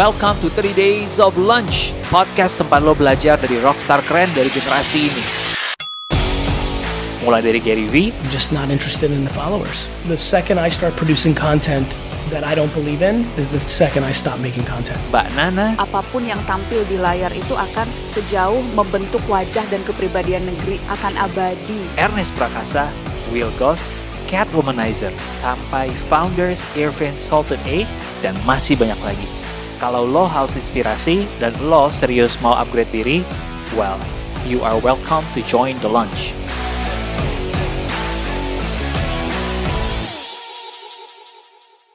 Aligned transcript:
Welcome 0.00 0.40
to 0.40 0.48
3 0.48 0.72
Days 0.72 1.20
of 1.20 1.36
Lunch, 1.36 1.92
podcast 2.08 2.56
tempat 2.56 2.80
lo 2.80 2.96
belajar 2.96 3.36
dari 3.36 3.60
rockstar 3.60 4.00
keren 4.08 4.32
dari 4.32 4.48
generasi 4.48 5.12
ini. 5.12 5.24
Mulai 7.20 7.44
dari 7.44 7.60
Gary 7.60 7.84
V, 7.84 8.08
I'm 8.08 8.30
just 8.32 8.48
not 8.48 8.72
interested 8.72 9.12
in 9.12 9.28
the 9.28 9.34
followers. 9.36 9.92
The 10.08 10.16
second 10.16 10.56
I 10.56 10.72
start 10.72 10.96
producing 10.96 11.36
content 11.36 11.84
that 12.32 12.48
I 12.48 12.56
don't 12.56 12.72
believe 12.72 13.04
in 13.04 13.28
is 13.36 13.52
the 13.52 13.60
second 13.60 14.08
I 14.08 14.16
stop 14.16 14.40
making 14.40 14.64
content. 14.64 14.96
Mbak 15.12 15.36
Nana, 15.36 15.76
apa 15.76 16.00
pun 16.08 16.24
yang 16.24 16.40
tampil 16.48 16.80
di 16.88 16.96
layar 16.96 17.28
itu 17.36 17.52
akan 17.52 17.84
sejauh 17.92 18.64
membentuk 18.72 19.20
wajah 19.28 19.68
dan 19.68 19.84
kepribadian 19.84 20.48
negeri 20.48 20.80
akan 20.88 21.12
abadi. 21.28 21.76
Ernest 22.00 22.32
Prakasa, 22.40 22.88
Will 23.28 23.52
Goss, 23.60 24.00
Cat 24.24 24.48
Womanizer, 24.56 25.12
sampai 25.44 25.92
Founders, 26.08 26.64
Irvin 26.72 27.12
Sultan 27.12 27.60
A, 27.68 27.84
dan 28.24 28.32
masih 28.48 28.80
banyak 28.80 28.96
lagi. 29.04 29.39
Kalau 29.80 30.04
lo 30.04 30.28
haus 30.28 30.60
inspirasi 30.60 31.24
dan 31.40 31.56
lo 31.64 31.88
serius 31.88 32.36
mau 32.44 32.52
upgrade 32.52 32.92
diri, 32.92 33.24
well, 33.72 33.96
you 34.44 34.60
are 34.60 34.76
welcome 34.84 35.24
to 35.32 35.40
join 35.48 35.72
the 35.80 35.88
lunch. 35.88 36.36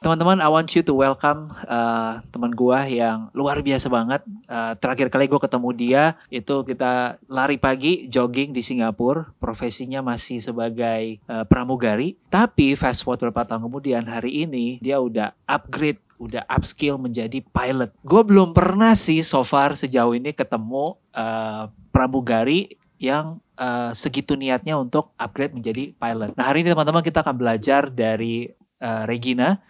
Teman-teman, 0.02 0.38
I 0.42 0.50
want 0.50 0.70
you 0.74 0.82
to 0.82 0.94
welcome 0.98 1.50
uh, 1.66 2.22
teman 2.34 2.54
gua 2.58 2.90
yang 2.90 3.30
luar 3.34 3.62
biasa 3.62 3.86
banget. 3.86 4.22
Uh, 4.50 4.74
terakhir 4.78 5.06
kali 5.06 5.26
gue 5.26 5.38
ketemu 5.38 5.68
dia 5.74 6.04
itu 6.30 6.62
kita 6.62 7.22
lari 7.30 7.58
pagi 7.58 8.10
jogging 8.10 8.54
di 8.54 8.62
Singapura. 8.62 9.30
Profesinya 9.38 10.02
masih 10.02 10.38
sebagai 10.38 11.22
uh, 11.30 11.42
pramugari. 11.46 12.18
Tapi 12.30 12.78
fast 12.78 13.02
forward 13.02 13.22
beberapa 13.22 13.46
tahun 13.46 13.66
kemudian 13.66 14.06
hari 14.06 14.46
ini 14.46 14.78
dia 14.78 15.02
udah 15.02 15.34
upgrade 15.46 16.05
udah 16.16 16.44
upskill 16.48 16.96
menjadi 16.96 17.44
pilot. 17.44 17.92
Gue 18.02 18.22
belum 18.24 18.56
pernah 18.56 18.96
sih 18.96 19.20
so 19.20 19.44
far 19.44 19.76
sejauh 19.76 20.16
ini 20.16 20.32
ketemu 20.32 20.96
uh, 21.12 21.68
pramugari 21.92 22.76
yang 22.96 23.40
uh, 23.60 23.92
segitu 23.92 24.36
niatnya 24.36 24.80
untuk 24.80 25.12
upgrade 25.20 25.52
menjadi 25.52 25.92
pilot. 25.96 26.32
Nah 26.36 26.44
hari 26.48 26.64
ini 26.64 26.72
teman-teman 26.72 27.04
kita 27.04 27.20
akan 27.20 27.36
belajar 27.36 27.92
dari 27.92 28.48
uh, 28.80 29.04
Regina 29.04 29.60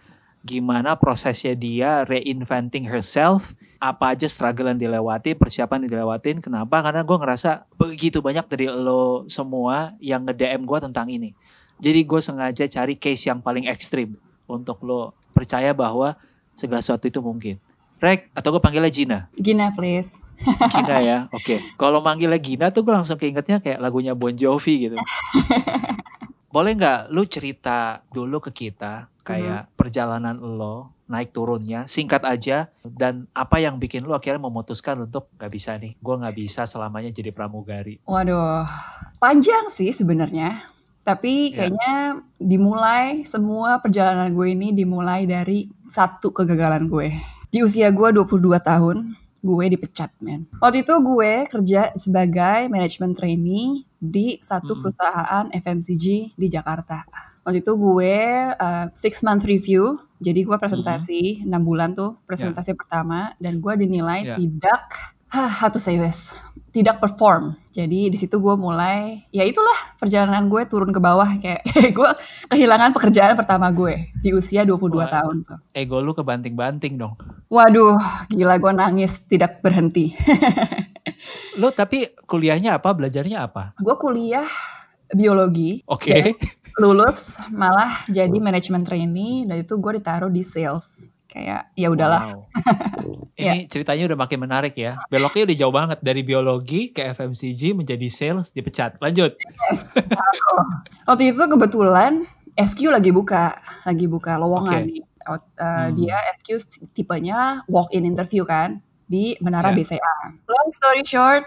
gimana 0.47 0.95
prosesnya 0.95 1.51
dia 1.59 2.07
reinventing 2.07 2.87
herself, 2.87 3.51
apa 3.83 4.15
aja 4.15 4.31
struggle 4.31 4.71
yang 4.71 4.79
dilewati, 4.79 5.35
persiapan 5.35 5.83
yang 5.85 5.99
dilewatin. 5.99 6.39
Kenapa? 6.39 6.79
Karena 6.79 7.03
gue 7.03 7.17
ngerasa 7.19 7.67
begitu 7.75 8.23
banyak 8.23 8.47
dari 8.47 8.71
lo 8.71 9.27
semua 9.27 9.91
yang 9.99 10.23
nge-DM 10.23 10.63
gue 10.63 10.79
tentang 10.79 11.11
ini. 11.11 11.35
Jadi 11.77 11.99
gue 12.07 12.21
sengaja 12.23 12.65
cari 12.65 12.95
case 12.95 13.27
yang 13.27 13.43
paling 13.43 13.67
ekstrim 13.67 14.15
untuk 14.47 14.81
lo 14.87 15.13
percaya 15.35 15.75
bahwa 15.75 16.15
segala 16.57 16.81
sesuatu 16.81 17.05
itu 17.05 17.21
mungkin. 17.21 17.61
Rek, 17.97 18.29
atau 18.33 18.53
gue 18.53 18.61
panggilnya 18.61 18.93
Gina? 18.93 19.19
Gina 19.37 19.73
please. 19.73 20.17
Gina 20.73 21.01
ya, 21.01 21.17
oke. 21.33 21.41
Okay. 21.41 21.59
Kalau 21.77 22.01
manggilnya 22.01 22.37
Gina 22.37 22.69
tuh 22.69 22.85
gue 22.85 22.93
langsung 22.93 23.17
keingetnya 23.17 23.61
kayak 23.61 23.81
lagunya 23.81 24.13
Bon 24.13 24.33
Jovi 24.33 24.89
gitu. 24.89 24.97
Boleh 26.53 26.77
nggak 26.77 27.13
lu 27.13 27.25
cerita 27.29 28.01
dulu 28.09 28.41
ke 28.41 28.53
kita 28.53 29.09
kayak 29.27 29.67
hmm. 29.67 29.73
perjalanan 29.75 30.37
lo 30.39 30.95
naik 31.07 31.35
turunnya 31.35 31.83
singkat 31.87 32.23
aja 32.23 32.71
dan 32.83 33.27
apa 33.31 33.59
yang 33.59 33.79
bikin 33.79 34.07
lo 34.07 34.15
akhirnya 34.15 34.43
memutuskan 34.43 35.07
untuk 35.07 35.31
nggak 35.35 35.51
bisa 35.51 35.75
nih 35.79 35.95
gue 35.99 36.15
nggak 36.19 36.35
bisa 36.35 36.63
selamanya 36.67 37.11
jadi 37.11 37.31
pramugari 37.31 37.99
waduh 38.07 38.67
panjang 39.19 39.71
sih 39.71 39.91
sebenarnya 39.91 40.67
tapi 41.07 41.55
ya. 41.55 41.63
kayaknya 41.63 41.95
yeah. 41.95 42.11
dimulai 42.35 43.23
semua 43.23 43.79
perjalanan 43.79 44.35
gue 44.35 44.47
ini 44.51 44.75
dimulai 44.75 45.23
dari 45.23 45.71
satu 45.87 46.35
kegagalan 46.35 46.91
gue 46.91 47.15
di 47.47 47.63
usia 47.63 47.87
gue 47.95 48.11
22 48.11 48.43
tahun 48.59 49.15
gue 49.39 49.65
dipecat 49.71 50.11
men 50.19 50.43
waktu 50.59 50.83
itu 50.83 50.91
gue 50.99 51.47
kerja 51.47 51.95
sebagai 51.95 52.67
manajemen 52.67 53.15
trainee 53.15 53.87
di 53.95 54.35
satu 54.43 54.75
hmm. 54.75 54.81
perusahaan 54.83 55.45
FMCG 55.55 56.35
di 56.35 56.47
Jakarta 56.51 57.07
waktu 57.47 57.63
itu 57.63 57.71
gue 57.79 58.15
uh, 58.59 58.91
six 58.91 59.23
month 59.23 59.47
review 59.47 59.95
jadi 60.19 60.43
gue 60.43 60.57
presentasi 60.59 61.47
enam 61.47 61.47
mm 61.47 61.53
-hmm. 61.55 61.63
bulan 61.63 61.89
tuh 61.95 62.19
presentasi 62.27 62.75
yeah. 62.75 62.79
pertama 62.83 63.19
dan 63.39 63.63
gue 63.63 63.73
dinilai 63.79 64.27
yeah. 64.27 64.35
tidak 64.35 64.83
how 65.31 65.71
to 65.71 65.79
say 65.79 65.95
this 65.95 66.35
tidak 66.83 67.01
perform. 67.01 67.57
Jadi 67.73 68.09
di 68.13 68.17
situ 68.17 68.37
gue 68.37 68.55
mulai 68.57 69.25
ya 69.33 69.41
itulah 69.45 69.97
perjalanan 69.97 70.45
gue 70.45 70.61
turun 70.69 70.93
ke 70.93 71.01
bawah. 71.01 71.27
Kayak, 71.37 71.65
kayak 71.73 71.91
gue 71.93 72.09
kehilangan 72.53 72.93
pekerjaan 72.93 73.33
pertama 73.33 73.69
gue 73.73 74.13
di 74.21 74.33
usia 74.33 74.61
22 74.61 74.93
Wah, 74.93 75.09
tahun 75.09 75.35
tuh. 75.45 75.57
ego 75.73 75.97
lu 75.99 76.13
kebanting-banting 76.13 76.97
dong. 76.97 77.17
Waduh 77.49 77.97
gila 78.29 78.61
gue 78.61 78.71
nangis 78.73 79.25
tidak 79.25 79.59
berhenti. 79.65 80.13
Lu 81.57 81.73
tapi 81.73 82.05
kuliahnya 82.29 82.77
apa? 82.77 82.93
Belajarnya 82.93 83.49
apa? 83.49 83.73
Gue 83.81 83.97
kuliah 83.97 84.45
biologi. 85.09 85.81
Oke. 85.89 86.13
Okay 86.13 86.25
lulus 86.77 87.41
malah 87.49 88.05
jadi 88.05 88.37
manajemen 88.37 88.85
trainee 88.85 89.49
dan 89.49 89.65
itu 89.65 89.73
gue 89.81 89.97
ditaruh 89.97 90.29
di 90.29 90.45
sales 90.45 91.09
kayak 91.27 91.69
ya 91.75 91.87
udahlah. 91.91 92.33
Wow. 92.33 92.47
Ini 93.39 93.67
ya. 93.67 93.69
ceritanya 93.69 94.03
udah 94.09 94.19
makin 94.25 94.39
menarik 94.41 94.73
ya. 94.73 94.97
Beloknya 95.11 95.43
udah 95.51 95.57
jauh 95.59 95.75
banget 95.75 95.99
dari 96.01 96.21
biologi 96.23 96.89
ke 96.95 97.13
FMCG 97.13 97.77
menjadi 97.77 98.07
sales 98.09 98.49
dipecat. 98.55 98.97
Lanjut. 99.03 99.35
Yes. 99.37 99.79
Waktu 101.07 101.35
itu 101.35 101.43
kebetulan 101.45 102.25
SQ 102.57 102.79
lagi 102.89 103.11
buka, 103.13 103.53
lagi 103.85 104.09
buka 104.09 104.39
lowongan 104.41 104.89
okay. 104.89 105.03
Uh, 105.27 105.37
hmm. 105.59 105.87
Dia 105.99 106.17
SQ 106.39 106.47
tipenya 106.95 107.67
walk 107.67 107.91
in 107.91 108.07
interview 108.07 108.47
kan 108.47 108.79
di 109.11 109.35
Menara 109.43 109.75
yeah. 109.75 109.99
BCA. 109.99 110.15
Long 110.47 110.69
story 110.71 111.03
short, 111.03 111.43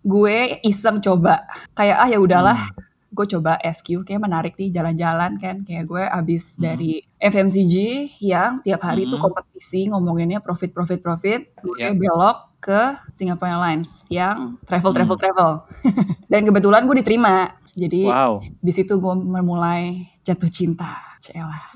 gue 0.00 0.56
iseng 0.64 1.04
coba 1.04 1.44
kayak 1.76 1.96
ah 2.00 2.08
ya 2.08 2.18
udahlah. 2.18 2.56
Hmm 2.56 2.87
gue 3.18 3.26
coba 3.34 3.58
SQ 3.58 4.06
kayak 4.06 4.22
menarik 4.22 4.54
nih 4.54 4.70
jalan-jalan 4.70 5.42
kan 5.42 5.66
kayak 5.66 5.90
gue 5.90 6.02
abis 6.06 6.54
hmm. 6.54 6.62
dari 6.62 6.92
FMCG 7.18 7.74
yang 8.22 8.62
tiap 8.62 8.78
hari 8.86 9.10
hmm. 9.10 9.10
tuh 9.10 9.18
kompetisi 9.18 9.90
ngomonginnya 9.90 10.38
profit 10.38 10.70
profit 10.70 11.02
profit 11.02 11.50
gue 11.58 11.82
yeah. 11.82 11.90
belok 11.90 12.62
ke 12.62 12.94
Singapore 13.10 13.50
Airlines 13.50 14.06
yang 14.06 14.62
travel 14.62 14.94
travel 14.94 15.18
hmm. 15.18 15.24
travel 15.26 15.50
dan 16.30 16.40
kebetulan 16.46 16.86
gue 16.86 16.96
diterima 17.02 17.58
jadi 17.74 18.06
wow. 18.06 18.38
di 18.62 18.70
situ 18.70 19.02
gue 19.02 19.14
memulai 19.18 20.06
jatuh 20.22 20.50
cinta 20.50 21.07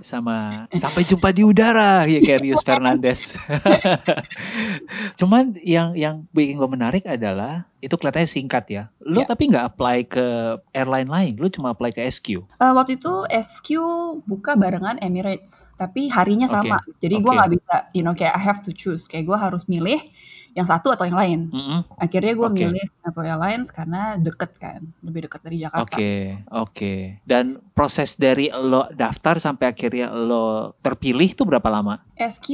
Sama 0.00 0.66
sampai 0.72 1.02
jumpa 1.04 1.28
di 1.34 1.42
udara 1.44 2.08
ya 2.08 2.20
kayak 2.22 2.40
Rius 2.40 2.62
Fernandez. 2.64 3.36
Cuman 5.20 5.56
yang 5.60 5.92
yang 5.98 6.24
bikin 6.32 6.56
gue 6.56 6.68
menarik 6.70 7.04
adalah 7.04 7.68
itu 7.82 7.98
kelihatannya 7.98 8.30
singkat 8.30 8.64
ya. 8.70 8.82
Lu 9.02 9.20
yeah. 9.20 9.28
tapi 9.28 9.50
nggak 9.50 9.74
apply 9.74 10.06
ke 10.06 10.26
airline 10.70 11.10
lain, 11.10 11.32
lu 11.34 11.50
cuma 11.50 11.74
apply 11.74 11.91
ke 11.91 11.98
SQ. 12.06 12.38
Uh, 12.38 12.62
eh, 12.62 12.72
waktu 12.72 12.94
itu 12.94 13.26
SQ 13.26 13.68
buka 14.22 14.54
barengan 14.54 15.02
Emirates, 15.02 15.66
tapi 15.74 16.06
harinya 16.06 16.46
sama. 16.46 16.78
Okay. 16.78 17.10
Jadi 17.10 17.14
okay. 17.18 17.24
gue 17.26 17.32
nggak 17.34 17.50
bisa, 17.58 17.74
you 17.91 18.06
know, 18.06 18.14
kayak 18.14 18.38
I 18.38 18.42
have 18.46 18.62
to 18.62 18.70
choose. 18.70 19.10
Kayak 19.10 19.34
gue 19.34 19.38
harus 19.38 19.66
milih 19.66 19.98
yang 20.52 20.68
satu 20.68 20.92
atau 20.92 21.08
yang 21.08 21.16
lain. 21.16 21.40
Mm 21.48 21.62
-hmm. 21.64 21.80
Akhirnya 21.96 22.32
gue 22.36 22.48
okay. 22.48 22.64
milih 22.68 22.84
Singapore 22.84 23.26
Airlines 23.28 23.68
karena 23.72 24.02
deket 24.20 24.52
kan, 24.60 24.80
lebih 25.00 25.26
deket 25.28 25.40
dari 25.40 25.56
Jakarta. 25.56 25.84
Oke, 25.88 25.96
okay. 25.96 26.20
oke. 26.52 26.72
Okay. 26.72 26.98
Dan 27.24 27.60
proses 27.72 28.20
dari 28.20 28.52
lo 28.52 28.84
daftar 28.92 29.41
sampai 29.41 29.72
akhirnya 29.72 30.12
lo 30.12 30.76
terpilih 30.84 31.32
itu 31.32 31.48
berapa 31.48 31.68
lama? 31.72 32.04
SQ 32.20 32.48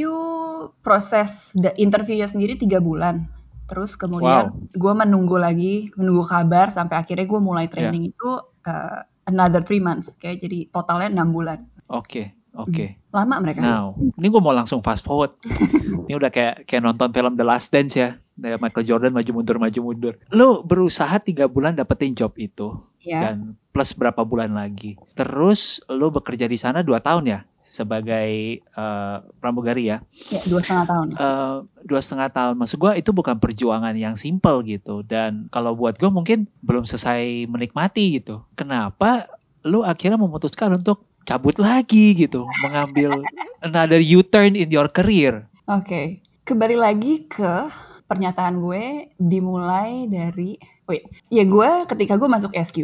proses 0.81 1.59
interviewnya 1.75 2.31
sendiri 2.31 2.55
tiga 2.55 2.79
bulan. 2.79 3.27
Terus 3.69 4.01
kemudian 4.01 4.49
wow. 4.49 4.73
gue 4.73 4.93
menunggu 4.97 5.37
lagi, 5.37 5.93
menunggu 5.99 6.25
kabar 6.25 6.73
sampai 6.73 7.05
akhirnya 7.05 7.27
gue 7.29 7.41
mulai 7.43 7.67
training 7.69 8.09
yeah. 8.09 8.15
itu 8.17 8.31
uh, 8.65 9.01
another 9.29 9.61
three 9.61 9.83
months, 9.83 10.17
kayak 10.17 10.41
jadi 10.41 10.71
totalnya 10.73 11.13
enam 11.13 11.35
bulan. 11.35 11.69
Oke. 11.91 12.09
Okay. 12.09 12.27
Oke. 12.59 12.75
Okay. 12.75 12.89
Lama 13.15 13.39
mereka. 13.39 13.63
Now, 13.63 13.95
ini 13.95 14.27
gue 14.27 14.43
mau 14.43 14.51
langsung 14.51 14.83
fast 14.83 15.07
forward. 15.07 15.39
ini 16.11 16.15
udah 16.19 16.29
kayak 16.29 16.67
kayak 16.67 16.83
nonton 16.83 17.15
film 17.15 17.39
The 17.39 17.47
Last 17.47 17.71
Dance 17.71 17.95
ya. 17.95 18.19
Dari 18.39 18.59
Michael 18.59 18.87
Jordan 18.87 19.13
maju 19.15 19.31
mundur 19.31 19.57
maju 19.59 19.81
mundur. 19.83 20.15
Lo 20.35 20.63
berusaha 20.67 21.19
tiga 21.23 21.47
bulan 21.47 21.79
dapetin 21.79 22.15
job 22.15 22.35
itu. 22.35 22.75
Yeah. 23.03 23.31
Dan 23.31 23.59
plus 23.71 23.95
berapa 23.95 24.27
bulan 24.27 24.59
lagi. 24.59 24.99
Terus 25.15 25.83
lo 25.87 26.11
bekerja 26.11 26.51
di 26.51 26.59
sana 26.59 26.83
dua 26.83 26.99
tahun 26.99 27.31
ya 27.31 27.41
sebagai 27.63 28.63
uh, 28.75 29.23
pramugari 29.39 29.91
ya? 29.91 30.03
Ya 30.31 30.43
dua 30.47 30.59
setengah 30.63 30.87
tahun. 30.87 31.07
Uh, 31.15 31.57
dua 31.87 32.01
setengah 32.03 32.29
tahun. 32.31 32.55
Maksud 32.59 32.79
gue 32.79 32.93
itu 32.99 33.11
bukan 33.15 33.39
perjuangan 33.39 33.95
yang 33.95 34.15
simple 34.19 34.67
gitu. 34.67 35.07
Dan 35.07 35.47
kalau 35.51 35.79
buat 35.79 35.95
gue 35.95 36.11
mungkin 36.11 36.51
belum 36.63 36.87
selesai 36.87 37.47
menikmati 37.47 38.19
gitu. 38.19 38.43
Kenapa 38.59 39.31
lo 39.67 39.83
akhirnya 39.83 40.19
memutuskan 40.19 40.75
untuk 40.75 41.07
cabut 41.29 41.61
lagi 41.61 42.17
gitu, 42.17 42.49
mengambil 42.65 43.21
another 43.61 44.01
U-turn 44.01 44.57
in 44.57 44.73
your 44.73 44.89
career. 44.89 45.45
Oke, 45.69 45.85
okay. 45.85 46.07
kembali 46.49 46.81
lagi 46.81 47.29
ke 47.29 47.69
pernyataan 48.09 48.57
gue 48.57 49.13
dimulai 49.21 50.09
dari, 50.09 50.57
wait, 50.89 51.05
ya 51.29 51.45
gue 51.45 51.85
ketika 51.85 52.17
gue 52.17 52.25
masuk 52.33 52.57
SQ, 52.57 52.79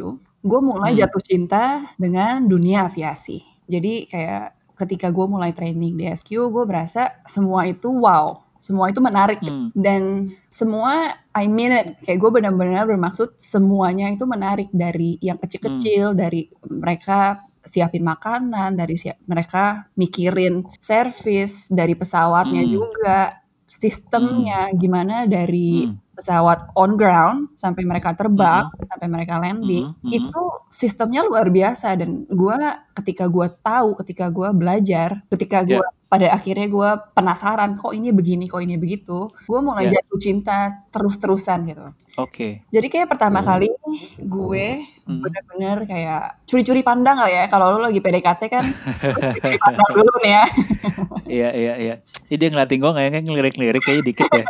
gue 0.45 0.61
mulai 0.61 0.93
hmm. 0.93 1.01
jatuh 1.01 1.23
cinta 1.25 1.65
dengan 1.97 2.45
dunia 2.45 2.93
aviasi. 2.93 3.41
Jadi 3.65 4.05
kayak 4.13 4.77
ketika 4.77 5.09
gue 5.09 5.25
mulai 5.25 5.57
training 5.57 5.97
di 5.97 6.05
SQ, 6.05 6.53
gue 6.53 6.65
berasa 6.69 7.17
semua 7.25 7.65
itu 7.65 7.89
wow, 7.89 8.45
semua 8.61 8.93
itu 8.93 9.01
menarik 9.01 9.41
Hmm. 9.41 9.73
dan 9.73 10.33
semua 10.53 11.17
I 11.33 11.49
mean 11.49 11.73
it 11.73 12.01
kayak 12.05 12.21
gue 12.21 12.31
benar-benar 12.41 12.85
bermaksud 12.85 13.37
semuanya 13.41 14.13
itu 14.13 14.29
menarik 14.29 14.69
dari 14.73 15.17
yang 15.25 15.37
kecil-kecil 15.37 16.13
dari 16.13 16.49
mereka 16.69 17.45
siapin 17.65 18.05
makanan 18.05 18.77
dari 18.77 18.95
siap 18.95 19.19
mereka 19.25 19.89
mikirin 19.97 20.63
servis 20.79 21.67
dari 21.69 21.97
pesawatnya 21.97 22.63
Hmm. 22.63 22.73
juga 22.73 23.19
sistemnya 23.67 24.71
gimana 24.73 25.27
dari 25.27 25.85
Hmm. 25.85 25.99
pesawat 26.15 26.71
on 26.79 26.95
ground 26.95 27.39
sampai 27.59 27.83
mereka 27.83 28.15
terbang 28.15 28.71
sampai 28.87 29.09
mereka 29.11 29.35
landing 29.35 29.91
Mhm, 29.91 29.99
mhm. 29.99 30.13
itu 30.15 30.43
sistemnya 30.71 31.27
luar 31.27 31.51
biasa 31.51 31.99
dan 31.99 32.23
gua 32.31 32.87
ketika 32.95 33.27
gua 33.27 33.51
tahu 33.51 33.99
ketika 33.99 34.31
gua 34.31 34.55
belajar 34.55 35.27
ketika 35.27 35.67
gua 35.67 35.83
pada 36.07 36.31
akhirnya 36.31 36.71
gua 36.71 37.03
penasaran 37.11 37.75
kok 37.75 37.91
ini 37.91 38.15
begini 38.15 38.47
kok 38.47 38.63
ini 38.63 38.79
begitu 38.79 39.27
gua 39.51 39.59
mulai 39.59 39.91
Ya. 39.91 39.99
jatuh 39.99 40.21
cinta 40.23 40.87
terus-terusan 40.95 41.67
gitu 41.67 41.87
Oke. 42.15 42.63
jadi 42.71 42.87
kayak 42.87 43.11
pertama 43.11 43.43
kali 43.43 43.67
gue 44.23 44.87
Mhm. 45.05 45.21
bener-bener 45.21 45.79
kayak 45.85 46.23
curi-curi 46.45 46.81
pandang 46.81 47.17
kali 47.17 47.33
ya 47.33 47.45
kalau 47.47 47.73
lu 47.73 47.83
lagi 47.83 47.99
PDKT 47.99 48.43
kan 48.47 48.65
curi-curi 49.31 49.59
pandang 49.59 49.91
dulu 49.93 50.13
nih 50.21 50.33
ya 50.33 50.45
Iya 51.25 51.51
iya 51.51 51.75
iya. 51.79 51.95
Ini 52.27 52.37
dia 52.37 52.49
ngeliatin 52.49 52.79
gue 52.79 52.93
kayaknya 52.93 53.21
ngelirik-ngelirik 53.23 53.83
kayaknya 53.83 54.05
dikit 54.07 54.29
ya. 54.31 54.45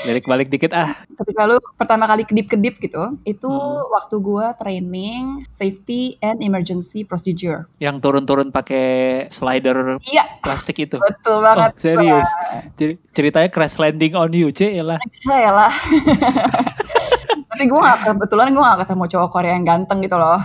Lirik 0.00 0.24
balik 0.24 0.48
dikit 0.48 0.70
ah. 0.72 0.86
ketika 1.12 1.42
lu 1.44 1.58
pertama 1.74 2.06
kali 2.06 2.22
kedip-kedip 2.22 2.78
gitu 2.80 3.18
itu 3.24 3.50
Hmm. 3.50 3.90
waktu 3.90 4.14
gua 4.16 4.54
training 4.54 5.44
safety 5.46 6.00
and 6.18 6.38
emergency 6.40 7.02
procedure 7.02 7.66
Yang 7.76 7.98
turun-turun 8.00 8.48
pakai 8.48 8.86
slider 9.28 9.98
iya 10.04 10.38
plastik 10.38 10.78
itu. 10.80 10.96
betul 10.96 11.32
Oh, 11.32 11.42
banget 11.42 11.74
serius. 11.76 12.30
Jadi 12.74 12.94
ceritanya 13.10 13.48
crash 13.48 13.76
landing 13.76 14.14
on 14.14 14.30
you, 14.30 14.48
C 14.48 14.70
ya 14.72 14.84
lah. 14.84 14.98
saya 15.20 15.50
lah 15.50 15.72
tapi 17.60 17.68
gue 17.68 17.76
gak 17.76 18.00
kebetulan 18.08 18.56
gue 18.56 18.62
gak 18.64 18.80
ketemu 18.88 19.04
cowok 19.04 19.28
Korea 19.28 19.52
yang 19.52 19.68
ganteng 19.68 20.00
gitu 20.00 20.16
loh 20.16 20.40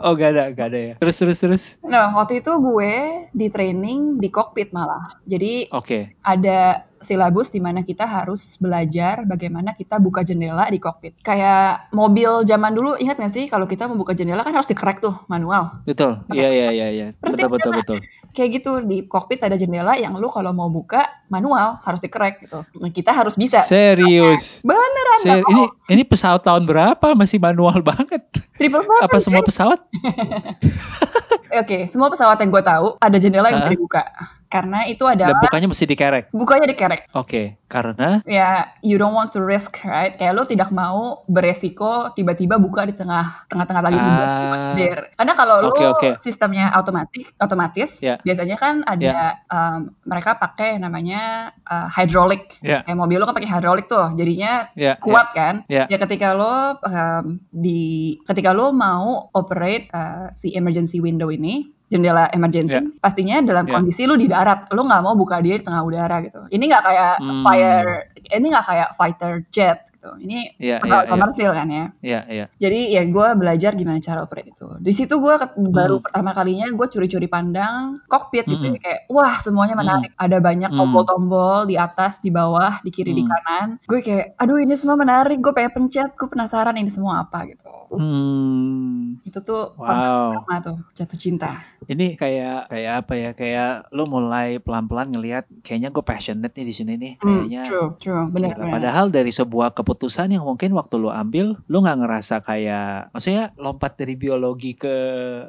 Oh, 0.00 0.16
gak 0.16 0.30
ada, 0.32 0.44
gak 0.54 0.66
ada 0.72 0.78
ya. 0.78 0.94
Terus 0.96 1.16
terus 1.20 1.36
terus. 1.36 1.64
nah 1.84 2.16
waktu 2.16 2.40
itu 2.40 2.48
gue 2.48 2.92
di 3.28 3.52
training 3.52 4.16
di 4.16 4.32
kokpit 4.32 4.72
malah 4.72 5.20
jadi 5.28 5.68
Oke. 5.68 6.16
ada 6.24 6.88
silabus 7.00 7.52
di 7.52 7.60
mana 7.60 7.84
kita 7.84 8.04
harus 8.04 8.56
belajar 8.56 9.24
bagaimana 9.28 9.76
kita 9.76 10.00
buka 10.00 10.24
jendela 10.24 10.66
di 10.68 10.80
kokpit. 10.80 11.20
Kayak 11.20 11.92
mobil 11.92 12.44
zaman 12.48 12.72
dulu 12.72 12.96
ingat 12.96 13.20
gak 13.20 13.32
sih 13.32 13.44
kalau 13.46 13.68
kita 13.68 13.88
membuka 13.88 14.16
jendela 14.16 14.42
kan 14.42 14.54
harus 14.56 14.68
dikerek 14.68 15.00
tuh 15.00 15.14
manual. 15.28 15.82
Betul. 15.84 16.24
Iya 16.32 16.48
iya 16.48 16.68
iya 16.72 16.88
iya. 16.90 17.06
Betul 17.20 17.48
betul 17.52 17.72
betul. 17.76 17.98
Kayak 18.36 18.48
gitu 18.60 18.70
di 18.84 19.08
kokpit 19.08 19.40
ada 19.44 19.56
jendela 19.56 19.96
yang 19.96 20.16
lu 20.16 20.28
kalau 20.28 20.52
mau 20.52 20.68
buka 20.68 21.24
manual 21.32 21.80
harus 21.82 22.00
dikerek 22.04 22.44
gitu. 22.44 22.60
Nah, 22.80 22.90
kita 22.92 23.10
harus 23.12 23.34
bisa. 23.34 23.64
Serius. 23.64 24.60
Beneran 24.60 25.20
Ser 25.24 25.40
ini 25.48 25.64
ini 25.88 26.02
pesawat 26.04 26.44
tahun 26.44 26.68
berapa 26.68 27.16
masih 27.16 27.40
manual 27.40 27.80
banget? 27.80 28.22
Triple 28.56 28.84
seven. 28.84 29.00
Apa 29.04 29.18
semua 29.20 29.42
pesawat? 29.44 29.80
Oke, 31.62 31.88
semua 31.88 32.12
pesawat 32.12 32.36
yang 32.42 32.50
gue 32.52 32.62
tahu 32.64 32.86
ada 33.00 33.16
jendela 33.16 33.48
yang 33.48 33.64
bisa 33.64 33.72
dibuka. 33.72 34.02
Karena 34.46 34.86
itu 34.86 35.02
Dan 35.02 35.18
adalah 35.18 35.38
bukannya 35.40 35.68
mesti 35.68 35.84
dikerek. 35.84 36.24
bukanya 36.30 36.66
dikerek. 36.66 37.10
Oke, 37.12 37.58
karena 37.66 38.22
ya 38.24 38.70
you 38.80 38.94
don't 38.94 39.10
want 39.10 39.28
to 39.28 39.38
risk 39.38 39.82
right 39.82 40.14
kayak 40.14 40.32
lo 40.32 40.42
tidak 40.42 40.70
mau 40.70 41.26
beresiko 41.26 42.10
tiba-tiba 42.12 42.56
buka 42.56 42.82
di 42.82 42.94
tengah 42.94 43.42
tengah-tengah 43.46 43.82
lagi 43.82 43.98
Ah. 43.98 44.70
jeder. 44.70 45.10
karena 45.12 45.32
kalau 45.34 45.56
lo 45.60 45.70
Oke, 45.70 45.82
oke. 45.84 46.10
sistemnya 46.16 46.70
otomatis 46.72 47.26
otomatis 47.36 47.90
Ya. 47.98 48.16
biasanya 48.20 48.54
kan 48.54 48.74
ada 48.82 49.14
um, 49.46 49.78
mereka 50.02 50.34
pakai 50.34 50.78
namanya 50.78 51.50
uh, 51.62 51.90
hydraulic 51.90 52.54
Ya. 52.60 52.82
kayak 52.82 52.94
mobil 52.94 53.18
lo 53.18 53.26
kan 53.26 53.34
pakai 53.34 53.50
hydraulic 53.50 53.86
tuh 53.86 54.14
jadinya 54.14 54.70
ya 54.72 54.94
kuat 54.96 55.32
kan 55.32 55.66
Ya. 55.66 55.84
ya 55.86 55.98
ketika 55.98 56.32
lo 56.32 56.78
um, 56.78 57.24
di 57.48 57.82
ketika 58.22 58.50
lo 58.50 58.70
mau 58.70 59.26
operate 59.32 59.90
uh, 59.90 60.30
si 60.30 60.52
emergency 60.52 60.98
window 60.98 61.28
ini 61.28 61.74
jendela 61.86 62.26
emergency 62.34 62.74
Ya. 62.74 62.82
pastinya 62.98 63.38
dalam 63.40 63.64
Ya. 63.64 63.78
kondisi 63.78 64.02
lu 64.04 64.18
di 64.18 64.26
darat 64.26 64.66
lu 64.74 64.82
nggak 64.82 65.02
mau 65.02 65.14
buka 65.14 65.38
dia 65.38 65.54
di 65.54 65.62
tengah 65.62 65.86
udara 65.86 66.18
gitu 66.20 66.42
ini 66.50 66.64
nggak 66.66 66.82
kayak 66.82 67.14
Hmm. 67.22 67.42
fire 67.46 67.90
ini 68.26 68.46
nggak 68.50 68.66
kayak 68.66 68.88
fighter 68.92 69.32
jet 69.48 69.78
gitu 70.06 70.22
ini 70.22 70.38
ya 70.56 70.76
ya 70.76 70.76
pesawat 70.78 71.02
ya 71.02 71.10
komersil 71.10 71.50
kan 71.50 71.66
ya 71.68 71.84
ya 72.00 72.20
ya. 72.28 72.44
jadi 72.56 72.80
ya 72.92 73.02
gue 73.04 73.28
belajar 73.34 73.72
gimana 73.74 73.98
cara 73.98 74.22
operate 74.22 74.50
itu 74.50 74.66
di 74.78 74.92
situ 74.92 75.14
gue 75.16 75.34
baru 75.68 75.96
Hmm. 75.96 76.04
pertama 76.04 76.30
kalinya 76.30 76.66
gue 76.68 76.86
curi-curi 76.86 77.26
pandang 77.26 77.98
kokpit 78.06 78.44
gitu 78.44 78.62
Mm-mm. 78.62 78.78
kayak 78.78 79.00
wah 79.08 79.34
semuanya 79.36 79.74
menarik 79.74 80.12
ada 80.14 80.38
banyak 80.38 80.68
Hmm. 80.68 80.78
tombol-tombol 80.78 81.66
di 81.66 81.74
atas 81.74 82.20
di 82.20 82.30
bawah 82.30 82.78
di 82.80 82.90
kiri 82.90 83.10
di 83.10 83.20
Hmm. 83.20 83.32
kanan 83.32 83.68
gue 83.82 84.00
kayak 84.00 84.36
aduh 84.36 84.58
ini 84.58 84.74
semua 84.74 84.94
menarik 84.94 85.36
gue 85.36 85.50
pengen 85.50 85.72
pencet 85.74 86.12
gue 86.12 86.28
penasaran 86.28 86.76
ini 86.76 86.88
semua 86.88 87.22
apa 87.22 87.42
gitu 87.46 87.64
Hmm. 87.86 89.22
itu 89.22 89.38
tuh 89.40 89.74
Wow. 89.74 90.42
pertama 90.42 90.58
tuh 90.60 90.76
jatuh 90.92 91.16
cinta 91.16 91.52
Ini 91.86 92.18
kayak 92.18 92.66
kayak 92.66 92.92
apa 92.98 93.12
ya? 93.14 93.30
Kayak 93.30 93.70
lu 93.94 94.02
mulai 94.04 94.58
pelan-pelan 94.58 95.06
ngelihat 95.06 95.46
kayaknya 95.62 95.88
gue 95.88 96.02
passionate 96.02 96.50
nih 96.50 96.66
di 96.66 96.74
sini 96.74 96.92
nih. 96.96 97.12
Hmm, 97.16 97.46
Kayaknya 97.46 97.62
true 97.62 97.88
true 97.94 98.26
benar 98.26 98.58
Padahal 98.58 99.06
dari 99.06 99.30
sebuah 99.30 99.70
keputusan 99.70 99.95
yang 100.28 100.44
mungkin 100.44 100.76
waktu 100.76 100.94
lu 101.00 101.08
ambil, 101.08 101.56
lu 101.66 101.76
nggak 101.80 101.98
ngerasa 102.04 102.44
kayak, 102.44 103.10
maksudnya 103.10 103.50
lompat 103.56 103.96
dari 103.96 104.14
biologi 104.14 104.76
ke 104.76 104.94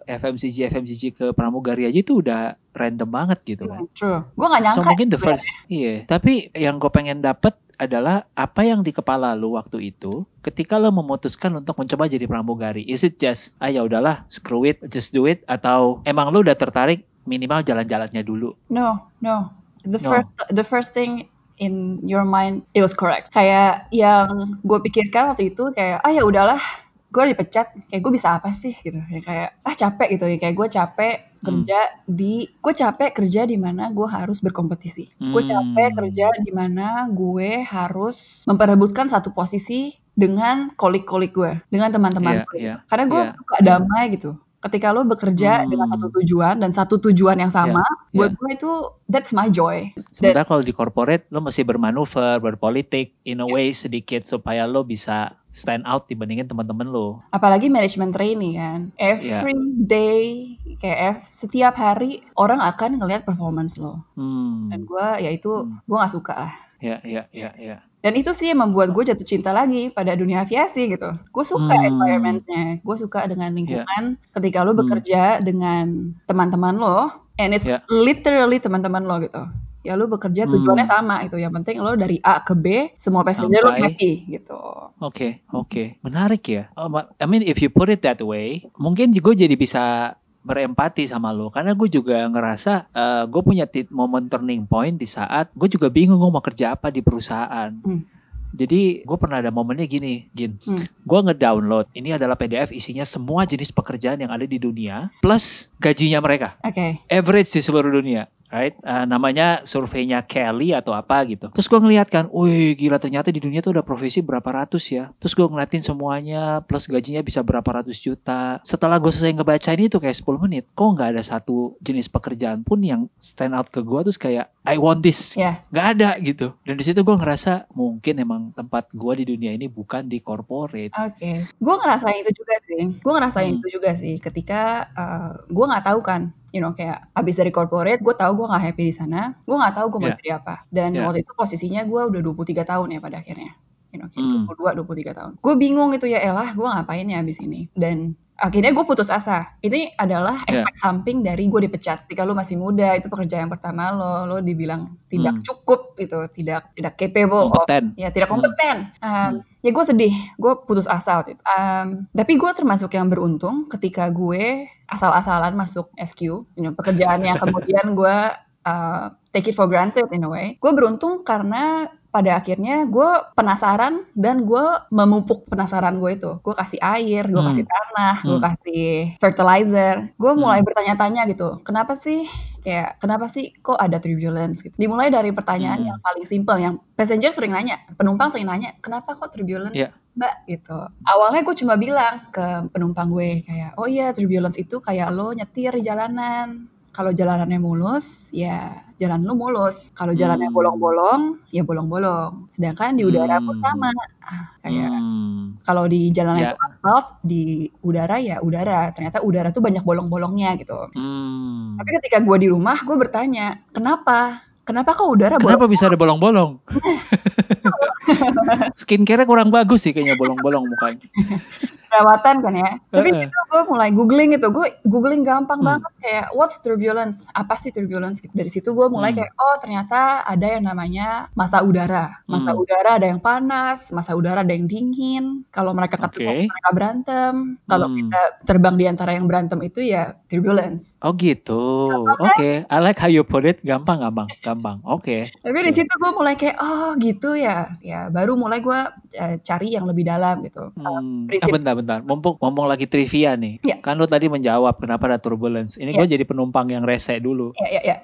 FMCG, 0.08 0.72
FMCG 0.72 1.04
ke 1.14 1.26
pramugari 1.36 1.86
aja 1.86 2.00
itu 2.00 2.24
udah 2.24 2.56
random 2.72 3.10
banget 3.10 3.40
gitu 3.44 3.68
kan. 3.68 3.84
Hmm, 3.84 3.92
true 3.92 4.20
gue 4.38 4.48
gak 4.48 4.62
nyangka 4.64 4.80
So 4.80 4.88
mungkin 4.88 5.08
the 5.10 5.18
gitu 5.18 5.24
ya. 5.24 5.28
first, 5.28 5.48
iya. 5.68 5.94
Tapi 6.06 6.54
yang 6.56 6.78
gue 6.78 6.92
pengen 6.94 7.20
dapet 7.20 7.58
adalah 7.78 8.26
apa 8.34 8.66
yang 8.66 8.82
di 8.82 8.90
kepala 8.90 9.38
lu 9.38 9.54
waktu 9.54 9.94
itu 9.94 10.26
ketika 10.42 10.82
lu 10.82 10.90
memutuskan 10.90 11.54
untuk 11.62 11.78
mencoba 11.78 12.10
jadi 12.10 12.26
pramugari. 12.26 12.82
Is 12.90 13.06
it 13.06 13.22
just, 13.22 13.54
ah 13.62 13.70
ya 13.70 13.86
udahlah, 13.86 14.26
screw 14.34 14.66
it, 14.66 14.82
just 14.90 15.14
do 15.14 15.30
it, 15.30 15.46
atau 15.46 16.02
emang 16.02 16.34
lu 16.34 16.42
udah 16.42 16.58
tertarik 16.58 17.06
minimal 17.28 17.62
jalan-jalannya 17.62 18.26
dulu? 18.26 18.58
No, 18.74 19.14
no. 19.22 19.54
The 19.88 20.02
No. 20.04 20.10
first 20.10 20.32
the 20.52 20.66
first 20.68 20.92
thing 20.92 21.30
in 21.58 21.74
your 22.02 22.24
mind 22.24 22.64
it 22.72 22.82
was 22.82 22.94
correct. 22.94 23.30
Kayak 23.30 23.86
yang 23.90 24.58
gue 24.62 24.80
pikirkan 24.82 25.34
waktu 25.34 25.52
itu 25.52 25.70
kayak 25.72 26.02
ah 26.02 26.10
ya 26.10 26.22
udahlah, 26.22 26.62
gue 27.08 27.24
dipecat, 27.28 27.74
kayak 27.90 28.02
gue 28.02 28.14
bisa 28.14 28.38
apa 28.38 28.50
sih 28.50 28.74
gitu. 28.78 28.98
Ya 29.10 29.20
kayak 29.22 29.50
ah 29.62 29.74
capek 29.74 30.08
gitu 30.16 30.26
ya 30.26 30.38
kayak 30.38 30.56
gue 30.56 30.68
capek 30.70 31.16
kerja 31.38 31.80
di 32.04 32.34
gue 32.50 32.74
capek 32.74 33.10
kerja 33.14 33.46
di 33.46 33.58
mana 33.58 33.94
gue 33.94 34.08
harus 34.08 34.42
berkompetisi. 34.42 35.14
Gue 35.22 35.42
capek 35.42 35.88
Hmm. 35.94 35.98
kerja 36.02 36.28
di 36.42 36.52
mana 36.52 37.06
gue 37.08 37.62
harus 37.62 38.42
memperebutkan 38.46 39.06
satu 39.06 39.30
posisi 39.32 39.94
dengan 40.18 40.74
kolik-kolik 40.74 41.30
gue, 41.30 41.62
dengan 41.70 41.94
teman-teman 41.94 42.42
Iya, 42.42 42.46
gue. 42.50 42.58
iya, 42.58 42.76
Karena 42.90 43.06
gue 43.06 43.22
iya. 43.22 43.34
suka 43.38 43.56
damai 43.62 44.04
gitu. 44.10 44.32
Ketika 44.68 44.92
lo 44.92 45.08
bekerja 45.08 45.64
Hmm. 45.64 45.72
dengan 45.72 45.88
satu 45.96 46.08
tujuan 46.20 46.56
dan 46.60 46.72
satu 46.76 46.96
tujuan 47.00 47.40
yang 47.40 47.48
sama, 47.48 47.80
Iya, 48.12 48.12
buat 48.12 48.32
gue 48.36 48.50
itu 48.52 48.72
that's 49.08 49.32
my 49.32 49.48
joy. 49.48 49.96
Sementara 50.12 50.44
kalau 50.44 50.60
di 50.60 50.76
corporate 50.76 51.32
lo 51.32 51.40
mesti 51.40 51.64
bermanuver, 51.64 52.44
berpolitik 52.44 53.16
in 53.24 53.40
a 53.40 53.48
way 53.48 53.72
sedikit 53.72 54.28
supaya 54.28 54.68
lo 54.68 54.84
bisa 54.84 55.40
stand 55.48 55.88
out 55.88 56.06
dibandingin 56.06 56.46
teman-teman 56.46 56.86
lo. 56.86 57.24
Apalagi 57.32 57.72
management 57.72 58.14
training 58.14 58.60
kan. 58.60 58.80
Every 59.00 59.56
day 59.82 60.54
kayak 60.78 61.18
setiap 61.18 61.80
hari 61.80 62.22
orang 62.36 62.60
akan 62.60 63.00
ngelihat 63.02 63.26
performance 63.26 63.80
lo. 63.80 64.04
Hmm. 64.14 64.70
Dan 64.70 64.84
gue 64.84 65.08
ya 65.24 65.32
itu 65.32 65.66
gue 65.66 65.96
nggak 65.98 66.14
suka 66.14 66.36
lah. 66.36 66.54
Ya, 66.78 67.02
ya, 67.02 67.26
ya, 67.34 67.50
ya. 67.58 67.82
Dan 67.98 68.14
itu 68.14 68.30
sih 68.32 68.54
yang 68.54 68.62
membuat 68.62 68.94
gue 68.94 69.04
jatuh 69.04 69.26
cinta 69.26 69.50
lagi 69.50 69.90
pada 69.90 70.14
dunia 70.14 70.46
aviasi 70.46 70.86
gitu. 70.88 71.10
Gue 71.28 71.44
suka 71.44 71.74
Hmm. 71.74 71.90
environmentnya, 71.90 72.78
gue 72.80 72.96
suka 72.96 73.26
dengan 73.26 73.50
lingkungan. 73.52 74.22
Ketika 74.32 74.62
lo 74.62 74.72
bekerja 74.72 75.42
dengan 75.42 76.14
teman-teman 76.24 76.78
lo, 76.78 77.10
and 77.36 77.52
it's 77.52 77.66
Ya. 77.66 77.82
literally 77.90 78.62
teman-teman 78.62 79.02
lo 79.02 79.18
gitu. 79.20 79.42
Ya 79.82 79.96
lo 79.96 80.06
bekerja 80.06 80.46
Hmm. 80.46 80.54
tujuannya 80.54 80.86
sama 80.86 81.24
itu. 81.24 81.36
Yang 81.36 81.54
penting 81.62 81.76
lo 81.80 81.96
dari 81.96 82.20
A 82.22 82.44
ke 82.44 82.54
B, 82.54 82.92
semua 82.96 83.24
passenger 83.24 83.64
lo 83.64 83.72
Sampai- 83.72 83.96
happy 83.96 84.12
gitu. 84.30 84.60
Oke, 85.00 85.42
oke. 85.50 85.98
Menarik 86.00 86.44
ya. 86.44 86.64
Oh, 86.76 86.92
I 86.92 87.26
mean 87.26 87.42
if 87.42 87.58
you 87.60 87.72
put 87.72 87.88
it 87.88 88.04
that 88.04 88.20
way, 88.20 88.68
mungkin 88.76 89.10
gue 89.10 89.34
jadi 89.34 89.56
bisa 89.56 90.14
berempati 90.48 91.04
sama 91.04 91.36
lo 91.36 91.52
karena 91.52 91.76
gue 91.76 91.90
juga 91.92 92.24
ngerasa 92.24 92.88
gue 93.28 93.42
punya 93.44 93.68
tit- 93.68 93.92
momen 93.92 94.26
turning 94.26 94.64
point 94.64 94.96
di 94.96 95.04
saat 95.04 95.52
gue 95.52 95.68
juga 95.68 95.92
bingung 95.92 96.16
gue 96.16 96.32
mau 96.32 96.40
kerja 96.40 96.74
apa 96.74 96.88
di 96.88 97.04
perusahaan. 97.04 97.76
Hmm. 97.76 98.08
Jadi 98.48 99.04
gue 99.04 99.18
pernah 99.20 99.44
ada 99.44 99.52
momennya 99.52 99.84
gini, 99.86 100.32
Gin. 100.32 100.56
Hmm. 100.64 100.80
Gue 101.04 101.20
ngedownload, 101.20 101.92
ini 101.92 102.16
adalah 102.16 102.40
PDF 102.40 102.72
isinya 102.72 103.04
semua 103.04 103.44
jenis 103.44 103.76
pekerjaan 103.76 104.18
yang 104.18 104.32
ada 104.32 104.48
di 104.48 104.56
dunia 104.56 105.12
plus 105.20 105.68
gajinya 105.78 106.24
mereka. 106.24 106.56
Oke. 106.64 107.04
average 107.06 107.52
di 107.52 107.62
seluruh 107.62 107.92
dunia. 107.92 108.32
Right? 108.48 108.76
Uh, 108.82 109.04
namanya 109.04 109.62
surveinya 109.64 110.24
Kelly 110.24 110.72
atau 110.72 110.94
apa 110.94 111.24
gitu. 111.28 111.52
Terus 111.52 111.68
gue 111.68 111.80
ngeliat 111.80 112.08
kan, 112.08 112.30
wih 112.32 112.74
gila 112.74 112.98
ternyata 112.98 113.34
di 113.34 113.42
dunia 113.44 113.60
tuh 113.60 113.76
udah 113.76 113.84
profesi 113.84 114.22
berapa 114.22 114.46
ratus 114.46 114.84
ya. 114.92 115.12
Terus 115.18 115.34
gue 115.34 115.48
ngeliatin 115.48 115.84
semuanya 115.84 116.62
plus 116.64 116.88
gajinya 116.88 117.20
bisa 117.20 117.44
berapa 117.44 117.68
ratus 117.82 118.00
juta. 118.00 118.64
Setelah 118.64 119.02
gue 119.02 119.12
selesai 119.12 119.36
ngebaca 119.36 119.70
ini 119.74 119.90
tuh 119.90 120.00
kayak 120.00 120.16
10 120.16 120.44
menit, 120.48 120.64
kok 120.72 120.88
nggak 120.88 121.10
ada 121.18 121.24
satu 121.24 121.76
jenis 121.82 122.08
pekerjaan 122.08 122.64
pun 122.64 122.80
yang 122.80 123.12
stand 123.18 123.52
out 123.52 123.68
ke 123.68 123.82
gue 123.82 124.00
terus 124.08 124.20
kayak 124.20 124.48
I 124.64 124.76
want 124.80 125.04
this. 125.04 125.36
Ya. 125.36 125.64
Nggak 125.72 125.88
ada 125.96 126.10
gitu. 126.20 126.48
Dan 126.64 126.76
di 126.76 126.84
situ 126.84 127.00
gue 127.02 127.16
ngerasa 127.16 127.72
mungkin 127.72 128.20
emang 128.20 128.42
tempat 128.52 128.92
gue 128.92 129.14
di 129.24 129.36
dunia 129.36 129.52
ini 129.52 129.68
bukan 129.68 130.06
di 130.06 130.20
corporate. 130.20 130.92
Oke, 130.94 131.48
gue 131.48 131.76
ngerasain 131.80 132.20
itu 132.22 132.32
juga 132.32 132.56
sih. 132.64 132.82
Gue 133.00 133.14
ngerasain 133.16 133.48
Hmm. 133.48 133.60
itu 133.64 133.80
juga 133.80 133.96
sih 133.96 134.20
ketika 134.20 134.62
uh, 134.92 135.32
gue 135.48 135.66
nggak 135.66 135.86
tahu 135.88 136.00
kan, 136.04 136.22
you 136.58 136.64
know 136.64 136.74
kayak 136.74 137.06
abis 137.14 137.38
dari 137.38 137.54
corporate, 137.54 138.02
gue 138.02 138.16
tahu 138.18 138.34
gue 138.34 138.48
nggak 138.50 138.64
happy 138.66 138.84
di 138.84 138.94
sana. 138.96 139.38
Gue 139.46 139.54
nggak 139.54 139.74
tahu 139.78 139.86
gue 139.94 140.00
mau 140.02 140.10
Yeah. 140.10 140.18
jadi 140.18 140.32
apa. 140.42 140.56
Dan 140.68 140.90
Yeah. 140.92 141.06
waktu 141.06 141.22
itu 141.22 141.32
posisinya 141.32 141.86
gue 141.86 142.02
udah 142.10 142.22
23 142.26 142.66
tahun 142.66 142.98
ya 142.98 143.00
pada 143.00 143.22
akhirnya. 143.22 143.54
You 143.88 144.02
know, 144.02 144.10
kayak 144.10 144.26
Hmm. 144.26 144.44
22, 144.50 144.74
23 144.76 145.14
tahun. 145.14 145.32
Gue 145.38 145.54
bingung 145.56 145.94
itu 145.94 146.10
ya 146.10 146.18
elah, 146.20 146.50
gue 146.52 146.66
ngapain 146.66 147.06
ya 147.06 147.22
abis 147.22 147.40
ini. 147.40 147.70
Dan 147.72 148.18
akhirnya 148.36 148.70
gue 148.70 148.84
putus 148.84 149.08
asa. 149.08 149.56
Ini 149.60 149.96
adalah 149.96 150.44
Yeah. 150.44 150.62
efek 150.62 150.76
samping 150.76 151.24
dari 151.24 151.48
gue 151.48 151.62
dipecat. 151.64 152.04
Ketika 152.04 152.22
lu 152.22 152.36
masih 152.36 152.60
muda, 152.60 152.94
itu 152.94 153.08
pekerjaan 153.08 153.48
pertama 153.48 153.90
lo, 153.90 154.12
lo 154.26 154.38
dibilang 154.40 155.00
tidak 155.08 155.40
Hmm. 155.40 155.44
cukup 155.44 155.96
gitu, 155.96 156.20
tidak 156.32 156.70
tidak 156.74 156.94
capable 156.96 157.48
of 157.48 157.54
Kompeten. 157.56 157.96
ya 157.96 158.10
tidak 158.10 158.28
Hmm. 158.28 158.36
kompeten. 158.38 158.78
Um, 159.00 159.32
Ya 159.64 159.72
gue 159.72 159.84
sedih, 159.84 160.14
gue 160.38 160.54
putus 160.64 160.88
asa 160.88 161.20
waktu 161.20 161.36
itu. 161.36 161.44
Um, 161.44 162.08
tapi 162.10 162.36
gue 162.36 162.52
termasuk 162.54 162.88
yang 162.90 163.08
beruntung 163.08 163.68
ketika 163.68 164.08
gue 164.08 164.64
asal-asalan 164.88 165.54
masuk 165.54 165.92
SQ, 165.94 166.22
you 166.56 166.64
know, 166.64 166.74
pekerjaan 166.74 167.22
yang 167.22 167.38
kemudian 167.44 167.94
gue 167.94 168.18
uh, 168.64 169.06
take 169.32 169.52
it 169.52 169.56
for 169.56 169.68
granted 169.68 170.08
in 170.12 170.24
a 170.24 170.30
way. 170.30 170.56
Gue 170.58 170.72
beruntung 170.74 171.22
karena 171.22 171.86
pada 172.08 172.40
akhirnya 172.40 172.88
gue 172.88 173.10
penasaran 173.36 174.02
dan 174.18 174.42
gue 174.42 174.64
memupuk 174.90 175.46
penasaran 175.46 176.00
gue 176.02 176.18
itu. 176.18 176.32
Gue 176.42 176.56
kasih 176.56 176.80
air, 176.82 177.30
gue 177.30 177.38
Hmm. 177.38 177.50
kasih 177.52 177.66
tanah, 177.68 178.16
gue 178.26 178.38
Hmm. 178.40 178.46
kasih 178.48 178.88
fertilizer. 179.22 179.96
Gue 180.18 180.32
mulai 180.34 180.64
Hmm. 180.64 180.68
bertanya-tanya 180.72 181.30
gitu, 181.30 181.62
kenapa 181.62 181.94
sih 181.94 182.26
kayak 182.68 183.00
kenapa 183.00 183.32
sih 183.32 183.56
kok 183.58 183.80
ada 183.80 183.96
turbulence 183.96 184.60
gitu. 184.60 184.76
Dimulai 184.76 185.08
dari 185.08 185.32
pertanyaan 185.32 185.80
Hmm. 185.80 185.88
yang 185.88 186.00
paling 186.04 186.26
simpel 186.28 186.60
yang 186.60 186.76
passenger 186.94 187.32
sering 187.32 187.56
nanya, 187.56 187.80
penumpang 187.96 188.28
sering 188.28 188.44
nanya, 188.44 188.76
kenapa 188.78 189.16
kok 189.16 189.32
turbulence 189.32 189.72
Iya. 189.72 189.96
mbak 190.14 190.34
gitu. 190.46 190.76
Awalnya 191.02 191.42
gue 191.42 191.56
cuma 191.56 191.76
bilang 191.78 192.28
ke 192.28 192.44
penumpang 192.70 193.08
gue 193.08 193.42
kayak, 193.42 193.72
oh 193.78 193.88
iya 193.88 194.12
turbulence 194.12 194.58
itu 194.58 194.84
kayak 194.84 195.08
lo 195.10 195.32
nyetir 195.32 195.72
di 195.72 195.84
jalanan. 195.86 196.68
Kalau 196.98 197.14
jalanannya 197.14 197.62
mulus, 197.62 198.34
ya 198.34 198.74
jalan 198.98 199.22
lu 199.22 199.38
mulus. 199.38 199.94
Kalau 199.94 200.18
jalannya 200.18 200.50
Hmm. 200.50 200.58
bolong-bolong, 200.58 201.22
ya 201.54 201.62
bolong-bolong. 201.62 202.50
Sedangkan 202.50 202.98
di 202.98 203.06
udara 203.06 203.38
pun 203.38 203.54
Hmm. 203.54 203.62
sama. 203.62 203.94
Ah, 204.26 204.50
kayak 204.66 204.90
Hmm. 204.90 205.62
kalau 205.62 205.86
di 205.86 206.10
jalan 206.10 206.42
Ya. 206.42 206.52
itu 206.52 206.58
asfalt, 206.58 207.22
di 207.22 207.70
udara 207.86 208.18
ya 208.18 208.42
udara. 208.42 208.90
Ternyata 208.98 209.22
udara 209.22 209.54
tuh 209.54 209.62
banyak 209.62 209.86
bolong-bolongnya 209.86 210.58
gitu. 210.58 210.90
Hmm. 210.98 211.78
Tapi 211.78 211.90
ketika 212.02 212.18
gue 212.18 212.38
di 212.42 212.50
rumah, 212.50 212.82
gue 212.82 212.98
bertanya, 212.98 213.62
kenapa? 213.70 214.42
Kenapa 214.66 214.92
kok 214.92 215.08
udara 215.08 215.38
bolong? 215.38 215.54
Kenapa 215.54 215.66
bisa 215.70 215.88
ada 215.88 215.96
bolong-bolong? 215.96 216.60
Skincare 218.82 219.24
kurang 219.24 219.48
bagus 219.48 219.86
sih 219.86 219.94
kayaknya 219.94 220.18
bolong-bolong 220.18 220.66
mukanya. 220.66 221.08
Perawatan 221.88 222.36
kan 222.40 222.54
ya. 222.54 222.72
Tapi 222.90 223.10
Heeh. 223.10 223.26
itu 223.26 223.38
gue 223.48 223.62
mulai 223.66 223.90
googling 223.90 224.30
gitu. 224.34 224.48
Gue 224.50 224.68
googling 224.84 225.24
gampang 225.24 225.58
Hmm. 225.58 225.68
banget 225.74 225.92
kayak 225.98 226.26
what's 226.32 226.60
turbulence? 226.60 227.26
Apa 227.32 227.56
sih 227.56 227.70
turbulence? 227.70 228.20
Gitu. 228.20 228.32
Dari 228.32 228.48
situ 228.48 228.70
gue 228.70 228.88
mulai 228.88 229.12
Hmm. 229.12 229.24
kayak 229.24 229.32
oh 229.34 229.56
ternyata 229.58 230.00
ada 230.24 230.48
yang 230.48 230.64
namanya 230.64 231.08
masa 231.34 231.62
udara. 231.62 232.20
Masa 232.26 232.52
Hmm. 232.52 232.62
udara 232.62 232.90
ada 232.96 233.08
yang 233.08 233.20
panas, 233.20 233.90
masa 233.90 234.14
udara 234.14 234.42
ada 234.42 234.52
yang 234.52 234.66
dingin. 234.66 235.48
Kalau 235.48 235.72
mereka 235.72 235.98
ketemu 235.98 236.28
Oke. 236.28 236.46
mereka 236.48 236.70
berantem. 236.72 237.34
Kalau 237.64 237.88
Hmm. 237.88 237.98
kita 237.98 238.22
terbang 238.44 238.76
di 238.76 238.86
antara 238.86 239.12
yang 239.12 239.26
berantem 239.26 239.60
itu 239.62 239.80
ya 239.80 240.16
turbulence. 240.28 241.00
Oh 241.00 241.14
gitu. 241.14 241.90
Oke, 242.20 242.64
I 242.64 242.78
like 242.80 242.98
how 242.98 243.08
you 243.08 243.24
put 243.24 243.44
it. 243.44 243.60
Gampang, 243.62 244.00
gampang, 244.00 244.28
gampang. 244.40 244.78
Oke. 244.84 245.24
Tapi 245.24 245.58
di 245.64 245.74
situ 245.74 245.94
gue 245.94 246.12
mulai 246.12 246.34
kayak 246.34 246.58
oh 246.58 246.94
gitu 246.98 247.34
ya. 247.34 247.80
Ya 247.80 248.08
baru 248.08 248.36
mulai 248.36 248.60
gue 248.60 248.80
eh, 249.14 249.38
cari 249.40 249.72
yang 249.72 249.86
lebih 249.86 250.04
dalam 250.04 250.42
gitu. 250.42 250.70
Hmm. 250.74 251.26
Eh, 251.26 251.30
prinsip- 251.32 251.54
bentar, 251.54 251.74
bentar. 251.78 252.00
Mumpung 252.02 252.36
ngomong 252.36 252.66
lagi 252.66 252.86
trivia 252.86 253.34
nih. 253.34 253.62
Iya. 253.62 253.78
Kan 253.80 253.96
lu 253.96 254.04
tadi 254.04 254.26
menjawab 254.26 254.74
kenapa 254.76 255.06
ada 255.06 255.18
turbulence. 255.18 255.76
Ini 255.76 255.90
Iya. 255.90 255.98
gue 255.98 256.08
jadi 256.18 256.24
penumpang 256.24 256.66
yang 256.68 256.82
rese 256.82 257.18
dulu. 257.18 257.54
Ya 257.56 257.68
ya 257.70 257.82
ya. 257.86 257.96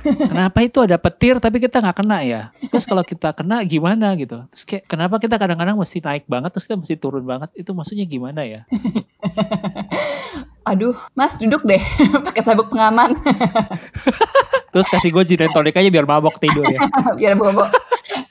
kenapa 0.30 0.60
itu 0.60 0.78
ada 0.80 0.96
petir 0.96 1.36
tapi 1.36 1.58
kita 1.58 1.78
nggak 1.78 1.96
kena 1.96 2.18
ya? 2.20 2.40
Terus 2.62 2.84
kalau 2.84 3.00
kita 3.00 3.32
kena 3.32 3.64
gimana 3.64 4.12
gitu? 4.14 4.44
Terus 4.48 4.64
kayak 4.64 4.84
kenapa 4.84 5.16
kita 5.16 5.34
kadang-kadang 5.34 5.74
mesti 5.74 5.98
naik 5.98 6.24
banget 6.24 6.50
terus 6.50 6.64
kita 6.64 6.76
mesti 6.76 6.94
turun 6.94 7.24
banget? 7.24 7.48
Itu 7.54 7.72
maksudnya 7.72 8.04
gimana 8.04 8.44
ya? 8.44 8.64
Aduh, 10.60 10.94
Mas 11.12 11.40
duduk 11.40 11.64
deh 11.64 11.80
pakai 12.28 12.44
sabuk 12.44 12.68
pengaman 12.68 13.16
Terus 14.70 14.86
kasih 14.86 15.10
gue 15.10 15.24
gin 15.24 15.50
tonic 15.50 15.74
aja 15.74 15.88
biar 15.88 16.06
mabok 16.06 16.36
tidur 16.38 16.62
ya. 16.62 16.78
biar 17.16 17.34
bobo. 17.34 17.64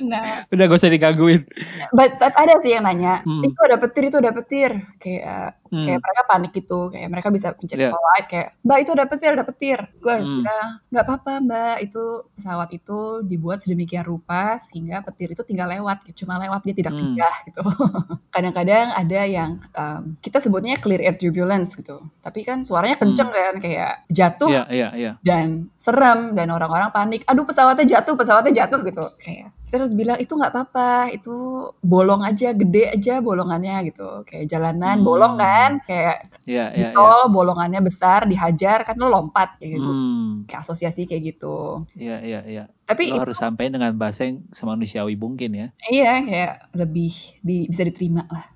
Nah, 0.02 0.46
Udah 0.48 0.64
gak 0.66 0.80
usah 0.80 0.90
digangguin. 0.90 1.44
but, 1.92 2.16
but 2.18 2.34
ada 2.34 2.58
sih 2.60 2.74
yang 2.74 2.84
nanya, 2.84 3.22
Hmm. 3.22 3.44
itu 3.44 3.60
ada 3.62 3.76
petir, 3.76 4.04
itu 4.08 4.18
ada 4.18 4.32
petir. 4.32 4.72
Kayak 4.98 5.60
Hmm. 5.70 5.86
kayak 5.86 6.02
mereka 6.02 6.22
panik 6.26 6.52
gitu, 6.52 6.90
kayak 6.90 7.10
mereka 7.10 7.30
bisa 7.30 7.54
pencet 7.54 7.78
Iya. 7.78 7.94
light 7.94 8.26
kayak, 8.26 8.48
"Mbak, 8.66 8.78
itu 8.82 8.92
ada 8.92 9.06
petir, 9.06 9.30
ada 9.30 9.46
petir." 9.46 9.78
Terus 9.94 10.02
gue 10.02 10.14
harus 10.18 10.26
Hmm. 10.26 10.38
bilang, 10.42 10.68
"Nggak 10.90 11.04
apa-apa, 11.06 11.34
Mbak. 11.46 11.76
Itu 11.86 12.04
pesawat 12.34 12.70
itu 12.74 13.00
dibuat 13.22 13.58
sedemikian 13.62 14.02
rupa 14.02 14.58
sehingga 14.58 15.06
petir 15.06 15.30
itu 15.30 15.46
tinggal 15.46 15.70
lewat, 15.70 16.10
cuma 16.18 16.42
lewat 16.42 16.66
dia 16.66 16.74
tidak 16.74 16.98
Hmm. 16.98 17.14
singgah 17.14 17.36
gitu." 17.46 17.62
Kadang-kadang 18.34 18.88
ada 18.92 19.22
yang 19.26 19.50
um, 19.78 20.18
kita 20.18 20.42
sebutnya 20.42 20.82
clear 20.82 21.06
air 21.06 21.14
turbulence 21.14 21.78
gitu. 21.78 22.02
Tapi 22.20 22.42
kan 22.42 22.66
suaranya 22.66 22.98
kenceng 22.98 23.30
kan 23.30 23.62
kayak 23.62 24.10
jatuh 24.10 24.50
Iya, 24.50 24.64
iya, 24.74 24.90
iya. 24.98 25.12
dan 25.22 25.70
serem 25.78 26.34
dan 26.34 26.50
orang-orang 26.50 26.90
panik 26.90 27.22
aduh 27.26 27.46
pesawatnya 27.46 27.86
jatuh 27.86 28.18
pesawatnya 28.18 28.66
jatuh 28.66 28.82
gitu 28.82 29.06
kayak 29.22 29.54
harus 29.72 29.94
bilang 29.94 30.18
itu 30.18 30.32
nggak 30.32 30.50
apa-apa 30.50 30.90
itu 31.12 31.36
bolong 31.80 32.22
aja 32.22 32.52
gede 32.52 32.90
aja 32.90 33.20
bolongannya 33.20 33.86
gitu 33.88 34.24
kayak 34.24 34.46
jalanan 34.46 34.98
Hmm. 34.98 35.06
bolong 35.06 35.36
kan 35.36 35.78
kayak 35.84 36.34
Iya, 36.44 36.66
iya, 36.74 36.88
iya. 36.90 36.90
tol 36.92 37.30
bolongannya 37.30 37.78
besar 37.80 38.26
dihajar 38.26 38.82
kan 38.82 38.96
lo 38.96 39.08
lompat 39.08 39.58
kayak 39.58 39.78
gitu 39.78 39.86
Hmm. 39.86 40.32
kayak 40.44 40.62
asosiasi 40.62 41.04
kayak 41.04 41.24
gitu 41.30 41.86
Iya, 41.94 42.18
iya, 42.20 42.40
iya. 42.44 42.64
tapi 42.84 43.08
Lo 43.08 43.16
itu, 43.16 43.22
harus 43.24 43.38
sampaikan 43.38 43.74
dengan 43.76 43.94
bahasa 43.94 44.26
yang 44.26 44.42
semanusiawi 44.50 45.14
mungkin 45.14 45.50
ya. 45.54 45.68
iya 45.88 46.18
kayak 46.20 46.54
lebih 46.74 47.14
di, 47.40 47.66
bisa 47.66 47.84
diterima 47.84 48.26
lah 48.26 48.50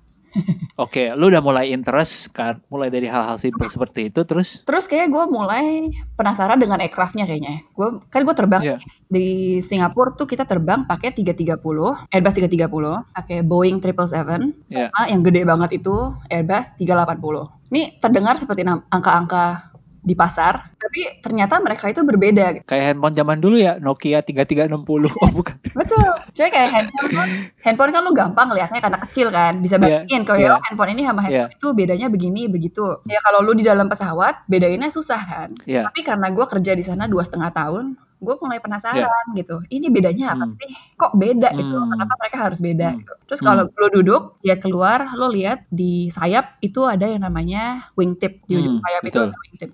Oke, 0.74 1.14
lu 1.14 1.30
udah 1.30 1.38
mulai 1.38 1.70
interest 1.70 2.34
kan, 2.34 2.58
mulai 2.66 2.90
dari 2.90 3.06
hal-hal 3.06 3.38
simpel 3.38 3.70
seperti 3.70 4.10
itu, 4.10 4.26
terus? 4.26 4.66
Terus 4.66 4.90
kayak 4.90 5.06
gue 5.06 5.24
mulai 5.30 5.86
penasaran 6.18 6.58
dengan 6.58 6.82
aircraftnya 6.82 7.24
kayaknya 7.24 7.62
gue 7.70 8.02
kan 8.10 8.26
gue 8.26 8.34
terbang. 8.34 8.62
Iya. 8.64 8.76
di 9.04 9.60
Singapura 9.62 10.16
tuh 10.18 10.26
kita 10.26 10.42
terbang 10.42 10.82
pakai 10.84 11.14
330 11.14 11.62
Airbus 12.10 12.34
330 12.34 13.14
pakai 13.14 13.38
Boeing 13.46 13.78
777 13.78 14.74
Iya. 14.74 14.90
sama 14.90 15.06
yang 15.06 15.22
gede 15.22 15.42
banget 15.46 15.70
itu 15.78 15.94
Airbus 16.26 16.74
380 16.74 17.70
ini 17.70 17.94
terdengar 18.02 18.34
seperti 18.34 18.66
angka-angka 18.66 19.73
di 20.04 20.12
pasar 20.12 20.76
tapi 20.76 21.00
ternyata 21.24 21.56
mereka 21.58 21.88
itu 21.88 22.04
berbeda 22.04 22.60
kayak 22.68 22.92
handphone 22.92 23.16
zaman 23.16 23.40
dulu 23.40 23.56
ya, 23.56 23.80
Nokia 23.80 24.20
3360. 24.20 25.08
Oh, 25.16 25.30
bukan. 25.32 25.56
betul 25.72 26.04
cuy 26.30 26.48
kayak 26.52 26.70
handphone 26.70 27.30
handphone 27.64 27.90
kan 27.90 28.00
lu 28.04 28.12
gampang 28.12 28.52
liatnya 28.52 28.80
karena 28.84 28.98
kecil 29.08 29.32
kan 29.32 29.56
bisa 29.58 29.80
Iya, 29.80 30.04
bandingin 30.04 30.22
kalau 30.22 30.38
iya. 30.38 30.48
ya 30.52 30.60
handphone 30.60 30.90
ini 30.92 31.02
sama 31.02 31.20
handphone 31.24 31.48
Iya. 31.50 31.56
itu 31.56 31.66
bedanya 31.72 32.06
begini 32.12 32.42
begitu 32.46 32.84
ya 33.08 33.18
kalau 33.24 33.40
lu 33.40 33.56
di 33.56 33.64
dalam 33.64 33.88
pesawat 33.88 34.44
bedainnya 34.44 34.92
susah 34.92 35.18
kan 35.18 35.48
Iya. 35.64 35.88
tapi 35.88 36.04
karena 36.04 36.28
gue 36.28 36.44
kerja 36.44 36.72
di 36.76 36.84
sana 36.84 37.08
dua 37.08 37.24
setengah 37.24 37.48
tahun 37.48 37.96
gue 38.24 38.34
mulai 38.40 38.58
penasaran 38.58 39.26
gitu 39.34 39.60
ini 39.68 39.86
bedanya 39.86 40.32
apa 40.32 40.44
Hmm. 40.44 40.56
sih 40.56 40.68
kok 40.94 41.12
beda 41.14 41.48
gitu 41.52 41.76
Hmm. 41.76 41.90
kenapa 41.92 42.12
mereka 42.16 42.36
harus 42.40 42.58
beda 42.58 42.88
Hmm. 42.90 42.98
gitu 42.98 43.12
terus 43.24 43.40
Hmm. 43.40 43.48
kalau 43.48 43.62
lo 43.70 43.88
duduk 43.92 44.22
lihat 44.40 44.58
keluar 44.58 44.98
lo 45.12 45.28
lihat 45.28 45.68
di 45.68 46.08
sayap 46.08 46.56
itu 46.58 46.80
ada 46.82 47.04
yang 47.04 47.22
namanya 47.22 47.62
wingtip 47.92 48.40
di 48.44 48.56
ujung 48.56 48.80
Hmm, 48.80 48.84
sayap 48.84 49.02
itu 49.02 49.08
betul. 49.12 49.26
ada 49.28 49.38
wingtip 49.44 49.70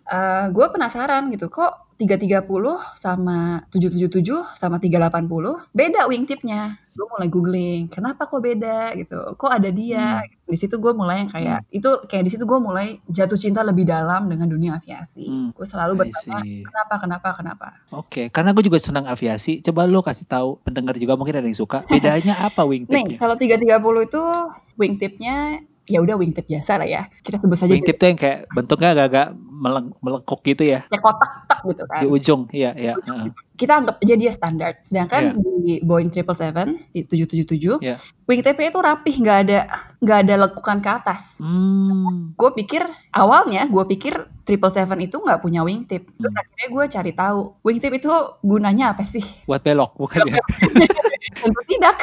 gue 0.50 0.66
penasaran 0.69 1.23
gitu 1.30 1.47
kok 1.49 1.73
330 2.00 2.49
sama 2.97 3.61
777 3.69 4.57
sama 4.57 4.80
380 4.80 5.69
beda 5.76 6.09
wingtipnya 6.09 6.80
gue 6.90 7.07
mulai 7.07 7.28
googling 7.30 7.83
kenapa 7.87 8.26
kok 8.26 8.42
beda? 8.42 8.92
gitu. 8.99 9.19
Kok 9.38 9.50
ada 9.50 9.71
dia? 9.71 10.21
Di 10.45 10.59
situ 10.59 10.76
gue 10.76 10.92
mulai 10.92 11.23
yang 11.25 11.30
kayak 11.30 11.64
itu 11.71 11.90
kayak 12.11 12.25
di 12.26 12.30
situ 12.35 12.45
gue 12.45 12.59
mulai 12.59 12.99
jatuh 13.07 13.38
cinta 13.38 13.62
lebih 13.62 13.87
dalam 13.87 14.26
dengan 14.26 14.50
dunia 14.50 14.76
aviasi. 14.76 15.25
Hmm, 15.25 15.49
gue 15.54 15.66
selalu 15.66 16.07
bertanya 16.07 16.42
kenapa 16.42 16.95
kenapa 16.99 17.28
kenapa? 17.33 17.66
Oke, 17.95 18.28
karena 18.28 18.50
gue 18.50 18.64
juga 18.66 18.83
senang 18.83 19.07
aviasi. 19.07 19.62
Coba 19.62 19.87
lo 19.87 20.02
kasih 20.02 20.26
tahu 20.26 20.59
pendengar 20.61 20.99
juga 20.99 21.14
mungkin 21.14 21.38
ada 21.38 21.47
yang 21.47 21.57
suka. 21.57 21.87
Bedanya 21.87 22.35
apa 22.42 22.66
nih 22.66 22.85
wingtipnya? 22.85 23.19
kalau 23.23 23.35
330 23.38 24.09
itu 24.11 24.23
wingtipnya 24.76 25.37
ya 25.91 25.99
udah 25.99 26.15
wingtip 26.15 26.47
biasa 26.47 26.79
lah 26.79 26.87
ya. 26.87 27.03
Kita 27.21 27.37
sebut 27.37 27.59
saja 27.59 27.75
Wingtip 27.75 27.99
tuh 27.99 28.07
yang 28.07 28.19
kayak 28.19 28.39
bentuknya 28.49 28.89
agak-agak 28.95 29.27
meleng- 29.35 29.95
melengkuk 29.99 30.41
gitu 30.41 30.63
ya. 30.65 30.87
Kayak 30.87 31.03
kotak 31.03 31.31
tak 31.45 31.59
gitu 31.67 31.83
kan. 31.85 32.01
Di 32.01 32.07
ujung, 32.07 32.41
iya 32.55 32.71
iya. 32.73 32.95
Kita 33.61 33.76
anggap 33.76 34.00
aja 34.00 34.14
dia 34.17 34.33
standar. 34.33 34.73
Sedangkan 34.81 35.37
Iya. 35.37 35.45
di 35.61 35.75
Boeing 35.85 36.09
777 36.09 36.73
di 36.88 37.00
777 37.05 37.76
Iya. 37.79 38.00
wingtipnya 38.25 38.67
itu 38.67 38.81
rapih, 38.81 39.14
nggak 39.21 39.38
ada 39.45 39.59
nggak 40.00 40.19
ada 40.25 40.35
lekukan 40.40 40.79
ke 40.81 40.88
atas. 40.90 41.37
Hmm, 41.37 42.33
Gue 42.33 42.50
pikir 42.57 42.81
awalnya 43.12 43.69
gue 43.69 43.85
pikir 43.87 44.17
777 44.43 45.05
itu 45.05 45.17
nggak 45.17 45.38
punya 45.38 45.61
wingtip. 45.61 46.09
Terus 46.09 46.33
Hmm. 46.33 46.40
akhirnya 46.40 46.67
gue 46.71 46.85
cari 46.88 47.12
tahu 47.12 47.38
wingtip 47.61 47.93
itu 47.93 48.09
gunanya 48.40 48.97
apa 48.97 49.05
sih? 49.05 49.23
buat 49.45 49.61
belok 49.61 49.93
bukan 49.95 50.25
ya? 50.26 50.40
Tentu 51.40 51.61
tidak. 51.69 51.97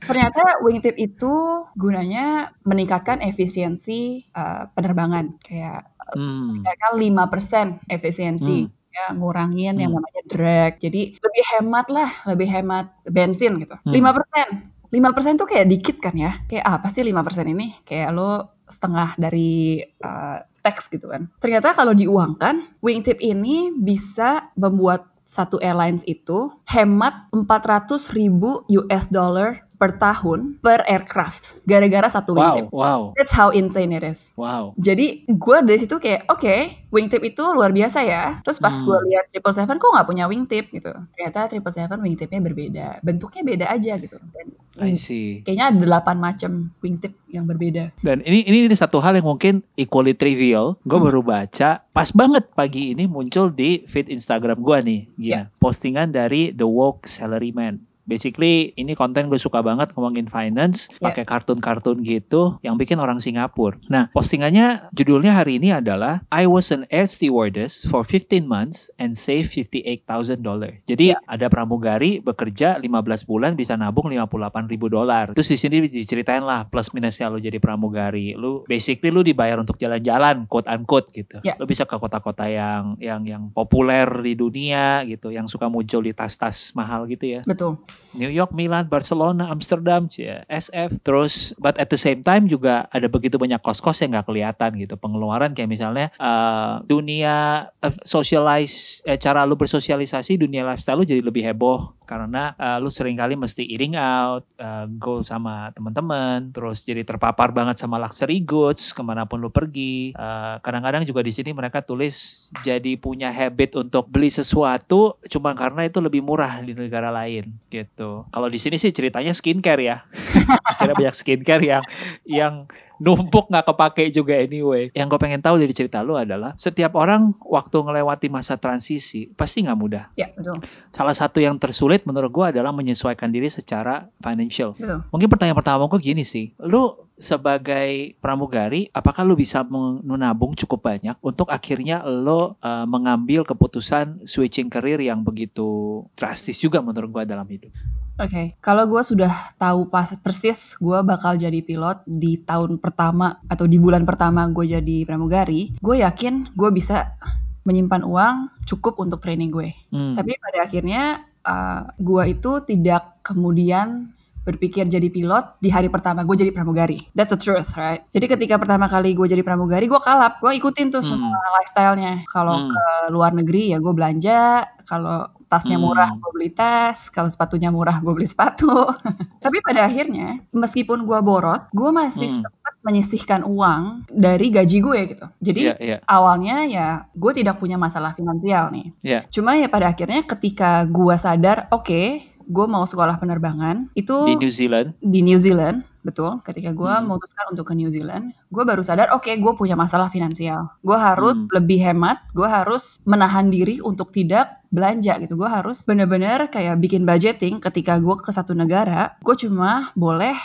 Ternyata 0.00 0.62
wingtip 0.62 0.94
itu 0.96 1.32
gunanya 1.74 2.54
meningkatkan 2.62 3.20
efisiensi 3.20 4.24
uh, 4.32 4.70
penerbangan 4.72 5.36
kayak 5.42 5.90
Hmm, 6.08 6.64
kan 6.64 6.96
5% 6.96 7.84
efisiensi 7.84 8.64
Hmm. 8.64 8.72
Ya 8.98 9.06
ngurangin 9.14 9.74
yang 9.78 9.94
Hmm. 9.94 10.02
namanya 10.02 10.22
drag. 10.26 10.72
Jadi 10.82 11.14
lebih 11.16 11.44
hemat 11.54 11.86
lah, 11.88 12.10
lebih 12.26 12.48
hemat 12.50 12.86
bensin 13.06 13.62
gitu. 13.62 13.78
Hmm. 13.78 13.94
5%. 13.94 14.48
5% 14.88 15.36
tuh 15.36 15.48
kayak 15.48 15.68
dikit 15.68 15.96
kan 16.00 16.16
ya. 16.16 16.42
Kayak 16.48 16.64
apa 16.66 16.88
sih 16.88 17.04
5% 17.04 17.46
ini? 17.52 17.76
Kayak 17.84 18.08
lo 18.16 18.32
setengah 18.64 19.16
dari 19.20 19.84
uh, 20.00 20.40
tax 20.64 20.88
gitu 20.88 21.08
kan. 21.08 21.28
Ternyata 21.40 21.76
kalau 21.76 21.92
diuangkan, 21.92 22.80
wingtip 22.80 23.20
ini 23.20 23.72
bisa 23.72 24.48
membuat 24.56 25.08
satu 25.28 25.60
airlines 25.60 26.08
itu 26.08 26.48
hemat 26.72 27.28
400 27.36 28.16
ribu 28.16 28.64
US 28.64 29.12
dollar 29.12 29.67
per 29.78 29.94
tahun 29.94 30.58
per 30.58 30.82
aircraft 30.84 31.62
gara-gara 31.62 32.10
satu 32.10 32.34
wow 32.34 32.42
wingtip. 32.52 32.64
wow 32.68 33.00
That's 33.14 33.30
how 33.30 33.48
insane 33.48 33.90
it 33.90 34.02
is. 34.02 34.28
wow. 34.34 34.74
Jadi 34.74 35.22
gue 35.24 35.56
dari 35.62 35.78
situ 35.78 35.96
kayak 35.96 36.26
oke 36.26 36.56
wingtip 36.90 37.22
itu 37.22 37.42
luar 37.48 37.70
biasa 37.70 38.02
ya. 38.02 38.42
Terus 38.42 38.58
pas 38.58 38.74
Hmm. 38.74 38.84
gue 38.84 38.98
lihat 39.08 39.30
triple 39.30 39.52
seven 39.52 39.76
kok 39.76 39.88
nggak 39.88 40.04
punya 40.04 40.24
wingtip 40.26 40.68
gitu. 40.68 40.90
Ternyata 41.14 41.46
triple 41.46 41.70
seven 41.70 41.98
wingtipnya 41.98 42.40
berbeda, 42.40 42.86
bentuknya 43.00 43.42
beda 43.46 43.66
aja 43.68 43.94
gitu. 43.96 44.18
Dan 44.18 44.46
I 44.78 44.94
see. 44.94 45.42
kayaknya 45.42 45.70
ada 45.70 45.78
delapan 45.80 46.16
macam 46.16 46.50
wingtip 46.78 47.14
yang 47.26 47.44
berbeda. 47.44 47.90
Dan 47.98 48.22
ini 48.22 48.42
ini, 48.42 48.58
ini 48.64 48.74
satu 48.74 48.98
hal 48.98 49.14
yang 49.14 49.26
mungkin 49.26 49.62
equally 49.74 50.12
trivial. 50.12 50.78
Gue 50.82 50.98
Hmm. 50.98 51.06
baru 51.06 51.20
baca 51.20 51.82
pas 51.88 52.10
banget 52.10 52.50
pagi 52.52 52.92
ini 52.92 53.06
muncul 53.06 53.48
di 53.48 53.82
feed 53.84 54.06
Instagram 54.08 54.58
gue 54.58 54.78
nih, 54.80 55.00
Gina. 55.14 55.50
Postingan 55.56 56.10
dari 56.10 56.50
The 56.50 56.64
Woke 56.64 57.06
Salaryman. 57.06 57.87
Basically 58.08 58.72
ini 58.74 58.96
konten 58.96 59.28
gue 59.28 59.36
suka 59.36 59.60
banget 59.60 59.92
ngomongin 59.92 60.32
finance, 60.32 60.88
Ya. 60.96 61.12
pakai 61.12 61.28
kartun-kartun 61.28 62.00
gitu 62.00 62.56
yang 62.64 62.80
bikin 62.80 62.96
orang 62.96 63.20
Singapura. 63.20 63.76
Nah, 63.92 64.08
postingannya 64.10 64.88
judulnya 64.96 65.36
hari 65.36 65.60
ini 65.60 65.76
adalah 65.76 66.24
I 66.32 66.48
was 66.48 66.72
an 66.72 66.88
air 66.88 67.04
stewardess 67.04 67.84
for 67.84 68.00
15 68.00 68.48
months 68.48 68.88
and 68.96 69.12
save 69.12 69.44
58,000 69.52 70.40
dollar. 70.40 70.80
Jadi 70.88 71.12
Ya. 71.12 71.20
ada 71.28 71.52
pramugari 71.52 72.24
bekerja 72.24 72.80
15 72.80 73.28
bulan 73.28 73.52
bisa 73.52 73.76
nabung 73.76 74.08
58 74.08 74.64
ribu 74.72 74.88
dolar. 74.88 75.36
Terus 75.36 75.52
di 75.52 75.58
sini 75.60 75.76
diceritain 75.84 76.40
lah 76.40 76.64
plus 76.64 76.96
minusnya 76.96 77.28
lu 77.28 77.36
jadi 77.36 77.60
pramugari. 77.60 78.32
Lu 78.32 78.64
basically 78.64 79.12
lu 79.12 79.20
dibayar 79.20 79.60
untuk 79.60 79.76
jalan-jalan, 79.76 80.48
quote 80.48 80.64
unquote 80.72 81.12
gitu. 81.12 81.44
Ya. 81.44 81.60
Lu 81.60 81.68
bisa 81.68 81.84
ke 81.84 82.00
kota-kota 82.00 82.48
yang 82.48 82.96
yang 82.96 83.20
yang 83.28 83.42
populer 83.52 84.08
di 84.24 84.32
dunia 84.32 85.04
gitu, 85.04 85.28
yang 85.28 85.44
suka 85.44 85.68
muncul 85.68 86.00
di 86.00 86.16
tas-tas 86.16 86.72
mahal 86.72 87.04
gitu 87.04 87.28
ya. 87.28 87.40
Betul. 87.44 87.76
New 88.16 88.32
York, 88.32 88.56
Milan, 88.56 88.88
Barcelona, 88.88 89.52
Amsterdam, 89.52 90.08
SF. 90.48 91.04
Terus, 91.04 91.52
but 91.60 91.76
at 91.76 91.92
the 91.92 92.00
same 92.00 92.24
time 92.24 92.48
juga 92.48 92.88
ada 92.88 93.04
begitu 93.10 93.36
banyak 93.36 93.60
kos-kos 93.60 94.00
yang 94.00 94.16
nggak 94.16 94.26
kelihatan 94.32 94.70
gitu. 94.80 94.96
Pengeluaran 94.96 95.52
kayak 95.52 95.68
misalnya 95.68 96.08
eh, 96.16 96.74
dunia 96.88 97.68
eh, 97.84 97.94
socialize, 98.00 99.04
eh, 99.04 99.20
cara 99.20 99.44
lu 99.44 99.60
bersosialisasi, 99.60 100.40
dunia 100.40 100.64
lifestyle 100.64 101.04
lu 101.04 101.06
jadi 101.06 101.20
lebih 101.20 101.44
heboh 101.44 102.00
karena 102.08 102.56
eh, 102.56 102.78
lu 102.80 102.88
sering 102.88 103.20
kali 103.20 103.36
mesti 103.36 103.68
eating 103.68 104.00
out, 104.00 104.48
eh, 104.56 104.88
go 104.96 105.20
sama 105.20 105.68
teman-teman, 105.76 106.48
terus 106.48 106.80
jadi 106.88 107.04
terpapar 107.04 107.52
banget 107.52 107.76
sama 107.76 108.00
luxury 108.00 108.40
goods 108.40 108.96
ke 108.96 109.04
mana 109.04 109.28
pun 109.28 109.40
lu 109.42 109.52
pergi. 109.52 110.16
Kadang-kadang 110.58 111.04
juga 111.04 111.20
di 111.20 111.32
sini 111.32 111.52
mereka 111.52 111.84
tulis 111.84 112.48
jadi 112.64 112.96
punya 112.96 113.28
habit 113.28 113.76
untuk 113.78 114.08
beli 114.08 114.32
sesuatu 114.32 115.20
cuma 115.28 115.52
karena 115.52 115.84
itu 115.84 116.00
lebih 116.00 116.24
murah 116.24 116.60
di 116.64 116.72
negara 116.72 117.12
lain 117.12 117.52
gitu. 117.68 117.87
Kalau 118.28 118.48
di 118.50 118.58
sini 118.60 118.76
sih 118.76 118.92
ceritanya 118.92 119.32
skincare 119.32 119.82
ya. 119.82 119.96
Karena 120.78 120.94
banyak 120.96 121.16
skincare 121.16 121.64
yang 121.64 121.84
yang 122.24 122.54
numpuk 122.98 123.50
nggak 123.50 123.66
kepake 123.74 124.04
juga 124.14 124.34
anyway. 124.38 124.90
Yang 124.92 125.06
gue 125.14 125.20
pengen 125.22 125.40
tahu 125.42 125.56
dari 125.58 125.74
cerita 125.74 126.02
lu 126.02 126.18
adalah 126.18 126.54
setiap 126.58 126.94
orang 126.98 127.34
waktu 127.42 127.76
ngelewati 127.78 128.26
masa 128.30 128.58
transisi 128.58 129.30
pasti 129.34 129.64
nggak 129.64 129.78
mudah. 129.78 130.04
Ya 130.18 130.30
betul. 130.34 130.62
Salah 130.90 131.14
satu 131.14 131.38
yang 131.38 131.56
tersulit 131.56 132.04
menurut 132.04 132.30
gue 132.30 132.46
adalah 132.58 132.74
menyesuaikan 132.74 133.30
diri 133.30 133.48
secara 133.48 134.06
financial. 134.20 134.74
Betul. 134.76 135.06
Mungkin 135.10 135.28
pertanyaan 135.30 135.58
pertama 135.58 135.86
gue 135.88 136.00
gini 136.02 136.22
sih, 136.26 136.52
lu 136.62 137.08
sebagai 137.18 138.14
pramugari, 138.22 138.86
apakah 138.94 139.26
lu 139.26 139.34
bisa 139.34 139.66
menabung 139.66 140.54
cukup 140.54 140.86
banyak 140.86 141.18
untuk 141.18 141.50
akhirnya 141.50 142.06
lo 142.06 142.54
uh, 142.62 142.86
mengambil 142.86 143.42
keputusan 143.42 144.22
switching 144.22 144.70
career 144.70 145.02
yang 145.02 145.26
begitu 145.26 146.02
drastis 146.14 146.62
juga 146.62 146.78
menurut 146.78 147.10
gue 147.10 147.24
dalam 147.26 147.46
hidup? 147.50 147.74
Oke, 148.18 148.58
kalau 148.58 148.90
gue 148.90 148.98
sudah 149.06 149.54
tahu 149.54 149.86
pas 149.86 150.10
persis 150.18 150.74
gue 150.82 150.98
bakal 151.06 151.38
jadi 151.38 151.62
pilot 151.62 152.02
di 152.02 152.42
tahun 152.42 152.82
pertama 152.82 153.38
atau 153.46 153.70
di 153.70 153.78
bulan 153.78 154.02
pertama 154.02 154.42
gue 154.50 154.74
jadi 154.74 155.06
pramugari, 155.06 155.78
gue 155.78 155.96
yakin 156.02 156.50
gue 156.50 156.70
bisa 156.74 157.14
menyimpan 157.62 158.02
uang 158.02 158.34
cukup 158.66 158.98
untuk 158.98 159.22
training 159.22 159.54
gue. 159.54 159.70
Hmm. 159.94 160.18
Tapi 160.18 160.34
pada 160.34 160.66
akhirnya 160.66 161.02
uh, 161.46 161.94
gue 161.94 162.22
itu 162.34 162.58
tidak 162.66 163.22
kemudian 163.22 164.10
berpikir 164.42 164.88
jadi 164.88 165.12
pilot 165.12 165.60
di 165.60 165.68
hari 165.68 165.92
pertama 165.92 166.24
gue 166.24 166.32
jadi 166.32 166.50
pramugari. 166.50 167.04
That's 167.12 167.30
the 167.30 167.38
truth, 167.38 167.76
right? 167.76 168.02
Jadi 168.10 168.26
ketika 168.32 168.56
pertama 168.56 168.88
kali 168.88 169.12
gue 169.12 169.28
jadi 169.28 169.44
pramugari, 169.44 169.84
gue 169.86 170.00
kalap, 170.00 170.40
gue 170.40 170.56
ikutin 170.56 170.88
tuh 170.88 171.04
semua 171.04 171.36
lifestyle-nya. 171.60 172.24
Kalau 172.26 172.56
Hmm. 172.56 172.72
ke 172.72 172.84
luar 173.12 173.36
negeri 173.36 173.76
ya 173.76 173.78
gue 173.78 173.92
belanja, 173.92 174.64
kalau 174.88 175.28
tasnya 175.48 175.74
Hmm. 175.74 175.84
murah 175.88 176.10
gue 176.12 176.30
beli 176.30 176.50
tas, 176.52 177.08
kalau 177.08 177.26
sepatunya 177.26 177.72
murah 177.72 177.98
gue 177.98 178.12
beli 178.12 178.24
sepatu. 178.24 178.68
Tapi 179.44 179.56
pada 179.58 179.88
akhirnya, 179.88 180.44
meskipun 180.52 181.02
gue 181.02 181.18
boros, 181.18 181.64
gue 181.72 181.90
masih 181.90 182.28
Hmm. 182.28 182.40
sempat 182.44 182.74
menyisihkan 182.78 183.40
uang 183.42 184.06
dari 184.06 184.48
gaji 184.48 184.78
gue 184.78 184.98
gitu. 185.08 185.26
Jadi 185.40 185.60
Iya, 185.66 185.74
iya. 185.80 185.96
awalnya 186.04 186.62
ya 186.64 186.88
gue 187.10 187.32
tidak 187.34 187.56
punya 187.56 187.74
masalah 187.74 188.12
finansial 188.12 188.70
nih. 188.70 188.86
Iya. 189.02 189.20
Cuma 189.28 189.56
ya 189.56 189.66
pada 189.66 189.88
akhirnya 189.88 190.22
ketika 190.22 190.84
gue 190.84 191.16
sadar, 191.16 191.66
oke, 191.68 192.22
gue 192.48 192.66
mau 192.66 192.82
sekolah 192.82 193.16
penerbangan 193.16 193.92
itu 193.92 194.16
Di 194.24 194.34
New 194.34 194.48
Zealand. 194.50 194.88
di 194.98 195.20
New 195.20 195.36
Zealand, 195.36 195.84
betul. 196.00 196.40
Ketika 196.40 196.72
gue 196.72 196.88
Hmm. 196.88 197.04
memutuskan 197.04 197.44
untuk 197.48 197.64
ke 197.64 197.74
New 197.74 197.86
Zealand, 197.86 198.32
gue 198.48 198.64
baru 198.64 198.80
sadar, 198.80 199.12
oke, 199.12 199.28
gue 199.28 199.52
punya 199.54 199.76
masalah 199.76 200.08
finansial. 200.08 200.72
Gue 200.80 200.96
harus 200.96 201.36
Hmm. 201.36 201.52
lebih 201.52 201.78
hemat, 201.78 202.24
gue 202.32 202.48
harus 202.48 202.98
menahan 203.04 203.46
diri 203.46 203.78
untuk 203.78 204.08
tidak 204.08 204.64
belanja 204.68 205.16
gitu. 205.18 205.36
Gue 205.36 205.48
harus 205.48 205.84
bener-bener 205.84 206.48
kayak 206.48 206.76
bikin 206.78 207.04
budgeting. 207.04 207.56
Ketika 207.58 207.96
gue 207.96 208.16
ke 208.16 208.28
satu 208.28 208.52
negara, 208.52 209.16
gue 209.20 209.36
cuma 209.38 209.92
boleh 209.94 210.36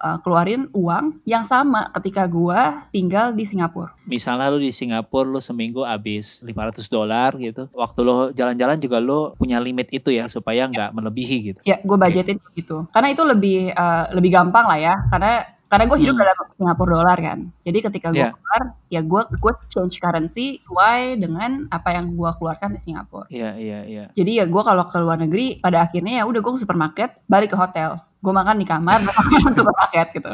uh, 0.00 0.18
keluarin 0.18 0.66
uang 0.72 1.20
yang 1.22 1.44
sama 1.44 1.92
ketika 1.94 2.24
gue 2.24 2.60
tinggal 2.90 3.30
di 3.30 3.44
Singapura. 3.44 3.92
Misalnya 4.04 4.48
lu 4.50 4.58
di 4.58 4.72
Singapura 4.72 5.28
lu 5.28 5.38
seminggu 5.38 5.84
habis 5.84 6.40
500 6.40 6.82
dolar 6.88 7.36
gitu. 7.36 7.68
Waktu 7.70 8.00
lu 8.00 8.14
jalan-jalan 8.32 8.80
juga 8.80 8.98
lu 8.98 9.36
punya 9.36 9.60
limit 9.60 9.92
itu 9.92 10.10
ya 10.10 10.26
supaya 10.26 10.66
nggak 10.66 10.90
melebihi 10.90 11.36
gitu. 11.52 11.60
Ya, 11.62 11.78
gue 11.78 11.96
budgetin 11.96 12.40
gitu. 12.56 12.88
Karena 12.90 13.12
itu 13.12 13.22
lebih 13.22 13.70
uh, 13.70 14.10
lebih 14.16 14.30
gampang 14.32 14.66
lah 14.66 14.80
ya. 14.80 14.94
Karena 15.12 15.44
karena 15.70 15.86
gue 15.86 15.98
hidup 16.02 16.18
Hmm. 16.18 16.26
dalam 16.26 16.46
Singapura 16.58 16.90
dolar 16.98 17.18
kan. 17.22 17.38
Jadi 17.62 17.78
ketika 17.78 18.10
gue 18.10 18.18
Yeah. 18.18 18.34
keluar, 18.34 18.62
ya 18.90 19.00
gue 19.06 19.22
gue 19.38 19.52
change 19.70 20.02
currency 20.02 20.58
sesuai 20.66 21.22
dengan 21.22 21.70
apa 21.70 21.94
yang 21.94 22.10
gue 22.10 22.30
keluarkan 22.34 22.74
di 22.74 22.82
Singapura. 22.82 23.30
Iya, 23.30 23.54
iya, 23.54 23.78
iya. 23.86 24.04
Jadi 24.10 24.42
ya 24.42 24.50
gue 24.50 24.62
kalau 24.66 24.82
ke 24.82 24.98
luar 24.98 25.22
negeri, 25.22 25.62
pada 25.62 25.86
akhirnya 25.86 26.18
ya 26.18 26.24
udah 26.26 26.42
gue 26.42 26.52
ke 26.58 26.60
supermarket, 26.60 27.22
balik 27.30 27.54
ke 27.54 27.58
hotel. 27.60 28.02
Gue 28.20 28.36
makan 28.36 28.60
di 28.60 28.68
kamar, 28.68 29.00
di 29.00 29.36
supermarket 29.40 30.12
gitu. 30.12 30.28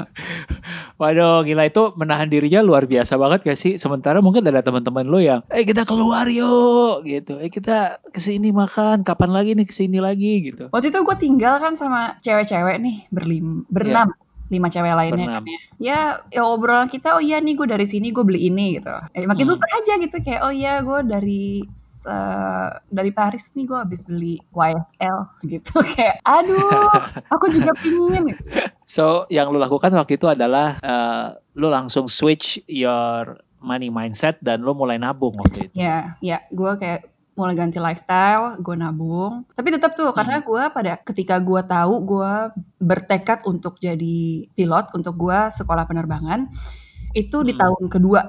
Waduh, 0.98 1.46
gila 1.46 1.70
itu 1.70 1.94
menahan 1.94 2.26
dirinya 2.26 2.58
luar 2.58 2.82
biasa 2.82 3.14
banget 3.14 3.46
gak 3.46 3.54
sih? 3.54 3.78
Sementara 3.78 4.18
mungkin 4.18 4.42
ada 4.42 4.58
teman-teman 4.58 5.06
lo 5.06 5.22
yang, 5.22 5.46
eh 5.54 5.62
kita 5.62 5.86
keluar 5.86 6.26
yuk, 6.26 7.06
gitu. 7.06 7.38
Eh 7.38 7.46
kita 7.46 8.02
ke 8.10 8.18
sini 8.18 8.50
makan, 8.50 9.06
kapan 9.06 9.30
lagi 9.30 9.54
nih 9.54 9.66
ke 9.70 9.74
sini 9.74 10.02
lagi, 10.02 10.50
gitu. 10.50 10.66
Waktu 10.74 10.90
itu 10.90 10.98
gue 10.98 11.16
tinggal 11.16 11.62
kan 11.62 11.78
sama 11.78 12.18
cewek-cewek 12.26 12.82
nih, 12.82 13.06
berlim, 13.14 13.62
berenam. 13.70 14.10
Lima 14.46 14.68
cewek 14.68 14.94
lainnya 14.94 15.26
kan 15.26 15.42
ya. 15.42 15.58
Ya, 15.76 15.98
ya 16.30 16.42
obrolan 16.42 16.86
kita, 16.86 17.14
oh 17.14 17.22
iya 17.22 17.36
nih 17.38 17.52
gue 17.52 17.66
dari 17.66 17.84
sini 17.84 18.10
gue 18.10 18.22
beli 18.22 18.46
ini 18.46 18.78
gitu. 18.78 18.94
Eh, 19.10 19.26
makin 19.26 19.42
Hmm. 19.42 19.52
susah 19.52 19.70
aja 19.74 19.92
gitu 19.98 20.16
kayak, 20.20 20.40
oh 20.40 20.50
iya 20.50 20.78
gue 20.80 20.98
dari 21.02 21.66
eh, 22.06 22.68
dari 22.86 23.10
Paris 23.10 23.50
nih 23.52 23.66
gue 23.66 23.78
habis 23.78 24.06
beli 24.06 24.38
YSL 24.50 25.18
gitu. 25.44 25.74
kayak, 25.92 26.22
aduh, 26.22 26.90
aku 27.26 27.50
juga 27.50 27.74
pingin. 27.82 28.30
Gitu. 28.30 28.46
So, 28.84 29.26
yang 29.28 29.50
lo 29.50 29.58
lakukan 29.58 29.90
waktu 29.92 30.14
itu 30.14 30.26
adalah, 30.26 30.78
eh, 30.78 31.26
lo 31.54 31.66
langsung 31.66 32.06
switch 32.06 32.62
your 32.70 33.36
money 33.58 33.90
mindset 33.90 34.38
dan 34.38 34.62
lo 34.62 34.72
mulai 34.72 34.94
nabung 34.94 35.34
waktu 35.34 35.66
itu. 35.66 35.74
Ya, 35.74 36.14
ya, 36.22 36.46
gue 36.48 36.72
kayak 36.78 37.02
mulai 37.36 37.52
ganti 37.52 37.76
lifestyle, 37.76 38.56
gue 38.58 38.74
nabung. 38.74 39.44
Tapi 39.52 39.68
tetap 39.68 39.92
tuh 39.92 40.08
karena 40.16 40.40
gue 40.40 40.62
pada 40.72 40.96
ketika 41.04 41.36
gue 41.36 41.60
tahu 41.62 41.94
gue 42.02 42.32
bertekad 42.80 43.44
untuk 43.44 43.76
jadi 43.76 44.48
pilot, 44.56 44.96
untuk 44.96 45.14
gue 45.20 45.38
sekolah 45.52 45.84
penerbangan, 45.84 46.48
itu 47.12 47.44
di 47.44 47.52
Hmm. 47.52 47.60
tahun 47.60 47.84
kedua. 47.92 48.22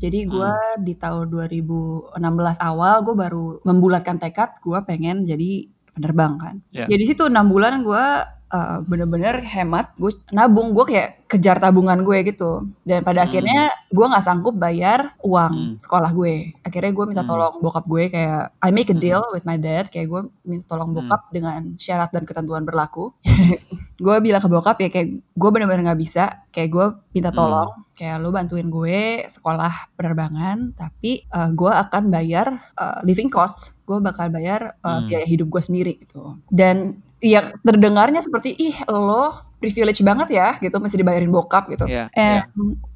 Jadi 0.00 0.24
gue 0.24 0.52
di 0.80 0.96
tahun 0.96 1.28
2016 1.28 2.16
awal 2.56 3.04
gue 3.04 3.12
baru 3.12 3.60
membulatkan 3.68 4.16
tekad 4.16 4.56
gue 4.64 4.78
pengen 4.88 5.28
jadi 5.28 5.68
penerbang 5.92 6.32
kan. 6.40 6.56
Ya. 6.72 6.88
Jadi 6.88 7.02
situ 7.04 7.28
enam 7.28 7.52
bulan 7.52 7.84
gue 7.84 8.04
uh, 8.50 8.82
bener-bener 8.84 9.40
hemat, 9.42 9.94
gue 9.94 10.12
nabung, 10.30 10.74
gue 10.74 10.84
kayak 10.84 11.08
kejar 11.30 11.62
tabungan 11.62 12.02
gue 12.02 12.26
gitu. 12.26 12.66
Dan 12.82 13.06
pada 13.06 13.22
Hmm. 13.22 13.30
akhirnya 13.30 13.60
gue 13.86 14.02
nggak 14.02 14.24
sanggup 14.26 14.54
bayar 14.54 15.14
uang 15.22 15.52
Hmm. 15.54 15.74
sekolah 15.78 16.10
gue. 16.10 16.58
Akhirnya 16.60 16.90
gue 16.90 17.04
minta 17.06 17.22
Hmm. 17.22 17.30
tolong 17.30 17.54
bokap 17.58 17.86
gue 17.86 18.10
kayak 18.10 18.50
I 18.58 18.70
make 18.70 18.90
a 18.90 18.94
Hmm. 18.94 19.00
deal 19.00 19.22
with 19.30 19.46
my 19.46 19.54
dad, 19.54 19.88
kayak 19.88 20.10
gue 20.10 20.20
minta 20.42 20.66
tolong 20.68 20.90
Hmm. 20.90 21.06
bokap 21.06 21.30
dengan 21.30 21.78
syarat 21.78 22.10
dan 22.10 22.26
ketentuan 22.26 22.66
berlaku. 22.66 23.14
gue 24.00 24.16
bilang 24.18 24.40
ke 24.40 24.48
bokap 24.48 24.76
ya 24.80 24.88
kayak 24.88 25.08
gue 25.14 25.50
bener-bener 25.52 25.86
nggak 25.86 26.00
bisa, 26.00 26.42
kayak 26.50 26.68
gue 26.68 26.86
minta 27.12 27.30
Hmm. 27.30 27.38
tolong, 27.38 27.70
kayak 27.94 28.16
lo 28.18 28.32
bantuin 28.32 28.66
gue 28.66 29.00
sekolah 29.28 29.92
penerbangan, 29.94 30.72
tapi 30.74 31.22
uh, 31.30 31.52
gue 31.52 31.70
akan 31.70 32.08
bayar 32.08 32.58
uh, 32.74 32.98
living 33.04 33.28
cost, 33.28 33.78
gue 33.84 34.00
bakal 34.00 34.32
bayar 34.32 34.74
uh, 34.80 34.98
Hmm. 34.98 35.06
biaya 35.06 35.26
hidup 35.28 35.46
gue 35.46 35.62
sendiri 35.62 35.92
gitu. 36.00 36.40
Dan 36.48 37.06
ya 37.20 37.40
terdengarnya 37.60 38.20
seperti 38.20 38.56
ih 38.56 38.76
lo 38.88 39.32
privilege 39.60 40.00
banget 40.00 40.32
ya 40.32 40.56
gitu 40.56 40.72
masih 40.80 41.04
dibayarin 41.04 41.28
bokap 41.28 41.68
gitu. 41.68 41.84
Iya, 41.84 42.08
Eh, 42.16 42.40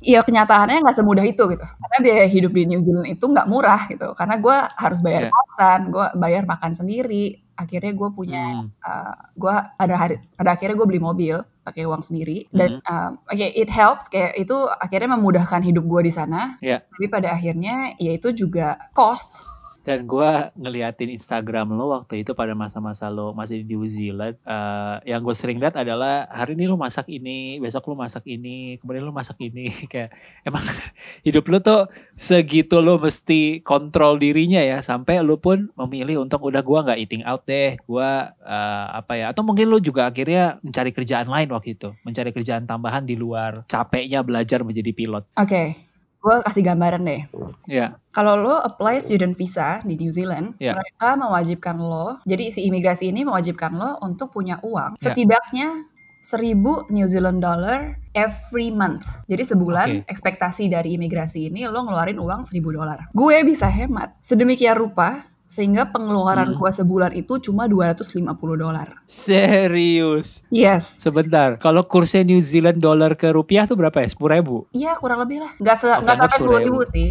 ya 0.00 0.24
kenyataannya 0.24 0.80
nggak 0.80 0.96
semudah 0.96 1.20
itu 1.20 1.44
gitu. 1.52 1.60
Karena 1.60 1.98
biaya 2.00 2.24
hidup 2.24 2.52
di 2.56 2.64
New 2.64 2.80
Zealand 2.80 3.04
itu 3.06 3.20
nggak 3.20 3.44
murah 3.46 3.84
gitu. 3.92 4.08
Karena 4.16 4.40
gue 4.40 4.56
harus 4.80 5.04
bayar 5.04 5.28
Iya. 5.28 5.30
kosan, 5.30 5.80
gue 5.92 6.06
bayar 6.16 6.42
makan 6.48 6.72
sendiri. 6.72 7.44
Akhirnya 7.54 7.92
gue 7.92 8.08
punya, 8.10 8.64
Hmm. 8.64 8.72
uh, 8.80 9.14
gue 9.36 9.54
ada 9.76 9.94
hari, 9.94 10.16
pada 10.34 10.56
akhirnya 10.56 10.74
gue 10.74 10.88
beli 10.88 10.98
mobil 10.98 11.36
pakai 11.62 11.84
uang 11.84 12.00
sendiri. 12.00 12.48
Dan 12.48 12.80
Hmm. 12.80 12.88
um, 12.88 13.28
oke 13.28 13.44
it 13.44 13.68
helps 13.68 14.08
kayak 14.08 14.32
itu 14.34 14.56
akhirnya 14.80 15.20
memudahkan 15.20 15.60
hidup 15.60 15.84
gue 15.84 16.08
di 16.08 16.12
sana. 16.16 16.56
Iya. 16.64 16.80
Tapi 16.80 17.06
pada 17.12 17.36
akhirnya 17.36 17.92
ya 18.00 18.16
itu 18.16 18.32
juga 18.32 18.88
cost. 18.96 19.44
Dan 19.84 20.08
gue 20.08 20.30
ngeliatin 20.56 21.12
Instagram 21.12 21.76
lo 21.76 21.92
waktu 21.92 22.24
itu 22.24 22.32
pada 22.32 22.56
masa-masa 22.56 23.12
lo 23.12 23.36
masih 23.36 23.60
di 23.62 23.76
New 23.76 23.84
Zealand. 23.84 24.40
eh, 24.44 24.96
yang 25.12 25.20
gue 25.20 25.36
sering 25.36 25.60
lihat 25.60 25.76
adalah 25.76 26.24
hari 26.32 26.56
ini 26.56 26.64
lo 26.64 26.80
masak 26.80 27.06
ini, 27.12 27.60
besok 27.60 27.92
lo 27.92 27.94
masak 27.94 28.24
ini, 28.24 28.80
kemudian 28.80 29.04
lo 29.04 29.12
masak 29.12 29.36
ini. 29.44 29.68
Kayak 29.92 30.16
emang 30.42 30.64
hidup 31.26 31.44
lo 31.52 31.60
tuh 31.60 31.80
segitu 32.16 32.80
lo 32.80 32.96
mesti 32.96 33.60
kontrol 33.60 34.16
dirinya 34.16 34.64
ya. 34.64 34.80
Sampai 34.80 35.20
lo 35.20 35.36
pun 35.36 35.68
memilih 35.76 36.24
untuk 36.24 36.48
udah 36.48 36.64
gue 36.64 36.78
nggak 36.88 36.98
eating 37.04 37.22
out 37.28 37.44
deh. 37.44 37.76
Gue 37.84 38.10
eh, 38.40 38.86
apa 38.88 39.12
ya? 39.20 39.36
Atau 39.36 39.44
mungkin 39.44 39.68
lo 39.68 39.76
juga 39.78 40.08
akhirnya 40.08 40.56
mencari 40.64 40.90
kerjaan 40.96 41.28
lain 41.28 41.52
waktu 41.52 41.76
itu. 41.76 41.92
Mencari 42.08 42.32
kerjaan 42.32 42.64
tambahan 42.64 43.04
di 43.04 43.20
luar 43.20 43.68
capeknya 43.68 44.24
belajar 44.24 44.64
menjadi 44.64 44.90
pilot. 44.96 45.24
Oke, 45.36 45.76
gue 46.24 46.36
kasih 46.40 46.64
gambaran 46.64 47.04
deh. 47.04 47.22
Ya, 47.68 48.00
Kalau 48.16 48.40
lo 48.40 48.56
apply 48.56 48.96
student 49.04 49.36
visa 49.36 49.84
di 49.84 50.00
New 50.00 50.08
Zealand, 50.08 50.56
Ya. 50.56 50.72
mereka 50.72 51.20
mewajibkan 51.20 51.76
lo, 51.76 52.16
jadi 52.24 52.48
si 52.48 52.64
imigrasi 52.64 53.12
ini 53.12 53.28
mewajibkan 53.28 53.76
lo 53.76 54.00
untuk 54.00 54.32
punya 54.32 54.56
uang 54.64 54.96
Ya. 54.96 55.12
setidaknya 55.12 55.84
1000 56.24 56.88
New 56.88 57.04
Zealand 57.04 57.44
dollar 57.44 58.00
every 58.16 58.72
month. 58.72 59.04
Jadi 59.28 59.42
sebulan 59.44 59.88
Oke. 60.00 60.08
ekspektasi 60.08 60.72
dari 60.72 60.96
imigrasi 60.96 61.52
ini 61.52 61.68
lo 61.68 61.84
ngeluarin 61.84 62.16
uang 62.16 62.48
1000 62.48 62.72
dolar. 62.72 63.12
Gue 63.12 63.44
bisa 63.44 63.68
hemat 63.68 64.16
sedemikian 64.24 64.80
rupa 64.80 65.28
sehingga 65.46 65.86
pengeluaran 65.86 66.50
Hmm. 66.50 66.56
gue 66.56 66.70
sebulan 66.72 67.12
itu 67.12 67.38
cuma 67.40 67.64
250 67.64 68.20
dolar. 68.54 69.00
serius. 69.04 70.42
Yes. 70.48 70.98
Sebentar, 70.98 71.56
kalau 71.56 71.82
kursnya 71.82 72.22
New 72.22 72.40
Zealand 72.40 72.78
dollar 72.78 73.12
ke 73.12 73.28
rupiah 73.28 73.64
tuh 73.64 73.74
berapa 73.74 73.94
ya? 73.96 74.08
Sepuluh 74.08 74.30
ribu. 74.32 74.56
Iya 74.70 74.94
kurang 74.94 75.20
lebih 75.20 75.40
lah. 75.40 75.52
Nggak, 75.56 75.76
se- 75.76 75.86
nggak 75.94 76.16
sampai 76.16 76.36
anggap 76.36 76.50
10 76.58 76.64
ribu 76.64 76.80
10.000. 76.80 76.90
sih. 76.90 77.08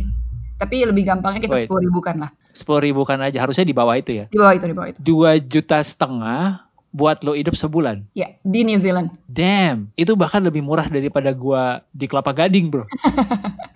Tapi 0.53 0.75
lebih 0.83 1.03
gampangnya 1.03 1.41
kita 1.41 1.55
Wait. 1.55 1.65
10 1.65 1.81
ribu 1.81 1.99
kan 1.99 2.15
lah. 2.17 2.31
Sepuluh 2.49 2.81
ribu 2.81 3.01
kan 3.01 3.17
aja, 3.19 3.37
harusnya 3.37 3.63
di 3.63 3.73
bawah 3.73 3.95
itu 3.95 4.11
ya. 4.13 4.25
Di 4.27 4.37
bawah 4.37 4.53
itu, 4.53 4.65
di 4.65 4.75
bawah 4.75 4.89
itu. 4.89 4.99
Dua 4.99 5.31
juta 5.35 5.77
setengah 5.79 6.61
buat 6.89 7.17
lo 7.21 7.33
hidup 7.33 7.53
sebulan. 7.53 8.05
Ya, 8.13 8.37
di 8.39 8.61
New 8.61 8.77
Zealand. 8.77 9.09
Damn, 9.25 9.89
itu 9.95 10.13
bahkan 10.13 10.37
lebih 10.39 10.61
murah 10.61 10.85
daripada 10.85 11.33
gua 11.33 11.81
di 11.89 12.05
Kelapa 12.05 12.29
Gading 12.31 12.69
bro. 12.69 12.85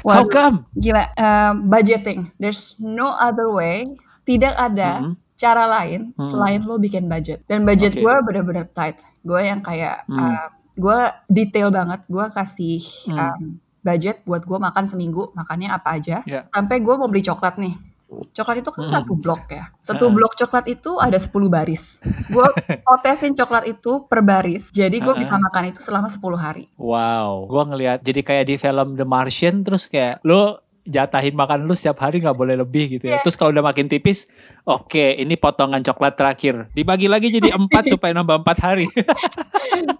How 0.00 0.24
Waduh. 0.24 0.28
come? 0.28 0.56
Gila, 0.72 1.04
eh, 1.10 1.52
budgeting. 1.60 2.32
There's 2.36 2.76
no 2.78 3.12
other 3.12 3.48
way. 3.48 3.84
Tidak 4.22 4.52
ada 4.52 5.02
Mhm. 5.02 5.12
cara 5.34 5.64
lain 5.66 6.12
Mhm. 6.12 6.24
selain 6.24 6.60
lo 6.62 6.76
bikin 6.76 7.06
budget. 7.06 7.44
Dan 7.44 7.62
budget 7.62 7.94
Oke. 7.94 8.02
gue 8.02 8.14
bener-bener 8.24 8.66
tight. 8.68 9.00
Gue 9.20 9.40
yang 9.42 9.60
kayak, 9.60 10.04
Hmm. 10.04 10.36
gue 10.74 10.98
detail 11.26 11.68
banget. 11.68 12.04
Gue 12.06 12.26
kasih 12.28 12.80
Hmm. 13.06 13.18
um, 13.18 13.42
budget 13.80 14.20
buat 14.22 14.42
gue 14.42 14.58
makan 14.58 14.84
seminggu. 14.84 15.32
Makannya 15.32 15.70
apa 15.70 15.96
aja. 15.96 16.20
Ya. 16.22 16.44
Sampai 16.48 16.78
gue 16.78 16.94
mau 16.94 17.06
beli 17.06 17.22
coklat 17.22 17.56
nih. 17.56 17.72
Coklat 18.08 18.64
itu 18.64 18.70
kan 18.72 18.82
Hmm. 18.82 18.92
satu 18.94 19.12
blok 19.12 19.52
ya. 19.52 19.68
Satu 19.78 20.08
Ah. 20.08 20.12
blok 20.12 20.32
coklat 20.32 20.64
itu 20.66 20.96
ada 20.96 21.14
10 21.14 21.46
baris. 21.46 22.00
Gue 22.26 22.48
potesin 22.80 23.36
coklat 23.36 23.68
itu 23.68 24.08
per 24.08 24.24
baris. 24.24 24.72
Jadi 24.72 24.96
gue 24.96 25.12
Ah. 25.12 25.18
bisa 25.18 25.36
makan 25.36 25.68
itu 25.68 25.80
selama 25.80 26.08
10 26.08 26.34
hari. 26.34 26.72
Wow, 26.74 27.44
gua 27.44 27.68
ngelihat 27.68 28.00
jadi 28.00 28.20
kayak 28.22 28.44
di 28.44 28.54
film 28.56 28.96
The 28.96 29.04
Martian 29.04 29.60
terus 29.60 29.84
kayak 29.84 30.24
lo 30.24 30.64
jatahin 30.82 31.36
makan 31.36 31.68
lu 31.68 31.76
setiap 31.76 32.00
hari 32.00 32.16
nggak 32.16 32.32
boleh 32.32 32.56
lebih 32.56 32.96
gitu 32.96 33.04
ya. 33.06 33.20
Iya. 33.20 33.22
Terus 33.22 33.36
kalau 33.36 33.52
udah 33.52 33.60
makin 33.62 33.92
tipis, 33.92 34.24
oke 34.64 34.96
ini 35.14 35.36
potongan 35.36 35.84
coklat 35.84 36.16
terakhir. 36.16 36.72
Dibagi 36.72 37.12
lagi 37.12 37.28
jadi 37.28 37.52
empat 37.52 37.84
supaya 37.92 38.16
nambah 38.16 38.40
empat 38.40 38.58
hari. 38.64 38.88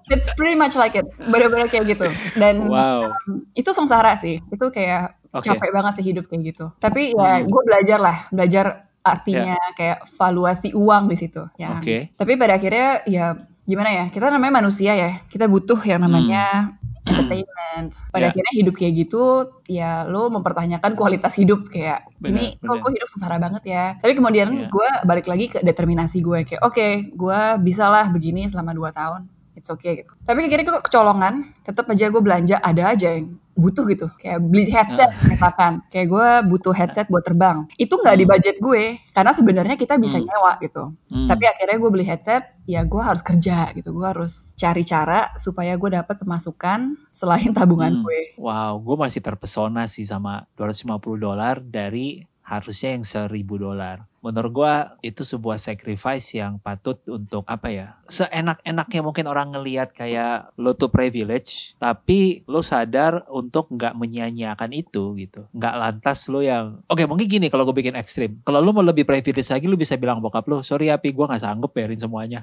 It's 0.09 0.33
pretty 0.33 0.57
much 0.57 0.73
like 0.75 0.97
it. 0.97 1.05
Bener-bener 1.21 1.69
kayak 1.69 1.93
gitu. 1.93 2.09
Dan 2.35 2.73
wow. 2.73 3.13
um, 3.13 3.45
itu 3.53 3.69
sengsara 3.69 4.17
sih. 4.17 4.41
Itu 4.49 4.73
kayak 4.73 5.18
Oke. 5.31 5.51
capek 5.51 5.71
banget 5.71 5.93
sih 5.95 6.05
hidup 6.05 6.25
kayak 6.25 6.43
gitu. 6.47 6.67
Tapi 6.77 7.13
ya 7.13 7.41
Hmm. 7.41 7.47
gue 7.47 7.63
belajar 7.63 7.99
lah. 7.99 8.19
Belajar 8.29 8.67
artinya 9.01 9.57
kayak 9.73 10.09
valuasi 10.11 10.73
uang 10.73 11.05
di 11.07 11.17
situ. 11.17 11.43
Ya. 11.57 11.77
Oke. 11.77 12.13
Tapi 12.13 12.33
pada 12.35 12.57
akhirnya 12.57 13.05
ya 13.05 13.37
gimana 13.63 13.91
ya. 13.91 14.05
Kita 14.09 14.29
namanya 14.29 14.61
manusia 14.61 14.93
ya. 14.93 15.21
Kita 15.27 15.45
butuh 15.45 15.77
yang 15.83 16.01
namanya 16.01 16.73
entertainment. 17.05 17.93
Pada 18.13 18.25
Ya. 18.25 18.31
akhirnya 18.31 18.53
hidup 18.53 18.75
kayak 18.75 18.93
gitu 18.99 19.23
ya 19.65 20.05
lo 20.05 20.29
mempertanyakan 20.29 20.93
kualitas 20.93 21.37
hidup 21.37 21.69
kayak 21.69 22.05
Benar, 22.17 22.33
ini 22.33 22.45
kok 22.59 22.77
gue 22.79 22.93
hidup 22.95 23.09
sengsara 23.09 23.37
banget 23.37 23.63
ya. 23.65 23.85
Tapi 23.97 24.13
kemudian 24.13 24.49
Iya. 24.49 24.69
gue 24.69 24.89
balik 25.05 25.27
lagi 25.27 25.49
ke 25.49 25.59
determinasi 25.63 26.21
gue 26.21 26.45
kayak 26.45 26.63
oke 26.63 26.87
gue 27.11 27.41
bisa 27.63 27.89
lah 27.89 28.09
begini 28.09 28.45
selama 28.45 28.73
2 28.73 28.91
tahun. 28.91 29.21
It's 29.53 29.69
okay 29.69 29.99
gitu. 29.99 30.13
Tapi 30.23 30.39
akhirnya 30.45 30.65
gue 30.69 30.79
kecolongan, 30.81 31.35
tetap 31.61 31.89
aja 31.89 32.07
gue 32.07 32.23
belanja 32.23 32.57
ada 32.61 32.83
aja 32.89 33.09
yang 33.11 33.35
butuh 33.59 33.85
gitu. 33.91 34.07
Kayak 34.23 34.39
beli 34.41 34.71
headset 34.71 35.11
Ah. 35.11 35.27
misalkan. 35.27 35.73
Kayak 35.91 36.07
gue 36.09 36.29
butuh 36.49 36.71
headset 36.73 37.07
buat 37.11 37.27
terbang. 37.27 37.67
Itu 37.75 37.99
nggak 37.99 38.17
di 38.17 38.25
Hmm. 38.25 38.33
budget 38.33 38.57
gue 38.57 38.85
karena 39.11 39.33
sebenarnya 39.35 39.75
kita 39.75 39.99
bisa 39.99 40.17
Hmm. 40.17 40.27
nyewa 40.31 40.53
gitu. 40.63 40.83
Hmm. 41.11 41.27
Tapi 41.27 41.45
akhirnya 41.45 41.77
gue 41.77 41.91
beli 41.91 42.07
headset, 42.07 42.43
ya 42.65 42.87
gue 42.87 43.03
harus 43.03 43.21
kerja 43.21 43.75
gitu. 43.75 43.91
Gue 43.91 44.07
harus 44.07 44.55
cari 44.55 44.87
cara 44.87 45.35
supaya 45.35 45.75
gue 45.75 45.91
dapat 45.91 46.17
pemasukan 46.17 46.97
selain 47.11 47.51
tabungan 47.53 48.01
Hmm. 48.01 48.05
gue. 48.07 48.39
Wow, 48.39 48.79
gue 48.79 48.97
masih 48.97 49.21
terpesona 49.21 49.85
sih 49.85 50.07
sama 50.07 50.47
250 50.55 51.19
dolar 51.19 51.59
dari 51.59 52.23
harusnya 52.49 52.97
yang 52.97 53.05
1000 53.05 53.61
dolar. 53.61 54.08
Menurut 54.19 54.51
gue 54.51 54.75
itu 55.15 55.23
sebuah 55.23 55.63
sacrifice 55.63 56.35
yang 56.35 56.59
patut 56.59 56.99
untuk 57.07 57.47
apa 57.47 57.71
ya? 57.71 57.87
Seenak-enaknya 58.11 59.01
mungkin 59.01 59.31
orang 59.31 59.55
ngelihat 59.55 59.95
kayak 59.95 60.51
lo 60.59 60.75
tuh 60.75 60.91
privilege, 60.91 61.79
tapi 61.79 62.43
lo 62.51 62.59
sadar 62.59 63.23
untuk 63.31 63.71
nggak 63.71 63.95
menyia-nyiakan 63.95 64.71
itu 64.75 65.15
gitu. 65.15 65.47
Nggak 65.55 65.75
lantas 65.79 66.27
lo 66.27 66.43
yang, 66.43 66.83
oke 66.91 67.07
mungkin 67.07 67.31
gini 67.31 67.47
kalau 67.47 67.63
gue 67.63 67.77
bikin 67.79 67.95
ekstrim. 67.95 68.43
Kalau 68.43 68.59
lo 68.59 68.75
mau 68.75 68.83
lebih 68.83 69.07
privilege 69.07 69.55
lagi, 69.55 69.71
lo 69.71 69.79
bisa 69.79 69.95
bilang 69.95 70.19
bokap 70.19 70.45
lo, 70.51 70.67
sorry 70.67 70.91
Api, 70.91 71.15
gue 71.15 71.25
nggak 71.25 71.43
sanggup 71.43 71.71
bayarin 71.71 72.01
semuanya. 72.01 72.43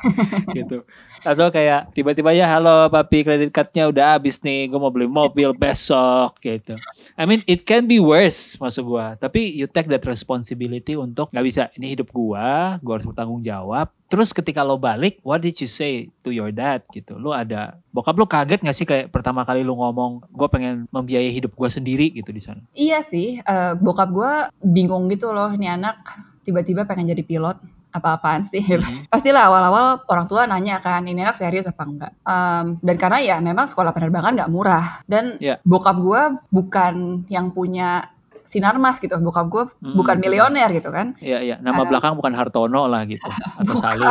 gitu. 0.58 0.86
Atau 1.26 1.50
kayak 1.50 1.92
tiba-tiba 1.92 2.32
ya 2.32 2.46
halo 2.46 2.88
papi 2.88 3.26
kredit 3.26 3.50
cardnya 3.50 3.90
udah 3.90 4.06
habis 4.16 4.40
nih 4.40 4.70
gue 4.70 4.78
mau 4.80 4.92
beli 4.92 5.10
mobil 5.10 5.52
besok 5.56 6.38
gitu. 6.40 6.78
I 7.18 7.24
mean 7.26 7.42
it 7.44 7.66
can 7.66 7.84
be 7.90 7.98
worse 7.98 8.56
maksud 8.56 8.86
gue. 8.86 9.06
Tapi 9.20 9.40
you 9.58 9.66
take 9.66 9.90
that 9.90 10.04
responsibility 10.06 10.99
untuk 11.00 11.32
nggak 11.32 11.42
bisa 11.42 11.62
ini 11.74 11.92
hidup 11.92 12.08
gua, 12.10 12.76
gua 12.78 12.92
harus 12.96 13.08
bertanggung 13.08 13.40
jawab. 13.40 13.88
Terus 14.06 14.30
ketika 14.30 14.60
lo 14.60 14.74
balik, 14.74 15.22
what 15.22 15.38
did 15.38 15.54
you 15.54 15.66
say 15.66 16.10
to 16.20 16.30
your 16.30 16.50
dad 16.50 16.82
gitu? 16.90 17.14
Lo 17.14 17.30
ada 17.30 17.78
bokap 17.88 18.14
lo 18.14 18.26
kaget 18.26 18.58
gak 18.58 18.74
sih 18.74 18.82
kayak 18.82 19.08
pertama 19.08 19.42
kali 19.42 19.62
lo 19.62 19.72
ngomong 19.72 20.26
gue 20.26 20.48
pengen 20.50 20.90
membiayai 20.90 21.30
hidup 21.30 21.54
gua 21.54 21.70
sendiri 21.70 22.10
gitu 22.10 22.28
di 22.28 22.42
sana? 22.42 22.58
Iya 22.72 23.00
sih, 23.00 23.38
eh, 23.38 23.72
bokap 23.74 24.10
gue 24.10 24.32
bingung 24.60 25.06
gitu 25.06 25.30
loh, 25.30 25.50
ini 25.50 25.66
anak 25.66 26.02
tiba-tiba 26.42 26.82
pengen 26.84 27.08
jadi 27.08 27.22
pilot. 27.22 27.58
apa-apaan 27.90 28.46
sih. 28.46 28.62
Pastilah 29.10 29.50
awal-awal 29.50 30.06
orang 30.06 30.30
tua 30.30 30.46
nanya 30.46 30.78
kan, 30.78 31.02
ini 31.02 31.26
anak 31.26 31.34
serius 31.34 31.66
apa 31.66 31.82
enggak. 31.82 32.12
Um, 32.22 32.78
dan 32.78 32.94
karena 32.94 33.18
ya 33.18 33.36
memang 33.42 33.66
sekolah 33.66 33.90
penerbangan 33.90 34.38
nggak 34.38 34.46
murah. 34.46 35.02
Dan 35.10 35.34
Iya. 35.42 35.58
bokap 35.66 35.98
gue 35.98 36.22
bukan 36.54 36.94
yang 37.26 37.50
punya 37.50 38.06
sinar 38.50 38.74
mas 38.76 38.98
gitu. 38.98 39.14
Bokap 39.16 39.46
gue 39.46 39.64
Hmm, 39.78 39.94
bukan 39.94 40.18
betul. 40.18 40.24
milioner 40.26 40.68
gitu 40.74 40.90
kan. 40.90 41.14
Iya 41.22 41.38
iya, 41.38 41.56
nama 41.62 41.86
belakang 41.86 42.18
bukan 42.18 42.34
Hartono 42.34 42.90
lah 42.90 43.06
gitu 43.06 43.30
atau 43.62 43.74
Salim. 43.78 44.10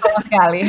Sama 0.00 0.20
sekali. 0.24 0.62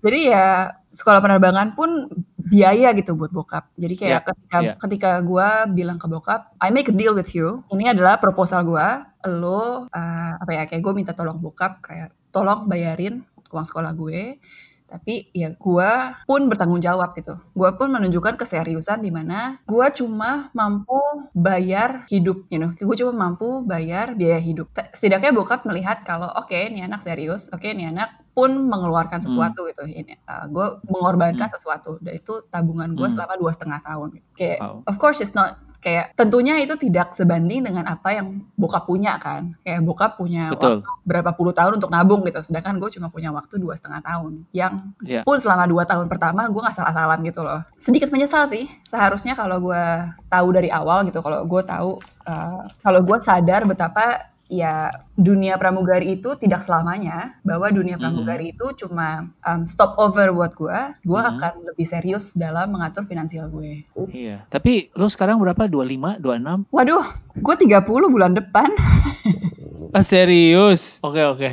Jadi 0.00 0.18
ya 0.26 0.72
sekolah 0.88 1.20
penerbangan 1.20 1.74
pun 1.74 2.08
biaya 2.36 2.92
gitu 2.92 3.16
buat 3.16 3.30
bokap. 3.30 3.72
Jadi 3.74 3.94
kayak 3.96 4.10
Iya, 4.10 4.20
ketika 4.24 4.58
iya. 4.60 4.72
ketika 4.76 5.10
gue 5.20 5.48
bilang 5.72 5.96
ke 5.96 6.06
bokap, 6.06 6.52
I 6.58 6.68
make 6.70 6.88
a 6.88 6.94
deal 6.94 7.12
with 7.12 7.32
you. 7.32 7.64
Ini 7.68 7.92
adalah 7.92 8.16
proposal 8.16 8.64
gue. 8.64 8.86
Lo 9.30 9.88
uh, 9.88 10.32
apa 10.36 10.50
ya 10.52 10.62
kayak 10.64 10.80
gue 10.80 10.92
minta 10.92 11.12
tolong 11.12 11.40
bokap 11.40 11.80
kayak 11.80 12.12
tolong 12.28 12.64
bayarin 12.64 13.24
uang 13.48 13.64
sekolah 13.64 13.92
gue. 13.92 14.38
Tapi 14.84 15.32
ya 15.32 15.50
gue 15.50 15.90
pun 16.22 16.46
bertanggung 16.46 16.78
jawab 16.78 17.16
gitu. 17.16 17.34
Gue 17.50 17.70
pun 17.74 17.88
menunjukkan 17.90 18.36
keseriusan 18.36 19.00
di 19.00 19.10
mana 19.10 19.58
gue 19.64 19.86
cuma 19.96 20.52
mampu 20.52 20.94
bayar 21.34 22.04
hidup, 22.06 22.46
you 22.46 22.60
know. 22.60 22.70
Gue 22.76 22.94
cuma 22.94 23.12
mampu 23.12 23.64
bayar 23.64 24.14
biaya 24.14 24.38
hidup. 24.38 24.70
Setidaknya 24.92 25.32
bokap 25.32 25.64
melihat 25.64 26.04
kalau 26.04 26.30
oke, 26.30 26.54
ini 26.54 26.84
anak 26.84 27.02
serius, 27.02 27.50
oke, 27.50 27.64
ini 27.64 27.90
anak 27.90 28.22
pun 28.34 28.50
mengeluarkan 28.66 29.22
sesuatu 29.22 29.66
gitu. 29.66 29.82
Ini 29.82 30.20
gue 30.50 30.66
mengorbankan 30.86 31.48
sesuatu 31.48 31.98
dan 31.98 32.14
itu 32.14 32.44
tabungan 32.50 32.92
gue 32.92 33.06
Hmm. 33.06 33.14
selama 33.14 33.34
dua 33.34 33.50
setengah 33.54 33.80
tahun. 33.80 34.08
Gitu. 34.14 34.28
Kayak 34.36 34.58
Wow. 34.62 34.76
of 34.86 34.96
course 34.98 35.18
it's 35.18 35.34
not 35.34 35.58
kayak 35.84 36.16
tentunya 36.16 36.56
itu 36.56 36.72
tidak 36.80 37.12
sebanding 37.12 37.60
dengan 37.60 37.84
apa 37.84 38.16
yang 38.16 38.40
bokap 38.56 38.88
punya 38.88 39.20
kan. 39.20 39.52
Kayak 39.60 39.84
bokap 39.84 40.16
punya 40.16 40.48
Betul. 40.48 40.80
waktu 40.80 40.88
berapa 41.04 41.30
puluh 41.36 41.52
tahun 41.52 41.76
untuk 41.76 41.92
nabung 41.92 42.24
gitu. 42.24 42.40
Sedangkan 42.40 42.80
gue 42.80 42.88
cuma 42.96 43.12
punya 43.12 43.28
waktu 43.28 43.60
dua 43.60 43.76
setengah 43.76 44.00
tahun. 44.00 44.48
Yang 44.56 44.72
Iya. 45.04 45.20
pun 45.28 45.36
selama 45.36 45.68
dua 45.68 45.84
tahun 45.84 46.08
pertama 46.08 46.48
gue 46.48 46.60
nggak 46.64 46.76
salah-salan 46.80 47.20
gitu 47.28 47.44
loh. 47.44 47.60
Sedikit 47.76 48.08
menyesal 48.08 48.48
sih. 48.48 48.64
Seharusnya 48.88 49.36
kalau 49.36 49.60
gue 49.60 49.84
tahu 50.32 50.48
dari 50.56 50.72
awal 50.72 51.04
gitu. 51.04 51.20
Kalau 51.20 51.44
gue 51.44 51.62
tahu, 51.62 52.00
uh, 52.26 52.64
kalau 52.80 53.00
gue 53.04 53.16
sadar 53.20 53.68
betapa 53.68 54.33
ya 54.54 54.90
dunia 55.18 55.58
pramugari 55.58 56.14
itu 56.14 56.38
tidak 56.38 56.62
selamanya. 56.62 57.38
Bahwa 57.42 57.66
dunia 57.74 57.98
pramugari 57.98 58.54
itu 58.54 58.86
cuma 58.86 59.34
um, 59.42 59.66
stop 59.66 59.98
over 59.98 60.30
buat 60.30 60.54
gue. 60.54 60.78
Gue 61.02 61.20
akan 61.20 61.74
lebih 61.74 61.86
serius 61.86 62.38
dalam 62.38 62.70
mengatur 62.70 63.02
finansial 63.02 63.50
gue. 63.50 63.82
Iya. 64.14 64.46
Tapi 64.46 64.94
lu 64.94 65.10
sekarang 65.10 65.42
berapa? 65.42 65.66
25, 65.66 66.22
26? 66.22 66.70
Waduh, 66.70 67.04
gue 67.34 67.54
30 67.66 68.14
bulan 68.14 68.32
depan. 68.36 68.70
Ah, 69.94 70.02
serius? 70.02 70.98
Oke 71.06 71.22
oke. 71.22 71.50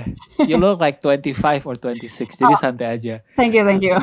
You 0.49 0.57
look 0.57 0.81
like 0.81 0.97
25 0.97 1.61
or 1.61 1.77
26. 1.77 2.41
Jadi 2.41 2.53
santai 2.57 2.97
aja. 2.97 3.21
Thank 3.37 3.53
you, 3.53 3.61
thank 3.61 3.85
you. 3.85 3.93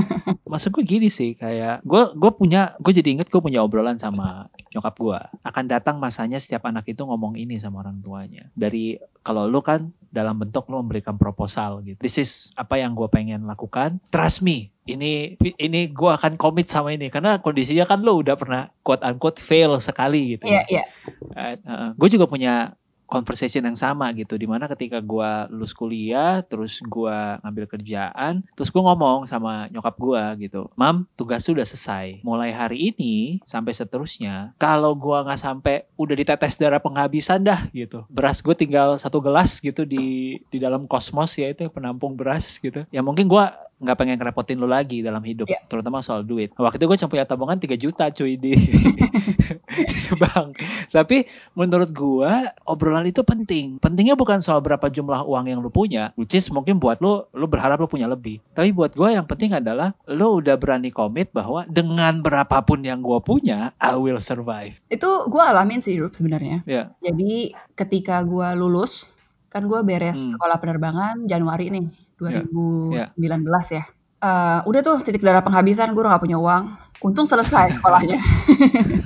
Maksud 0.52 0.76
gue 0.76 0.84
gini 0.84 1.08
sih 1.08 1.32
kayak 1.32 1.80
gue 1.88 2.02
gue 2.12 2.30
punya 2.36 2.76
gue 2.76 2.92
jadi 2.92 3.16
inget 3.16 3.32
gue 3.32 3.40
punya 3.40 3.64
obrolan 3.64 3.96
sama 3.96 4.52
nyokap 4.76 4.92
gue 5.00 5.18
akan 5.40 5.64
datang 5.64 5.96
masanya 5.96 6.36
setiap 6.36 6.68
anak 6.68 6.84
itu 6.84 7.00
ngomong 7.00 7.40
ini 7.40 7.56
sama 7.56 7.80
orang 7.80 8.00
tuanya 8.04 8.52
dari 8.52 9.00
kalau 9.24 9.48
lu 9.48 9.64
kan 9.64 9.88
dalam 10.08 10.36
bentuk 10.40 10.68
lu 10.68 10.80
memberikan 10.80 11.16
proposal 11.16 11.80
gitu 11.84 12.00
this 12.00 12.16
is 12.20 12.30
apa 12.56 12.80
yang 12.80 12.92
gue 12.96 13.08
pengen 13.08 13.44
lakukan 13.44 14.00
trust 14.08 14.40
me 14.44 14.72
ini 14.88 15.36
ini 15.60 15.92
gue 15.92 16.10
akan 16.12 16.36
komit 16.40 16.68
sama 16.68 16.96
ini 16.96 17.12
karena 17.12 17.40
kondisinya 17.40 17.84
kan 17.84 18.00
lu 18.00 18.20
udah 18.24 18.36
pernah 18.36 18.72
quote 18.80 19.04
unquote 19.04 19.40
fail 19.40 19.76
sekali 19.80 20.36
gitu 20.36 20.48
Iya, 20.48 20.64
iya. 20.68 20.84
gue 21.92 22.08
juga 22.08 22.24
punya 22.24 22.72
conversation 23.08 23.64
yang 23.64 23.74
sama 23.74 24.12
gitu. 24.12 24.36
Di 24.36 24.44
mana 24.44 24.68
ketika 24.68 25.00
gue 25.00 25.30
lulus 25.48 25.72
kuliah 25.72 26.44
terus 26.44 26.78
gue 26.84 27.16
ngambil 27.42 27.64
kerjaan 27.66 28.44
terus 28.52 28.68
gue 28.68 28.82
ngomong 28.84 29.24
sama 29.24 29.66
nyokap 29.72 29.96
gue 29.96 30.48
gitu 30.48 30.68
mam 30.76 31.08
tugas 31.16 31.42
lu 31.48 31.56
udah 31.56 31.66
selesai. 31.66 32.20
Mulai 32.20 32.52
hari 32.52 32.92
ini 32.92 33.40
sampai 33.48 33.72
seterusnya 33.72 34.52
kalau 34.60 34.92
gue 34.92 35.16
nggak 35.16 35.40
sampai 35.40 35.88
udah 35.96 36.14
ditetes 36.14 36.60
darah 36.60 36.78
penghabisan 36.78 37.42
dah 37.42 37.66
gitu. 37.72 38.04
Beras 38.12 38.44
gue 38.44 38.52
tinggal 38.52 39.00
satu 39.00 39.24
gelas 39.24 39.58
gitu 39.58 39.88
di 39.88 40.36
di 40.52 40.58
dalam 40.60 40.84
kosmos 40.84 41.32
ya 41.40 41.48
itu 41.48 41.72
penampung 41.72 42.12
beras 42.14 42.60
gitu. 42.60 42.84
Ya 42.92 43.00
mungkin 43.00 43.24
gue 43.26 43.44
nggak 43.78 43.94
pengen 43.94 44.18
ngerepotin 44.18 44.58
lu 44.58 44.66
lagi 44.66 45.06
dalam 45.06 45.22
hidup 45.22 45.46
Iya. 45.46 45.62
terutama 45.70 46.02
soal 46.02 46.26
duit. 46.26 46.50
Waktu 46.58 46.82
itu 46.82 46.86
gue 46.90 46.98
cuma 46.98 47.10
punya 47.14 47.24
tabungan 47.24 47.56
3 47.56 47.78
juta 47.78 48.10
cuy 48.10 48.34
di 48.34 48.52
bang 50.22 50.48
tapi 50.90 51.28
menurut 51.54 51.90
gua 51.94 52.52
obrolan 52.66 52.97
itu 53.06 53.22
penting. 53.22 53.76
Pentingnya 53.78 54.16
bukan 54.16 54.40
soal 54.40 54.58
berapa 54.58 54.88
jumlah 54.88 55.22
uang 55.22 55.46
yang 55.46 55.60
lu 55.60 55.68
punya, 55.68 56.10
which 56.16 56.34
is 56.34 56.48
mungkin 56.48 56.80
buat 56.80 56.98
lu 56.98 57.22
lu 57.30 57.46
berharap 57.46 57.78
lu 57.78 57.86
punya 57.86 58.08
lebih. 58.08 58.40
Tapi 58.50 58.72
buat 58.72 58.96
gua 58.96 59.12
yang 59.12 59.26
penting 59.28 59.54
adalah 59.54 59.94
lu 60.08 60.40
udah 60.40 60.56
berani 60.56 60.88
komit 60.88 61.30
bahwa 61.30 61.68
dengan 61.68 62.18
berapapun 62.18 62.82
yang 62.82 62.98
gua 62.98 63.20
punya, 63.20 63.76
I 63.78 63.94
will 63.94 64.18
survive. 64.18 64.80
Itu 64.88 65.28
gue 65.28 65.42
alamin 65.42 65.78
sih, 65.78 66.00
Rup, 66.00 66.16
sebenarnya. 66.16 66.64
Ya. 66.64 66.96
Jadi 66.98 67.52
ketika 67.76 68.18
gue 68.24 68.48
lulus, 68.56 69.06
kan 69.48 69.68
gue 69.68 69.80
beres 69.84 70.16
Hmm. 70.18 70.34
sekolah 70.34 70.56
penerbangan 70.58 71.28
Januari 71.28 71.68
nih, 71.70 71.86
Ya, 72.18 72.42
2019 72.42 73.66
ya. 73.70 73.84
Eh, 74.18 74.60
udah 74.66 74.80
tuh 74.82 74.98
titik 75.06 75.22
darah 75.22 75.46
penghabisan, 75.46 75.94
gue 75.94 76.02
gak 76.02 76.18
punya 76.18 76.34
uang. 76.34 76.74
Untung 77.06 77.30
selesai 77.30 77.70
sekolahnya. 77.78 78.18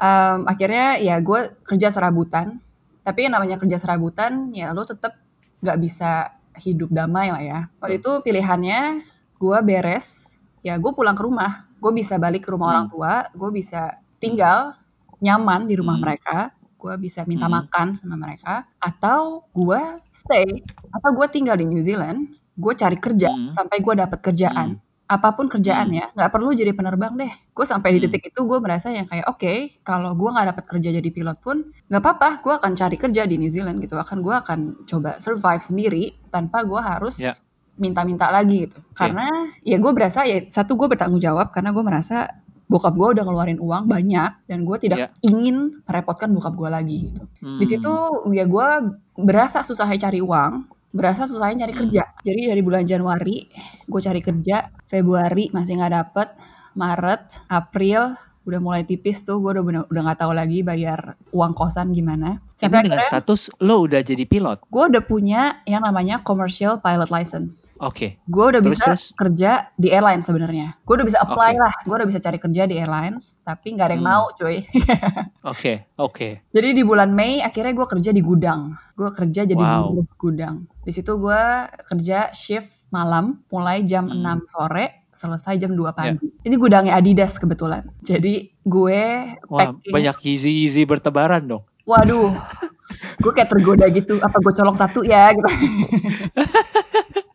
Em, 0.00 0.38
akhirnya 0.48 0.96
ya 0.98 1.20
gue 1.20 1.52
kerja 1.64 1.92
serabutan. 1.92 2.60
Tapi 3.08 3.24
yang 3.24 3.40
namanya 3.40 3.56
kerja 3.56 3.80
serabutan, 3.80 4.52
ya 4.52 4.76
lo 4.76 4.84
tetap 4.84 5.16
gak 5.64 5.80
bisa 5.80 6.36
hidup 6.60 6.92
damai 6.92 7.32
lah 7.32 7.40
ya. 7.40 7.60
Waktu 7.80 8.04
itu 8.04 8.20
pilihannya 8.20 9.00
gue 9.40 9.58
beres, 9.64 10.36
ya 10.60 10.76
gue 10.76 10.92
pulang 10.92 11.16
ke 11.16 11.24
rumah. 11.24 11.64
Gue 11.80 11.96
bisa 11.96 12.20
balik 12.20 12.44
ke 12.44 12.52
rumah 12.52 12.68
orang 12.76 12.92
tua, 12.92 13.32
gue 13.32 13.48
bisa 13.48 13.96
tinggal 14.20 14.76
nyaman 15.24 15.64
di 15.64 15.80
rumah 15.80 15.96
Hmm. 15.96 16.04
mereka, 16.04 16.52
gue 16.76 16.94
bisa 17.00 17.24
minta 17.24 17.48
Hmm. 17.48 17.64
makan 17.64 17.96
sama 17.96 18.20
mereka, 18.20 18.68
atau 18.76 19.48
gue 19.56 19.80
stay, 20.12 20.60
atau 20.92 21.10
gue 21.16 21.26
tinggal 21.32 21.56
di 21.56 21.64
New 21.64 21.80
Zealand, 21.80 22.28
gue 22.60 22.72
cari 22.76 23.00
kerja 23.00 23.32
Hmm. 23.32 23.48
sampai 23.48 23.80
gue 23.80 23.94
dapat 24.04 24.20
kerjaan. 24.20 24.76
Apa 25.08 25.32
pun 25.32 25.48
kerjaannya, 25.48 26.12
nggak 26.12 26.30
perlu 26.30 26.52
jadi 26.52 26.76
penerbang 26.76 27.16
deh. 27.16 27.32
Gue 27.50 27.64
sampai 27.64 27.96
di 27.96 28.04
Hmm. 28.04 28.12
titik 28.12 28.28
itu 28.28 28.40
gue 28.44 28.58
merasa 28.60 28.92
yang 28.92 29.08
kayak 29.08 29.24
oke, 29.24 29.52
kalau 29.80 30.12
gue 30.12 30.28
nggak 30.28 30.46
dapat 30.52 30.64
kerja 30.68 30.88
jadi 30.92 31.08
pilot 31.08 31.38
pun 31.40 31.56
nggak 31.88 32.02
apa-apa, 32.04 32.28
gue 32.38 32.52
akan 32.54 32.72
cari 32.76 32.96
kerja 32.96 33.24
di 33.24 33.40
New 33.40 33.48
Zealand 33.48 33.80
gitu. 33.80 33.96
Akan 33.96 34.20
gue 34.20 34.36
akan 34.36 34.84
coba 34.84 35.16
survive 35.16 35.64
sendiri 35.64 36.04
tanpa 36.28 36.60
gue 36.60 36.76
harus 36.76 37.16
Ya. 37.16 37.32
minta-minta 37.74 38.28
lagi 38.28 38.68
gitu. 38.68 38.84
Karena 38.92 39.24
ya 39.64 39.80
gue 39.80 39.92
berasa 39.96 40.28
ya 40.28 40.44
satu 40.44 40.76
gue 40.76 40.92
bertanggung 40.92 41.18
jawab 41.18 41.50
karena 41.50 41.72
gue 41.72 41.80
merasa 41.80 42.28
bokap 42.68 42.92
gue 42.92 43.08
udah 43.16 43.24
ngeluarin 43.24 43.56
uang 43.56 43.88
banyak 43.88 44.44
dan 44.44 44.60
gue 44.60 44.76
tidak 44.76 44.98
Ya. 44.98 45.08
ingin 45.24 45.80
merepotkan 45.88 46.28
bokap 46.30 46.52
gue 46.52 46.68
lagi 46.68 46.96
gitu. 47.08 47.22
Di 47.40 47.64
Hmm. 47.64 47.64
situ 47.64 47.92
ya 48.28 48.44
gue 48.44 48.68
berasa 49.16 49.64
susahnya 49.64 49.96
cari 49.98 50.20
uang, 50.20 50.68
berasa 50.92 51.28
susahnya 51.28 51.66
cari 51.68 51.74
kerja. 51.76 52.02
Jadi 52.24 52.48
dari 52.48 52.62
bulan 52.64 52.84
Januari 52.84 53.48
gue 53.84 54.00
cari 54.00 54.20
kerja, 54.24 54.68
Februari 54.88 55.52
masih 55.52 55.78
nggak 55.80 55.94
dapet, 55.94 56.28
Maret, 56.76 57.48
April 57.50 58.27
udah 58.48 58.58
mulai 58.58 58.82
tipis 58.82 59.20
tuh, 59.20 59.36
gue 59.38 59.52
udah 59.52 59.60
bener- 59.62 59.86
udah 59.86 60.02
nggak 60.02 60.18
tahu 60.18 60.32
lagi 60.32 60.58
bayar 60.62 60.98
uang 61.30 61.52
kosan 61.52 61.92
gimana. 61.92 62.40
Ini 62.50 62.56
Sampai 62.58 62.82
dengan 62.82 62.96
akhirnya 62.96 63.10
status 63.14 63.40
lo 63.60 63.76
udah 63.80 64.00
jadi 64.00 64.24
pilot. 64.24 64.58
gue 64.66 64.84
udah 64.88 65.02
punya 65.02 65.42
yang 65.62 65.78
namanya 65.78 66.18
commercial 66.18 66.76
pilot 66.78 67.06
license. 67.06 67.70
Oke. 67.78 68.18
Gue 68.24 68.44
udah 68.48 68.58
Terus, 68.58 68.72
bisa 68.74 68.84
terus? 68.88 69.04
kerja 69.14 69.50
di 69.74 69.88
airline 69.88 70.18
sebenarnya. 70.20 70.74
Gue 70.82 70.96
udah 70.96 71.06
bisa 71.06 71.20
apply 71.20 71.52
Oke. 71.52 71.60
lah. 71.60 71.74
Gue 71.84 71.94
udah 71.94 72.08
bisa 72.08 72.18
cari 72.18 72.38
kerja 72.38 72.62
di 72.64 72.74
airlines, 72.74 73.38
tapi 73.42 73.76
nggak 73.76 73.86
ada 73.86 73.94
yang 73.94 74.02
Hmm. 74.02 74.10
mau, 74.10 74.24
cuy. 74.32 74.56
Oke, 75.44 75.86
oke. 75.94 76.28
Jadi 76.48 76.68
di 76.72 76.82
bulan 76.82 77.08
Mei 77.08 77.38
akhirnya 77.38 77.72
gue 77.72 77.86
kerja 77.86 78.10
di 78.10 78.20
gudang. 78.20 78.74
Gue 78.92 79.08
kerja 79.08 79.44
jadi 79.44 79.54
Wow. 79.56 79.94
buruh 79.94 80.08
gudang. 80.18 80.56
Di 80.80 80.90
situ 80.90 81.14
gue 81.14 81.42
kerja 81.86 82.32
shift 82.32 82.90
malam, 82.90 83.44
mulai 83.46 83.80
jam 83.82 84.08
Hmm. 84.08 84.18
6 84.18 84.38
sore, 84.46 84.97
selesai 85.18 85.58
jam 85.58 85.74
2 85.74 85.90
pagi. 85.90 86.30
Ini 86.40 86.54
gudangnya 86.54 86.94
Adidas 86.94 87.34
kebetulan. 87.36 87.82
Jadi 88.00 88.54
gue 88.62 89.02
Wah, 89.44 89.74
packing. 89.74 89.90
banyak 89.90 90.16
Yeezy-Yeezy 90.16 90.86
bertebaran 90.86 91.42
dong. 91.42 91.66
Waduh, 91.82 92.30
gue 93.22 93.32
kayak 93.32 93.50
tergoda 93.50 93.88
gitu. 93.88 94.16
Apa 94.16 94.38
gue 94.38 94.52
colong 94.54 94.76
satu 94.76 95.02
ya? 95.02 95.34
Gitu. 95.34 95.48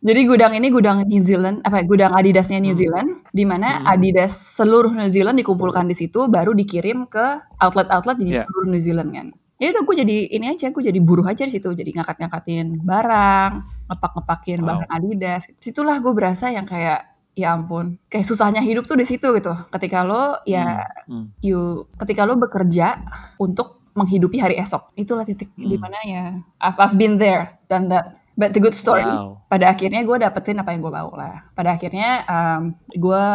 Jadi 0.04 0.20
gudang 0.24 0.52
ini 0.52 0.68
gudang 0.68 1.00
New 1.02 1.18
Zealand, 1.18 1.64
apa 1.64 1.80
gudang 1.80 2.12
Adidasnya 2.12 2.60
Hmm. 2.60 2.66
New 2.68 2.76
Zealand, 2.76 3.08
di 3.32 3.44
mana 3.44 3.80
Adidas 3.84 4.36
seluruh 4.52 4.92
New 4.92 5.08
Zealand 5.08 5.40
dikumpulkan 5.40 5.88
di 5.88 5.96
situ, 5.96 6.28
baru 6.28 6.52
dikirim 6.52 7.08
ke 7.08 7.24
outlet-outlet 7.56 8.20
di 8.20 8.28
Ya. 8.30 8.44
seluruh 8.44 8.68
New 8.68 8.78
Zealand 8.78 9.10
kan. 9.10 9.26
Ya 9.56 9.72
udah 9.72 9.80
gue 9.80 9.96
jadi 9.96 10.16
ini 10.28 10.46
aja, 10.50 10.68
gue 10.68 10.82
jadi 10.82 11.00
buruh 11.00 11.24
aja 11.24 11.48
di 11.48 11.52
situ, 11.52 11.72
jadi 11.72 11.88
ngangkat-ngangkatin 11.88 12.84
barang, 12.84 13.50
ngepak-ngepakin 13.88 14.58
Wow. 14.60 14.66
barang 14.68 14.90
Adidas. 14.92 15.42
Situlah 15.56 15.96
gue 15.96 16.12
berasa 16.12 16.52
yang 16.52 16.68
kayak 16.68 17.00
ya 17.34 17.52
ampun, 17.52 17.98
kayak 18.06 18.26
susahnya 18.26 18.62
hidup 18.62 18.86
tuh 18.86 18.94
di 18.94 19.02
situ 19.02 19.26
gitu. 19.34 19.52
Ketika 19.70 20.06
lo 20.06 20.38
ya 20.46 20.86
Hmm. 21.04 21.34
you 21.42 21.84
ketika 21.98 22.24
lo 22.24 22.34
bekerja 22.34 23.02
untuk 23.36 23.82
menghidupi 23.94 24.38
hari 24.38 24.58
esok. 24.58 24.90
Itulah 24.94 25.22
titik 25.22 25.50
Hmm. 25.54 25.70
di 25.70 25.76
mana 25.78 25.98
ya 26.02 26.24
I've, 26.58 26.78
I've 26.78 26.96
been 26.96 27.18
there 27.18 27.58
done 27.66 27.90
that. 27.90 28.18
But 28.34 28.50
the 28.50 28.58
good 28.58 28.74
story, 28.74 29.06
Wow. 29.06 29.46
pada 29.46 29.70
akhirnya 29.70 30.02
gue 30.02 30.18
dapetin 30.18 30.58
apa 30.58 30.74
yang 30.74 30.82
gue 30.82 30.90
mau 30.90 31.14
lah. 31.14 31.46
Pada 31.54 31.78
akhirnya 31.78 32.26
um, 32.26 32.74
gue 32.90 33.26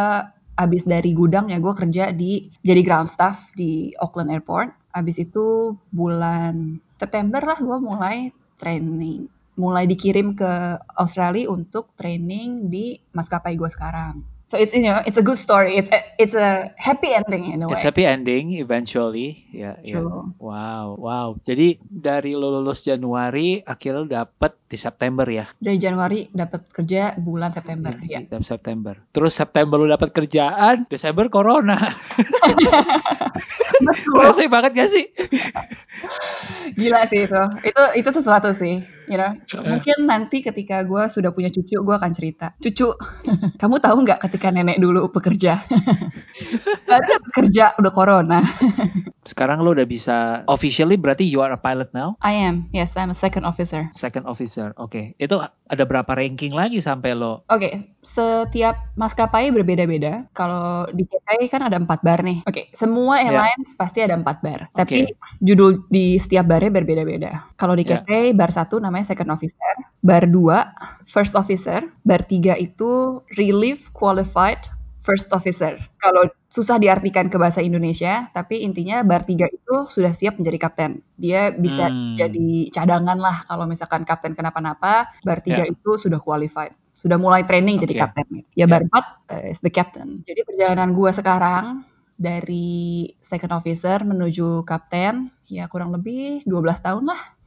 abis 0.60 0.84
dari 0.84 1.16
gudang 1.16 1.48
ya 1.48 1.56
gue 1.56 1.72
kerja 1.72 2.12
di 2.12 2.52
jadi 2.60 2.84
ground 2.84 3.08
staff 3.08 3.48
di 3.56 3.96
Auckland 3.96 4.28
Airport. 4.28 4.92
Abis 4.92 5.24
itu 5.24 5.72
bulan 5.88 6.76
September 7.00 7.40
lah 7.40 7.56
gue 7.56 7.76
mulai 7.80 8.28
training, 8.60 9.24
mulai 9.60 9.84
dikirim 9.84 10.32
ke 10.32 10.80
Australia 10.96 11.52
untuk 11.52 11.92
training 11.92 12.72
di 12.72 12.96
maskapai 13.12 13.52
gue 13.60 13.68
sekarang. 13.68 14.29
So 14.50 14.58
it's 14.58 14.74
you 14.74 14.90
know 14.90 14.98
it's 15.06 15.14
a 15.14 15.22
good 15.22 15.38
story. 15.38 15.78
It's 15.78 15.94
a, 15.94 16.02
it's 16.18 16.34
a 16.34 16.74
happy 16.74 17.14
ending 17.14 17.54
in 17.54 17.62
a 17.62 17.70
way. 17.70 17.78
It's 17.78 17.86
happy 17.86 18.02
ending 18.02 18.58
eventually. 18.58 19.46
Ya, 19.54 19.78
ya. 19.78 20.02
True. 20.02 20.34
Wow, 20.42 20.98
wow. 20.98 21.38
Jadi 21.38 21.78
dari 21.78 22.34
lo 22.34 22.50
lulus 22.58 22.82
Januari, 22.82 23.62
akhirnya 23.62 24.02
lo 24.02 24.10
dapet 24.10 24.58
di 24.66 24.74
September 24.74 25.22
ya. 25.30 25.46
Dari 25.54 25.78
Januari 25.78 26.26
dapat 26.34 26.66
kerja 26.66 27.14
bulan 27.14 27.54
September 27.54 27.94
ya. 28.02 28.26
Di 28.26 28.42
September. 28.42 28.98
Terus 29.14 29.38
September 29.38 29.78
lo 29.78 29.86
dapet 29.86 30.10
kerjaan, 30.10 30.82
Desember 30.90 31.30
corona. 31.30 31.78
Rasa 34.18 34.50
banget 34.50 34.82
gak 34.82 34.90
sih? 34.90 35.04
Gila 36.74 37.06
sih 37.06 37.26
itu. 37.26 37.42
Itu 37.66 37.82
itu 37.98 38.10
sesuatu 38.12 38.50
sih, 38.54 38.80
you 39.10 39.18
know. 39.18 39.30
Mungkin 39.62 40.06
nanti 40.06 40.40
ketika 40.40 40.80
gue 40.86 41.02
sudah 41.12 41.34
punya 41.34 41.52
cucu, 41.52 41.76
gue 41.76 41.94
akan 41.94 42.12
cerita. 42.12 42.54
Cucu, 42.60 42.94
kamu 43.60 43.76
tahu 43.82 43.96
nggak 44.06 44.20
ketika 44.28 44.39
nenek 44.48 44.80
dulu 44.80 45.12
bekerja? 45.12 45.60
Baru 46.88 47.04
dapat 47.20 47.30
kerja 47.36 47.76
udah 47.76 47.92
corona. 47.92 48.40
Sekarang 49.20 49.60
lo 49.60 49.76
udah 49.76 49.84
bisa 49.84 50.42
officially 50.48 50.96
berarti 50.96 51.28
you 51.28 51.44
are 51.44 51.52
a 51.52 51.60
pilot 51.60 51.92
now? 51.92 52.16
I 52.24 52.40
am, 52.40 52.72
yes, 52.72 52.96
I'm 52.96 53.12
a 53.12 53.18
second 53.18 53.44
officer. 53.44 53.92
Second 53.92 54.24
officer. 54.24 54.72
Oke. 54.80 55.12
Itu 55.20 55.36
ada 55.44 55.84
berapa 55.84 56.08
ranking 56.08 56.56
lagi 56.56 56.80
sampai 56.80 57.12
lo? 57.12 57.44
Oke, 57.44 57.76
setiap 58.00 58.96
maskapai 58.96 59.52
berbeda-beda. 59.52 60.24
Kalau 60.32 60.88
di 60.88 61.04
KTI 61.04 61.46
kan 61.52 61.68
ada 61.68 61.76
empat 61.76 62.00
bar 62.00 62.24
nih. 62.24 62.40
Oke, 62.48 62.72
semua 62.72 63.20
airlines 63.20 63.76
pasti 63.76 64.00
ada 64.00 64.16
empat 64.16 64.40
bar. 64.40 64.72
Tapi 64.72 65.04
judul 65.38 65.84
di 65.92 66.16
setiap 66.16 66.48
barnya 66.48 66.72
berbeda-beda. 66.72 67.52
Kalau 67.60 67.76
di 67.76 67.82
Ya. 67.90 68.06
KTI 68.06 68.38
bar 68.38 68.54
satu 68.54 68.78
namanya 68.78 69.10
second 69.10 69.34
officer, 69.34 69.74
bar 69.98 70.22
dua 70.30 70.70
first 71.02 71.34
officer, 71.34 71.82
bar 72.06 72.22
tiga 72.22 72.54
itu 72.54 73.18
relief 73.34 73.90
qualified 73.90 74.29
first 75.00 75.32
officer. 75.32 75.80
Kalau 75.96 76.28
susah 76.46 76.76
diartikan 76.76 77.26
ke 77.32 77.40
bahasa 77.40 77.64
Indonesia, 77.64 78.28
tapi 78.30 78.60
intinya 78.62 79.00
bar 79.00 79.24
tiga 79.24 79.48
itu 79.48 79.88
sudah 79.88 80.12
siap 80.12 80.36
menjadi 80.36 80.58
kapten. 80.60 81.00
Dia 81.16 81.50
bisa 81.50 81.88
Hmm. 81.88 82.14
jadi 82.14 82.68
cadangan 82.70 83.16
lah 83.16 83.42
kalau 83.48 83.64
misalkan 83.64 84.04
kapten 84.04 84.36
kenapa-napa, 84.36 85.08
bar 85.24 85.40
tiga 85.40 85.64
Ya. 85.64 85.72
itu 85.72 85.90
sudah 85.96 86.20
qualified. 86.20 86.76
Sudah 86.92 87.16
mulai 87.16 87.48
training 87.48 87.80
jadi 87.80 87.96
Oke. 87.96 88.00
kapten. 88.04 88.26
Ya 88.52 88.68
bar 88.68 88.84
4 88.84 89.24
is 89.48 89.64
the 89.64 89.72
captain. 89.72 90.20
Jadi 90.28 90.44
perjalanan 90.44 90.92
gua 90.92 91.10
sekarang 91.16 91.88
dari 92.20 93.08
second 93.24 93.56
officer 93.56 94.04
menuju 94.04 94.68
kapten 94.68 95.32
ya 95.48 95.64
kurang 95.72 95.96
lebih 95.96 96.44
12 96.44 96.76
tahun 96.84 97.08
lah. 97.08 97.39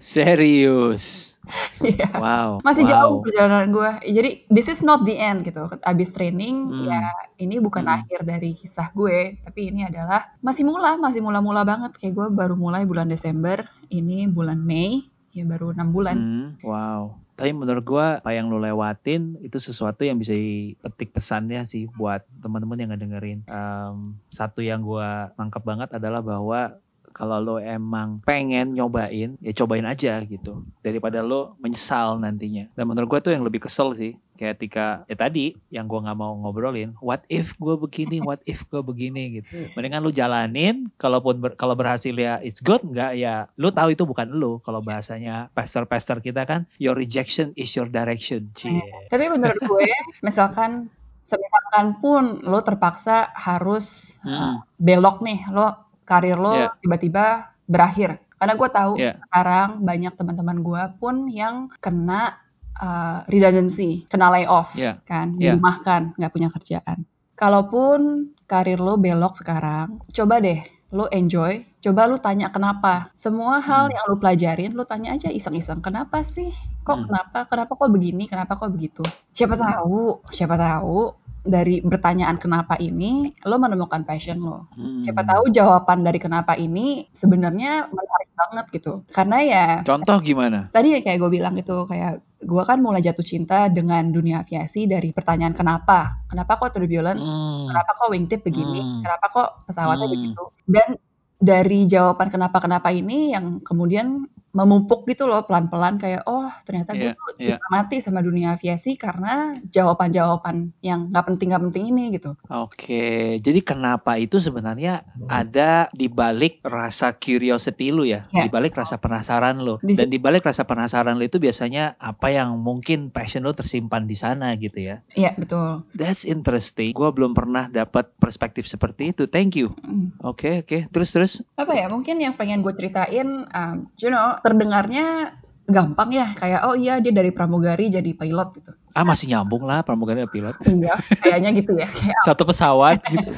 Serius. 0.00 1.04
Iya. 1.82 2.12
Wow. 2.14 2.50
Masih 2.62 2.86
wow. 2.86 2.90
jauh 2.92 3.16
perjalanan 3.26 3.74
gue. 3.74 3.90
Jadi 4.06 4.46
this 4.46 4.70
is 4.70 4.86
not 4.86 5.02
the 5.02 5.18
end 5.18 5.42
gitu. 5.42 5.66
Abis 5.82 6.14
training 6.14 6.68
Hmm. 6.70 6.86
ya 6.86 7.10
ini 7.42 7.58
bukan 7.58 7.82
Hmm. 7.82 7.98
akhir 7.98 8.22
dari 8.22 8.54
kisah 8.54 8.94
gue, 8.94 9.40
tapi 9.42 9.74
ini 9.74 9.82
adalah 9.88 10.30
masih 10.38 10.62
mula, 10.62 10.94
masih 10.94 11.18
mula-mula 11.18 11.66
banget. 11.66 11.98
Kayak 11.98 12.14
gue 12.14 12.26
baru 12.30 12.54
mulai 12.54 12.86
bulan 12.86 13.10
Desember, 13.10 13.66
ini 13.90 14.30
bulan 14.30 14.62
Mei, 14.62 15.10
ya 15.34 15.42
baru 15.42 15.74
enam 15.74 15.90
bulan. 15.90 16.16
Hmm, 16.20 16.46
wow. 16.62 17.18
Tapi 17.34 17.56
menurut 17.56 17.84
gua 17.88 18.20
apa 18.20 18.36
yang 18.36 18.52
lo 18.52 18.60
lewatin 18.60 19.40
itu 19.40 19.56
sesuatu 19.56 20.04
yang 20.04 20.20
bisa 20.20 20.36
dipetik 20.36 21.16
pesannya 21.16 21.64
sih 21.64 21.88
buat 21.88 22.20
teman-teman 22.44 22.76
yang 22.76 22.92
ngedengerin. 22.92 23.48
Em, 23.48 24.20
satu 24.28 24.60
yang 24.60 24.84
gua 24.84 25.32
tangkap 25.40 25.64
banget 25.64 25.88
adalah 25.96 26.20
bahwa 26.20 26.76
kalau 27.10 27.38
lo 27.38 27.56
emang 27.56 28.16
pengen 28.20 28.70
nyobain, 28.70 29.34
ya 29.36 29.52
cobain 29.52 29.82
aja 29.82 30.18
gitu. 30.22 30.62
Daripada 30.78 31.20
lo 31.20 31.54
menyesal 31.56 32.16
nantinya. 32.16 32.70
Dan 32.72 32.84
menurut 32.86 33.06
gua 33.06 33.20
tuh 33.20 33.30
yang 33.30 33.42
lebih 33.42 33.60
kesel 33.60 33.92
sih. 33.92 34.14
Kayak 34.32 34.56
ketika, 34.56 34.86
ya 35.04 35.14
tadi 35.14 35.52
yang 35.68 35.84
gua 35.84 36.00
nggak 36.02 36.16
mau 36.16 36.32
ngobrolin, 36.34 36.96
what 36.98 37.20
if 37.26 37.52
gua 37.56 37.76
begini, 37.76 38.18
what 38.24 38.40
if 38.42 38.64
gua 38.64 38.80
begini 38.80 39.38
gitu. 39.38 39.46
Mendingan 39.72 40.00
lu 40.00 40.10
jalanin, 40.10 40.88
kalaupun 40.96 41.38
ber- 41.38 41.54
kalau 41.54 41.74
berhasil 41.74 42.10
ya 42.10 42.38
it's 42.38 42.58
good, 42.58 42.80
nggak 42.82 43.12
ya 43.14 43.52
lu 43.54 43.68
tahu 43.68 43.90
itu 43.90 44.02
bukan 44.02 44.26
lu. 44.26 44.56
Kalau 44.60 44.80
bahasanya 44.80 45.52
pastor-pastor 45.52 46.18
kita 46.18 46.42
kan, 46.42 46.64
your 46.76 46.94
rejection 46.94 47.52
is 47.54 47.68
your 47.70 47.86
direction. 47.86 48.48
Cie. 48.52 48.80
Tapi 49.06 49.28
menurut 49.28 49.60
gue, 49.60 49.92
misalkan 50.20 50.88
semisalkan 51.20 52.00
pun 52.00 52.24
lo 52.42 52.58
terpaksa 52.60 53.30
harus 53.32 54.16
Hmm. 54.20 54.60
belok 54.74 55.20
nih, 55.20 55.46
lo 55.48 55.89
karir 56.10 56.34
lo 56.34 56.50
Yeah. 56.50 56.74
tiba-tiba 56.82 57.54
berakhir. 57.70 58.18
Karena 58.34 58.54
gue 58.58 58.68
tahu 58.68 58.92
Yeah. 58.98 59.14
sekarang 59.22 59.68
banyak 59.80 60.12
teman-teman 60.18 60.58
gue 60.58 60.82
pun 60.98 61.30
yang 61.30 61.70
kena 61.78 62.34
uh, 62.80 63.22
redundancy, 63.28 64.08
kena 64.10 64.32
layoff, 64.32 64.74
Yeah. 64.74 64.98
kan, 65.06 65.38
Yeah. 65.38 65.54
dirumahkan, 65.54 66.18
nggak 66.18 66.32
punya 66.32 66.48
kerjaan. 66.50 67.06
Kalaupun 67.36 68.32
karir 68.44 68.80
lo 68.80 68.96
belok 68.96 69.36
sekarang, 69.36 70.02
coba 70.10 70.40
deh 70.40 70.60
lo 70.90 71.06
enjoy, 71.08 71.62
coba 71.78 72.04
lo 72.04 72.18
tanya 72.18 72.50
kenapa. 72.50 73.14
Semua 73.14 73.62
hal 73.62 73.88
Hmm. 73.88 73.94
yang 73.94 74.04
lo 74.10 74.16
pelajarin, 74.18 74.74
lo 74.74 74.82
tanya 74.82 75.14
aja 75.14 75.30
iseng-iseng, 75.30 75.78
kenapa 75.78 76.20
sih? 76.20 76.50
Kok 76.80 76.96
Hmm. 76.96 77.06
kenapa? 77.06 77.38
Kenapa 77.46 77.72
kok 77.76 77.90
begini? 77.92 78.24
Kenapa 78.26 78.56
kok 78.56 78.72
begitu? 78.72 79.04
Siapa 79.30 79.54
tahu, 79.54 80.24
siapa 80.32 80.56
tahu 80.56 81.12
dari 81.40 81.80
pertanyaan 81.80 82.36
kenapa 82.36 82.76
ini 82.76 83.32
lo 83.42 83.56
menemukan 83.56 84.02
passion 84.02 84.38
lo. 84.38 84.68
Hmm. 84.72 85.00
Siapa 85.00 85.22
tahu 85.22 85.48
jawaban 85.48 86.00
dari 86.00 86.16
kenapa 86.16 86.54
ini 86.54 87.08
sebenarnya 87.10 87.88
menarik 87.88 88.30
banget 88.32 88.66
gitu. 88.72 88.92
Karena 89.08 89.36
ya 89.40 89.64
Contoh 89.80 90.20
gimana? 90.20 90.68
tadi 90.68 90.92
ya 90.92 91.00
kayak 91.00 91.18
gue 91.18 91.30
bilang 91.30 91.52
gitu 91.54 91.84
kayak 91.84 92.20
gue 92.40 92.62
kan 92.64 92.80
mulai 92.80 93.00
jatuh 93.00 93.20
cinta 93.20 93.68
dengan 93.68 94.08
dunia 94.08 94.40
aviasi 94.40 94.88
dari 94.88 95.12
pertanyaan 95.12 95.52
kenapa 95.52 96.24
kenapa 96.24 96.56
kok 96.56 96.72
turbulence 96.72 97.28
Hmm. 97.28 97.68
kenapa 97.68 97.90
kok 97.92 98.08
wingtip 98.08 98.40
begini 98.40 98.80
Hmm. 98.80 99.00
kenapa 99.04 99.26
kok 99.28 99.48
pesawatnya 99.68 100.08
Hmm. 100.08 100.14
begitu 100.16 100.44
dan 100.64 100.88
dari 101.36 101.84
jawaban 101.84 102.28
kenapa 102.28 102.56
kenapa 102.58 102.88
ini 102.88 103.32
yang 103.32 103.60
kemudian 103.60 104.24
memumpuk 104.50 105.06
gitu 105.06 105.24
loh 105.24 105.42
pelan-pelan 105.42 105.94
kayak 105.94 106.22
oh 106.24 106.50
ternyata 106.62 106.92
gue 106.92 107.00
Iya, 107.00 107.14
tuh 107.14 107.34
cinta 107.38 107.66
mati 107.68 107.96
sama 107.98 108.18
dunia 108.18 108.54
aviasi 108.54 108.94
karena 108.94 109.54
jawaban-jawaban 109.64 110.72
yang 110.80 111.06
nggak 111.06 111.24
penting 111.26 111.46
nggak 111.50 111.64
penting 111.70 111.84
ini 111.90 112.04
gitu 112.14 112.34
Oke, 112.48 113.38
jadi 113.38 113.60
kenapa 113.60 114.16
itu 114.16 114.38
sebenarnya 114.38 115.06
ada 115.26 115.86
di 115.90 116.06
balik 116.06 116.62
rasa 116.62 117.12
curiosity 117.12 117.90
lu 117.90 118.02
ya, 118.02 118.26
Ya. 118.30 118.46
di 118.46 118.50
balik 118.50 118.74
rasa 118.74 118.96
penasaran 118.96 119.58
lu, 119.58 119.78
Di- 119.80 119.94
dan 119.94 120.08
di 120.08 120.18
balik 120.18 120.42
rasa 120.42 120.64
penasaran 120.64 121.14
lu 121.14 121.24
itu 121.24 121.38
biasanya 121.38 121.94
apa 121.96 122.30
yang 122.30 122.56
mungkin 122.56 123.10
passion 123.10 123.42
lu 123.42 123.52
tersimpan 123.52 124.04
di 124.04 124.14
sana 124.14 124.54
gitu 124.56 124.80
ya. 124.80 125.02
iya 125.12 125.30
betul 125.34 125.82
That's 125.92 126.24
interesting. 126.24 126.90
Gua 126.90 127.10
belum 127.10 127.32
pernah 127.32 127.66
dapat 127.66 128.10
perspektif 128.16 128.64
seperti 128.64 129.12
itu. 129.12 129.26
Thank 129.26 129.56
you. 129.56 129.74
Mm. 129.82 130.16
Oke, 130.22 130.64
oke. 130.64 130.88
Terus 130.88 131.10
terus. 131.10 131.32
apa 131.54 131.76
ya 131.76 131.86
mungkin 131.86 132.16
yang 132.16 132.34
pengen 132.34 132.60
gue 132.60 132.72
ceritain 132.72 133.44
um, 133.46 133.76
you 133.96 134.08
know 134.08 134.39
terdengarnya 134.40 135.36
gampang 135.64 136.10
ya 136.10 136.26
kayak 136.34 136.66
oh 136.66 136.74
iya 136.74 136.98
dia 136.98 137.10
dari 137.10 137.30
pramugari 137.30 137.86
jadi 137.86 138.10
pilot 138.10 138.48
gitu 138.56 138.72
Ah 138.90 139.06
masih 139.06 139.30
nyambung 139.30 139.62
lah 139.62 139.86
pramugari 139.86 140.26
pilot. 140.26 140.58
iya 140.66 140.98
kayaknya 141.22 141.50
gitu 141.54 141.78
ya 141.78 141.86
kayak 141.86 142.18
Satu 142.20 142.42
pesawat 142.42 142.98
gitu. 143.06 143.30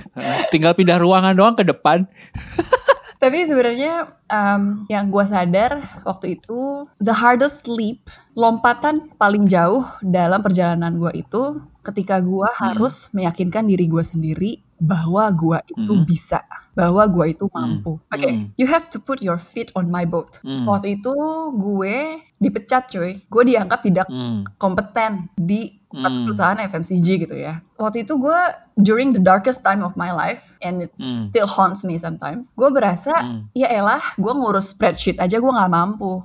Tinggal 0.48 0.72
pindah 0.72 0.96
ruangan 0.96 1.36
doang 1.36 1.52
ke 1.52 1.60
depan. 1.60 2.08
Tapi 3.22 3.44
sebenarnya 3.44 4.16
um, 4.26 4.82
yang 4.88 5.06
gue 5.06 5.22
sadar 5.22 6.02
waktu 6.02 6.34
itu 6.34 6.88
the 6.98 7.12
hardest 7.12 7.68
leap, 7.68 8.02
lompatan 8.32 9.12
paling 9.14 9.44
jauh 9.44 9.84
dalam 10.00 10.42
perjalanan 10.42 10.96
gue 10.96 11.20
itu 11.20 11.42
ketika 11.84 12.18
gue 12.18 12.48
harus 12.56 13.12
meyakinkan 13.12 13.62
diri 13.62 13.86
gue 13.86 14.02
sendiri 14.02 14.50
bahwa 14.74 15.28
gue 15.30 15.58
itu 15.68 15.92
Hmm. 15.92 16.02
bisa, 16.02 16.42
bahwa 16.72 17.04
gue 17.04 17.36
itu 17.36 17.44
mampu. 17.52 18.00
Oke, 18.08 18.28
Hmm. 18.28 18.48
you 18.56 18.64
have 18.64 18.88
to 18.88 18.96
put 18.96 19.20
your 19.20 19.36
feet 19.36 19.68
on 19.76 19.92
my 19.92 20.04
boat. 20.04 20.40
Hmm. 20.40 20.64
Waktu 20.64 20.98
itu 20.98 21.12
gue 21.52 21.96
dipecat 22.42 22.90
cuy, 22.90 23.22
gue 23.22 23.42
dianggap 23.46 23.80
tidak 23.80 24.06
Hmm. 24.06 24.42
kompeten 24.56 25.30
di 25.32 25.78
Hmm. 25.88 26.24
perusahaan 26.24 26.56
FMCG 26.58 27.20
gitu 27.20 27.36
ya. 27.36 27.60
Waktu 27.76 28.02
itu 28.02 28.16
gue 28.16 28.40
during 28.74 29.12
the 29.12 29.20
darkest 29.20 29.60
time 29.60 29.80
of 29.80 29.92
my 29.92 30.08
life 30.08 30.56
and 30.58 30.80
it 30.80 30.92
Hmm. 30.94 31.22
still 31.22 31.44
haunts 31.44 31.84
me 31.84 31.94
sometimes. 31.94 32.48
Gue 32.52 32.68
berasa 32.68 33.12
Hmm. 33.12 33.52
ya 33.52 33.68
elah 33.68 34.00
gue 34.16 34.32
ngurus 34.32 34.72
spreadsheet 34.72 35.20
aja 35.20 35.36
gue 35.36 35.52
nggak 35.52 35.68
mampu. 35.68 36.24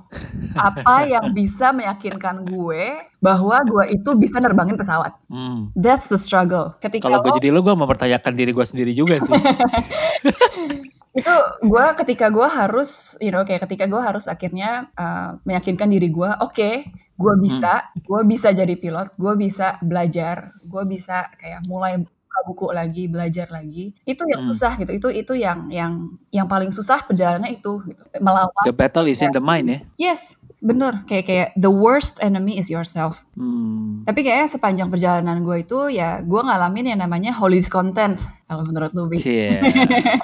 Apa 0.54 0.72
yang 1.12 1.30
bisa 1.30 1.70
meyakinkan 1.70 2.42
gue 2.42 2.82
bahwa 3.18 3.60
gue 3.60 3.92
itu 3.92 4.10
bisa 4.16 4.40
nerbangin 4.40 4.74
pesawat? 4.74 5.12
Hmm. 5.26 5.68
That's 5.74 6.08
the 6.08 6.16
struggle. 6.16 6.72
Ketika 6.78 7.04
Kalau 7.04 7.20
gue 7.20 7.28
lo- 7.28 7.36
jadi 7.36 7.48
lu, 7.50 7.60
gue 7.60 7.76
mempertanyakan 7.76 8.32
diri 8.32 8.50
gue 8.50 8.64
sendiri 8.64 8.92
juga 8.92 9.20
sih. 9.20 9.28
itu 11.18 11.34
gue 11.66 11.84
ketika 12.04 12.26
gue 12.30 12.48
harus 12.48 13.18
you 13.18 13.34
know 13.34 13.42
kayak 13.42 13.66
ketika 13.66 13.90
gue 13.90 13.98
harus 13.98 14.30
akhirnya 14.30 14.88
uh, 14.94 15.36
meyakinkan 15.42 15.90
diri 15.90 16.08
gue 16.08 16.30
oke 16.38 16.54
okay, 16.54 16.74
gue 17.18 17.34
bisa 17.42 17.90
gue 17.98 18.20
bisa 18.22 18.54
jadi 18.54 18.74
pilot 18.78 19.18
gue 19.18 19.34
bisa 19.34 19.76
belajar 19.82 20.54
gue 20.62 20.82
bisa 20.86 21.26
kayak 21.34 21.66
mulai 21.66 21.98
buka 21.98 22.38
buku 22.46 22.66
lagi 22.70 23.04
belajar 23.10 23.50
lagi. 23.50 23.90
Itu 24.06 24.22
yang 24.30 24.38
Hmm. 24.38 24.48
susah 24.54 24.78
gitu 24.78 24.92
itu 24.94 25.08
itu 25.10 25.32
yang 25.34 25.66
yang 25.72 25.92
yang 26.30 26.46
paling 26.46 26.70
susah 26.70 27.02
perjalanannya 27.02 27.58
itu 27.58 27.82
gitu. 27.90 28.02
Melawan 28.22 28.54
The 28.62 28.74
battle 28.74 29.10
is 29.10 29.18
in 29.18 29.34
the 29.34 29.42
mind 29.42 29.66
ya. 29.66 29.78
yes 29.98 30.37
bener 30.58 31.06
kayak 31.06 31.24
kayak 31.24 31.48
the 31.54 31.70
worst 31.70 32.18
enemy 32.18 32.58
is 32.58 32.66
yourself 32.66 33.22
Hmm. 33.32 34.02
tapi 34.02 34.20
kayaknya 34.20 34.50
sepanjang 34.50 34.88
perjalanan 34.88 35.38
gue 35.40 35.62
itu 35.62 35.86
ya 35.88 36.18
gue 36.20 36.40
ngalamin 36.40 36.92
yang 36.92 37.00
namanya 37.00 37.30
holy 37.30 37.58
discontent 37.58 38.18
kalau 38.44 38.64
menurut 38.64 38.90
lu. 38.90 39.06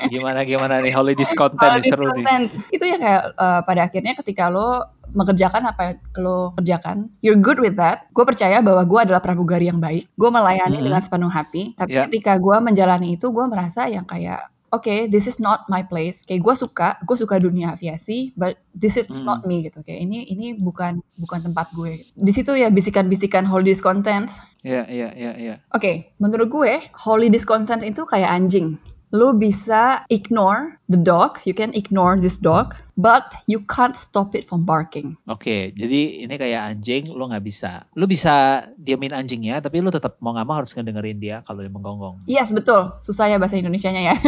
Gimana 0.09 0.43
gimana 0.43 0.81
nih 0.81 0.97
Holy 0.97 1.13
nih 1.13 1.29
seru 1.85 2.09
nih. 2.09 2.25
discontent. 2.25 2.47
Itu 2.73 2.85
ya 2.85 2.97
kayak 2.97 3.23
eh, 3.37 3.61
pada 3.63 3.81
akhirnya 3.85 4.13
ketika 4.17 4.49
lo 4.49 4.81
mengerjakan 5.13 5.63
apa 5.69 5.81
yang 5.85 5.99
lo 6.19 6.57
kerjakan, 6.57 7.13
you're 7.21 7.37
good 7.37 7.61
with 7.61 7.77
that. 7.77 8.09
Gue 8.11 8.25
percaya 8.25 8.59
bahwa 8.59 8.81
gue 8.83 9.01
adalah 9.05 9.21
pramugari 9.21 9.69
yang 9.69 9.77
baik. 9.77 10.09
Gue 10.17 10.31
melayani 10.33 10.81
Mhm. 10.81 10.85
dengan 10.85 11.01
sepenuh 11.01 11.29
hati. 11.29 11.77
Tapi 11.77 11.93
Ya. 11.93 12.09
ketika 12.09 12.35
gue 12.35 12.57
menjalani 12.59 13.15
itu, 13.15 13.29
gue 13.29 13.45
merasa 13.45 13.85
yang 13.87 14.03
kayak 14.03 14.41
Oke, 14.75 15.07
this 15.07 15.25
is 15.25 15.39
not 15.39 15.71
my 15.71 15.81
place. 15.81 16.27
Kayak 16.27 16.43
gue 16.43 16.55
suka, 16.59 16.89
gue 17.01 17.15
suka 17.15 17.39
dunia 17.39 17.71
aviasi, 17.71 18.35
but 18.35 18.59
this 18.75 18.99
is 18.99 19.07
Hmm. 19.07 19.23
not 19.25 19.39
me 19.47 19.63
gitu. 19.63 19.79
Kayak 19.81 20.03
ini 20.03 20.27
ini 20.27 20.47
bukan 20.53 20.99
bukan 21.15 21.47
tempat 21.47 21.71
gue. 21.71 22.03
Di 22.11 22.33
situ 22.35 22.51
ya 22.53 22.67
bisikan-bisikan 22.69 23.47
holy 23.47 23.71
discontent 23.71 24.35
Iya 24.61 24.83
iya 24.89 25.09
iya 25.13 25.33
iya. 25.37 25.55
Oke, 25.71 26.17
menurut 26.17 26.49
gue, 26.49 26.73
holy 26.99 27.29
discontent 27.29 27.85
itu 27.85 28.03
kayak 28.03 28.33
anjing. 28.33 28.81
Lu 29.13 29.31
bisa 29.31 30.03
ignore 30.09 30.83
the 30.95 31.01
dog, 31.03 31.43
you 31.43 31.51
can 31.53 31.75
ignore 31.75 32.15
this 32.15 32.39
dog, 32.39 32.79
but 32.95 33.35
you 33.51 33.67
can't 33.67 33.99
stop 33.99 34.39
it 34.39 34.47
from 34.47 34.63
barking. 34.63 35.19
Oke, 35.27 35.75
jadi 35.75 36.23
ini 36.23 36.35
kayak 36.39 36.79
anjing, 36.79 37.11
lu 37.11 37.27
nggak 37.27 37.43
bisa. 37.43 37.91
Lu 37.99 38.07
bisa 38.07 38.63
diamin 38.79 39.11
anjingnya, 39.11 39.59
tapi 39.59 39.83
lu 39.83 39.91
tetap 39.91 40.23
mau 40.23 40.31
nggak 40.31 40.47
mau 40.47 40.57
harus 40.63 40.71
ngedengerin 40.71 41.19
dia 41.19 41.37
kalau 41.43 41.67
dia 41.67 41.73
menggonggong. 41.75 42.23
Yes, 42.31 42.55
betul. 42.55 42.95
Susah 43.03 43.27
ya 43.27 43.43
bahasa 43.43 43.59
Indonesianya 43.59 44.15
ya. 44.15 44.15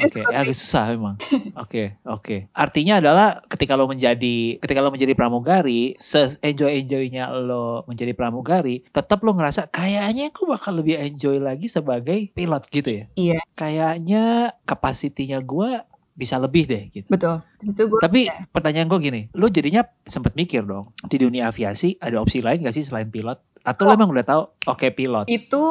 Oke, 0.00 0.24
ya 0.24 0.40
agak 0.40 0.56
susah 0.56 0.96
memang. 0.96 1.20
Oke, 1.52 2.00
oke. 2.08 2.48
Artinya 2.56 3.04
adalah 3.04 3.44
ketika 3.44 3.76
lo 3.76 3.84
menjadi 3.84 4.56
ketika 4.56 4.80
lo 4.80 4.88
menjadi 4.88 5.12
pramugari, 5.12 5.92
se 6.00 6.32
enjoy 6.40 6.80
enjoynya 6.80 7.28
lo 7.28 7.84
menjadi 7.84 8.16
pramugari, 8.16 8.88
tetap 8.88 9.20
lo 9.20 9.36
ngerasa 9.36 9.68
kayaknya 9.68 10.32
aku 10.32 10.48
bakal 10.48 10.80
lebih 10.80 10.96
enjoy 10.96 11.36
lagi 11.36 11.68
sebagai 11.68 12.32
pilot 12.32 12.62
gitu 12.72 12.88
ya. 12.88 13.04
iya, 13.20 13.40
Kayaknya 13.52 14.56
kapasitinya 14.64 15.41
gua 15.42 15.84
bisa 16.12 16.36
lebih 16.36 16.68
deh 16.68 16.84
gitu. 16.90 17.08
betul. 17.08 17.40
Itu 17.58 17.88
gue 17.88 17.96
Tapi 17.98 18.28
pertanyaan 18.48 18.84
gue 18.84 19.00
gini, 19.00 19.20
lo 19.32 19.48
jadinya 19.48 19.80
sempet 20.04 20.34
mikir 20.34 20.60
dong 20.60 20.92
di 21.02 21.16
dunia 21.16 21.48
aviasi 21.48 21.96
ada 21.96 22.20
opsi 22.20 22.38
lain 22.38 22.60
gak 22.60 22.72
sih 22.72 22.84
selain 22.84 23.08
pilot? 23.08 23.40
Atau 23.62 23.88
lo 23.88 23.94
emang 23.94 24.10
udah 24.10 24.20
tahu 24.22 24.42
oke 24.66 24.92
pilot? 24.92 25.24
itu 25.26 25.64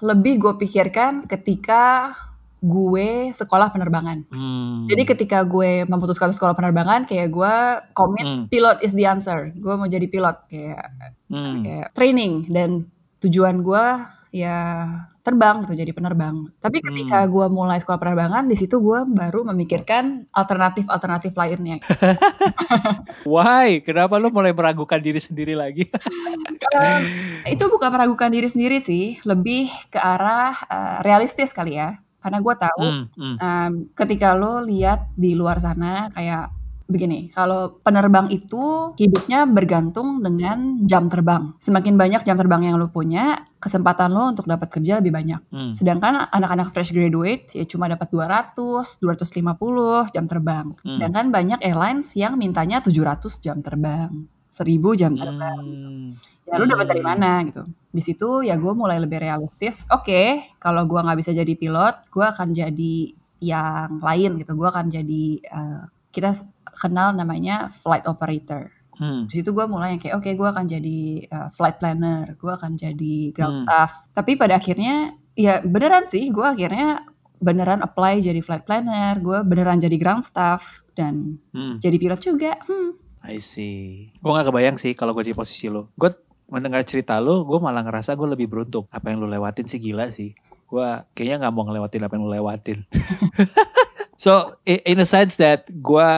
lebih 0.00 0.38
gue 0.38 0.54
pikirkan 0.58 1.26
ketika 1.26 2.14
gue 2.60 3.32
sekolah 3.32 3.72
penerbangan. 3.72 4.28
Hmm. 4.28 4.84
Jadi 4.84 5.02
ketika 5.08 5.42
gue 5.42 5.82
memutuskan 5.82 6.30
sekolah 6.30 6.52
penerbangan, 6.52 7.08
kayak 7.08 7.28
gue 7.28 7.54
komit 7.90 8.22
Hmm. 8.22 8.44
pilot 8.46 8.84
is 8.84 8.92
the 8.92 9.08
answer. 9.08 9.50
Gue 9.54 9.74
mau 9.74 9.88
jadi 9.88 10.04
pilot 10.04 10.36
kayak 10.46 10.86
Hmm. 11.26 11.64
kayak 11.64 11.88
training 11.96 12.46
dan 12.46 12.86
tujuan 13.18 13.64
gue 13.64 13.84
ya 14.30 14.86
terbang 15.30 15.62
gitu 15.62 15.78
jadi 15.78 15.92
penerbang. 15.94 16.50
Tapi 16.58 16.82
ketika 16.82 17.22
gue 17.30 17.46
mulai 17.46 17.78
sekolah 17.78 18.02
penerbangan 18.02 18.50
di 18.50 18.58
situ 18.58 18.82
gue 18.82 19.06
baru 19.06 19.46
memikirkan 19.54 20.26
alternatif-alternatif 20.34 21.32
lainnya. 21.38 21.78
Why? 23.30 23.78
Kenapa 23.86 24.18
lo 24.18 24.34
mulai 24.34 24.50
meragukan 24.50 24.98
diri 24.98 25.22
sendiri 25.22 25.54
lagi? 25.54 25.86
Em, 26.74 27.02
itu 27.54 27.64
bukan 27.70 27.94
meragukan 27.94 28.26
diri 28.26 28.50
sendiri 28.50 28.82
sih, 28.82 29.22
lebih 29.22 29.70
ke 29.86 30.02
arah 30.02 30.58
eh, 30.66 30.98
realistis 31.06 31.54
kali 31.54 31.78
ya. 31.78 32.02
Karena 32.20 32.42
gue 32.42 32.54
tahu 32.58 32.84
Hmm, 32.84 33.06
hmm. 33.14 33.36
em, 33.38 33.72
ketika 33.94 34.34
lo 34.34 34.60
lihat 34.60 35.14
di 35.14 35.38
luar 35.38 35.62
sana 35.62 36.10
kayak 36.12 36.59
begini, 36.90 37.30
kalau 37.30 37.80
penerbang 37.80 38.28
itu 38.28 38.92
hidupnya 38.98 39.46
bergantung 39.46 40.20
dengan 40.20 40.82
jam 40.84 41.06
terbang. 41.06 41.54
Semakin 41.62 41.94
banyak 41.94 42.26
jam 42.26 42.34
terbang 42.36 42.66
yang 42.66 42.76
lo 42.76 42.90
punya, 42.90 43.46
kesempatan 43.62 44.10
lo 44.10 44.28
untuk 44.34 44.50
dapat 44.50 44.68
kerja 44.68 44.98
lebih 44.98 45.14
banyak. 45.14 45.40
Hmm. 45.48 45.70
Sedangkan 45.70 46.28
anak-anak 46.28 46.74
fresh 46.74 46.90
graduate 46.90 47.48
ya 47.54 47.64
cuma 47.64 47.86
dapat 47.86 48.10
200, 48.10 48.98
250 49.00 50.10
jam 50.10 50.24
terbang. 50.26 50.74
Hmm. 50.82 50.98
Sedangkan 50.98 51.26
banyak 51.30 51.58
airlines 51.62 52.12
yang 52.18 52.34
mintanya 52.34 52.82
700 52.82 53.38
jam 53.40 53.62
terbang, 53.62 54.26
1000 54.50 54.98
jam 54.98 55.14
terbang. 55.14 55.64
Hmm. 55.64 56.08
Ya 56.50 56.58
lu 56.58 56.66
dapat 56.66 56.90
dari 56.90 56.98
Hmm. 56.98 57.10
mana 57.14 57.32
gitu. 57.46 57.62
Di 57.94 58.02
situ 58.02 58.42
ya 58.42 58.58
gue 58.58 58.72
mulai 58.74 58.98
lebih 58.98 59.22
realistis. 59.22 59.86
Oke, 59.90 60.50
kalau 60.58 60.82
gue 60.86 60.98
nggak 60.98 61.18
bisa 61.22 61.30
jadi 61.30 61.54
pilot, 61.54 62.10
gue 62.10 62.26
akan 62.26 62.50
jadi 62.50 62.94
yang 63.40 64.02
lain 64.02 64.36
gitu. 64.36 64.52
Gue 64.58 64.68
akan 64.68 64.90
jadi 64.90 65.24
eh, 65.40 65.82
kita 66.10 66.34
kenal 66.80 67.12
namanya 67.12 67.68
flight 67.68 68.08
operator. 68.08 68.72
Hmm. 68.96 69.24
Di 69.28 69.40
situ 69.40 69.52
gue 69.52 69.64
mulai 69.64 69.94
yang 69.94 70.00
kayak 70.00 70.16
oke 70.16 70.30
gue 70.30 70.48
akan 70.50 70.64
jadi 70.64 71.00
eh, 71.22 71.48
flight 71.52 71.76
planner, 71.76 72.34
gue 72.34 72.48
akan 72.50 72.72
jadi 72.74 73.14
ground 73.30 73.60
Hmm. 73.60 73.64
staff. 73.64 73.92
Tapi 74.10 74.34
pada 74.34 74.56
akhirnya 74.56 75.12
ya 75.32 75.60
beneran 75.60 76.04
sih 76.04 76.28
gue 76.28 76.42
akhirnya 76.42 77.04
beneran 77.40 77.80
apply 77.80 78.20
jadi 78.20 78.40
flight 78.40 78.64
planner, 78.64 79.16
gue 79.16 79.40
beneran 79.42 79.76
jadi 79.76 79.96
ground 79.96 80.20
staff 80.20 80.84
dan 80.92 81.40
Hmm. 81.52 81.76
jadi 81.78 81.96
pilot 81.96 82.20
juga. 82.20 82.52
Hmm. 82.64 82.96
I 83.20 83.36
see. 83.36 84.12
Gue 84.16 84.32
gak 84.32 84.48
kebayang 84.48 84.76
sih 84.76 84.92
kalau 84.92 85.12
gue 85.12 85.20
di 85.22 85.32
posisi 85.32 85.68
lo. 85.68 85.92
Gue 85.94 86.08
mendengar 86.48 86.80
cerita 86.82 87.20
lo, 87.20 87.44
gue 87.44 87.56
malah 87.56 87.80
ngerasa 87.80 88.12
gue 88.12 88.28
lebih 88.28 88.48
beruntung. 88.48 88.84
Apa 88.88 89.08
yang 89.08 89.20
lo 89.20 89.28
lewatin 89.28 89.64
sih 89.64 89.76
gila 89.76 90.08
sih. 90.08 90.32
Gue 90.66 90.84
kayaknya 91.12 91.44
nggak 91.44 91.52
mau 91.52 91.64
ngelewatin 91.64 92.00
apa 92.00 92.12
yang 92.14 92.24
lo 92.24 92.32
lewatin. 92.32 92.78
So 94.20 94.60
in 94.68 95.00
a 95.00 95.08
sense 95.08 95.40
that 95.40 95.64
gue 95.72 96.08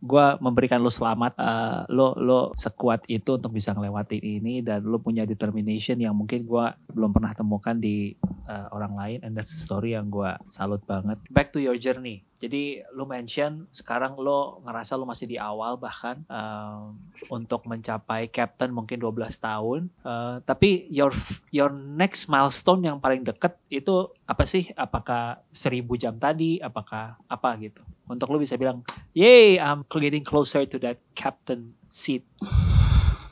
gua 0.00 0.26
memberikan 0.40 0.80
lo 0.80 0.88
selamat, 0.88 1.36
eh, 1.36 1.80
lo 1.92 2.16
lo 2.16 2.56
sekuat 2.56 3.04
itu 3.04 3.36
untuk 3.36 3.52
bisa 3.52 3.76
ngelewatin 3.76 4.24
ini 4.24 4.64
dan 4.64 4.80
lo 4.88 4.96
punya 4.96 5.28
determination 5.28 6.00
yang 6.00 6.16
mungkin 6.16 6.48
gue 6.48 6.66
belum 6.88 7.12
pernah 7.12 7.36
temukan 7.36 7.76
di 7.76 8.16
eh, 8.48 8.66
orang 8.72 8.96
lain 8.96 9.18
and 9.28 9.36
that's 9.36 9.52
the 9.52 9.60
story 9.60 9.92
yang 9.92 10.08
gue 10.08 10.32
salut 10.48 10.80
banget. 10.88 11.20
Back 11.28 11.52
to 11.52 11.60
your 11.60 11.76
journey. 11.76 12.24
Jadi 12.38 12.80
lo 12.94 13.04
mention 13.04 13.66
sekarang 13.74 14.14
lo 14.16 14.62
ngerasa 14.62 14.94
lo 14.94 15.04
masih 15.04 15.26
di 15.26 15.36
awal 15.36 15.74
bahkan 15.74 16.22
um, 16.30 16.94
untuk 17.34 17.66
mencapai 17.66 18.30
captain 18.30 18.70
mungkin 18.70 19.02
12 19.02 19.36
tahun. 19.36 19.80
Eh, 20.00 20.36
tapi 20.48 20.88
your 20.88 21.12
your 21.52 21.74
next 21.74 22.30
milestone 22.30 22.88
yang 22.88 22.96
paling 23.02 23.20
deket 23.20 23.58
itu 23.68 24.08
apa 24.28 24.44
sih? 24.44 24.68
Apakah 24.76 25.40
1000 25.56 25.96
jam 25.96 26.12
tadi? 26.20 26.60
Apakah 26.60 27.16
apa 27.24 27.56
gitu? 27.56 27.80
Untuk 28.04 28.28
lo 28.28 28.36
bisa 28.36 28.60
bilang, 28.60 28.84
"Yay, 29.16 29.56
I'm 29.56 29.88
getting 29.88 30.20
closer 30.20 30.68
to 30.68 30.76
that 30.84 31.00
captain 31.16 31.72
seat." 31.88 32.28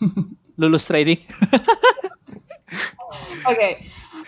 Lulus 0.61 0.89
training. 0.89 1.21
Oke, 3.51 3.69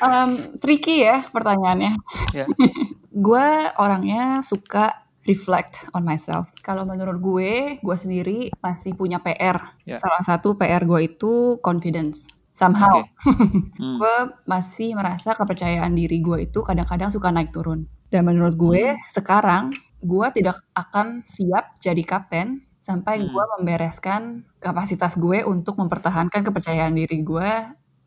em, 0.04 0.30
tricky 0.60 1.08
ya 1.08 1.24
pertanyaannya. 1.32 1.96
Ya. 2.36 2.44
gue 3.26 3.48
orangnya 3.80 4.44
suka 4.44 5.08
reflect 5.24 5.88
on 5.96 6.04
myself. 6.04 6.52
Kalau 6.60 6.84
menurut 6.84 7.16
gue, 7.20 7.52
gue 7.80 7.96
sendiri 7.96 8.52
masih 8.60 8.92
punya 8.92 9.24
PR. 9.24 9.72
Ya. 9.88 9.96
Salah 9.96 10.20
satu 10.20 10.60
PR 10.60 10.84
gue 10.84 11.08
itu 11.08 11.56
confidence. 11.64 12.28
Somehow, 12.58 13.06
Oke. 13.06 13.06
Hmm. 13.78 13.96
gue 14.02 14.16
masih 14.44 14.98
merasa 14.98 15.30
kepercayaan 15.32 15.94
diri 15.94 16.18
gue 16.18 16.50
itu 16.50 16.58
kadang-kadang 16.60 17.06
suka 17.08 17.30
naik 17.30 17.54
turun. 17.54 17.86
Dan 18.10 18.26
menurut 18.26 18.58
gue, 18.58 18.98
Hmm. 18.98 19.02
sekarang 19.06 19.62
gue 20.02 20.26
tidak 20.34 20.58
akan 20.74 21.22
siap 21.22 21.78
jadi 21.78 22.02
kapten 22.02 22.66
sampai 22.78 23.22
Hmm. 23.22 23.30
gue 23.30 23.44
membereskan 23.58 24.22
kapasitas 24.58 25.14
gue 25.14 25.46
untuk 25.46 25.78
mempertahankan 25.78 26.42
kepercayaan 26.42 26.94
diri 26.94 27.22
gue 27.22 27.50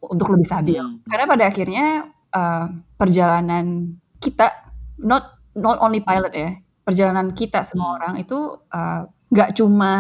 untuk 0.04 0.36
lebih 0.36 0.48
stabil. 0.48 0.80
Hmm. 0.84 1.00
Karena 1.08 1.26
pada 1.26 1.44
akhirnya 1.48 1.86
uh, 2.32 2.66
perjalanan 2.96 3.96
kita, 4.20 4.52
not 5.00 5.36
not 5.52 5.80
only 5.80 6.00
pilot 6.00 6.32
ya, 6.32 6.56
perjalanan 6.84 7.32
kita 7.32 7.64
semua 7.64 7.88
Hmm. 7.88 7.98
orang 8.00 8.14
itu 8.20 8.38
uh, 8.68 9.02
nggak 9.32 9.56
cuma 9.56 9.92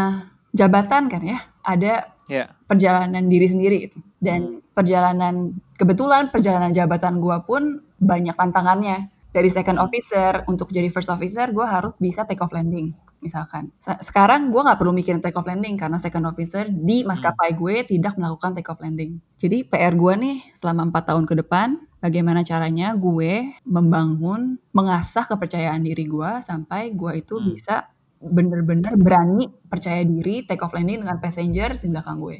jabatan 0.51 1.07
kan 1.07 1.23
ya, 1.23 1.39
ada 1.63 2.11
Ya. 2.31 2.47
Perjalanan 2.71 3.27
diri 3.27 3.43
sendiri 3.43 3.75
gitu. 3.83 3.99
Dan 4.15 4.63
perjalanan 4.71 5.51
kebetulan 5.75 6.31
perjalanan 6.31 6.71
jabatan 6.71 7.19
gua 7.19 7.43
pun 7.43 7.83
banyak 7.99 8.31
tantangannya. 8.33 9.11
Dari 9.31 9.47
second 9.47 9.79
officer 9.79 10.43
untuk 10.47 10.71
jadi 10.71 10.87
first 10.87 11.07
officer 11.07 11.51
gua 11.51 11.67
harus 11.67 11.91
bisa 11.99 12.23
take 12.23 12.39
off 12.39 12.51
landing 12.51 12.91
misalkan. 13.19 13.71
Se- 13.77 13.99
Sekarang 14.01 14.49
gua 14.49 14.65
nggak 14.65 14.79
perlu 14.79 14.91
mikirin 14.91 15.19
take 15.19 15.35
off 15.35 15.45
landing 15.45 15.75
karena 15.75 15.95
second 15.95 16.25
officer 16.25 16.67
di 16.67 17.03
maskapai 17.03 17.53
gue 17.53 17.85
tidak 17.85 18.15
melakukan 18.15 18.51
take 18.51 18.67
off 18.67 18.79
landing. 18.79 19.19
Jadi 19.35 19.63
PR 19.63 19.95
gua 19.95 20.15
nih 20.15 20.41
selama 20.51 20.87
empat 20.87 21.11
tahun 21.13 21.23
ke 21.23 21.35
depan 21.39 21.79
bagaimana 22.01 22.41
caranya 22.41 22.91
gue 22.91 23.55
membangun, 23.63 24.57
mengasah 24.73 25.23
kepercayaan 25.23 25.85
diri 25.85 26.09
gue 26.09 26.31
sampai 26.41 26.91
gue 26.91 27.11
itu 27.15 27.37
Hmm. 27.37 27.53
bisa 27.53 27.75
bener-bener 28.19 28.93
berani 28.97 29.49
percaya 29.65 30.01
diri 30.03 30.43
take 30.43 30.59
off 30.59 30.73
landing 30.73 31.01
dengan 31.01 31.17
passenger 31.17 31.77
di 31.77 31.87
belakang 31.87 32.19
gue. 32.19 32.37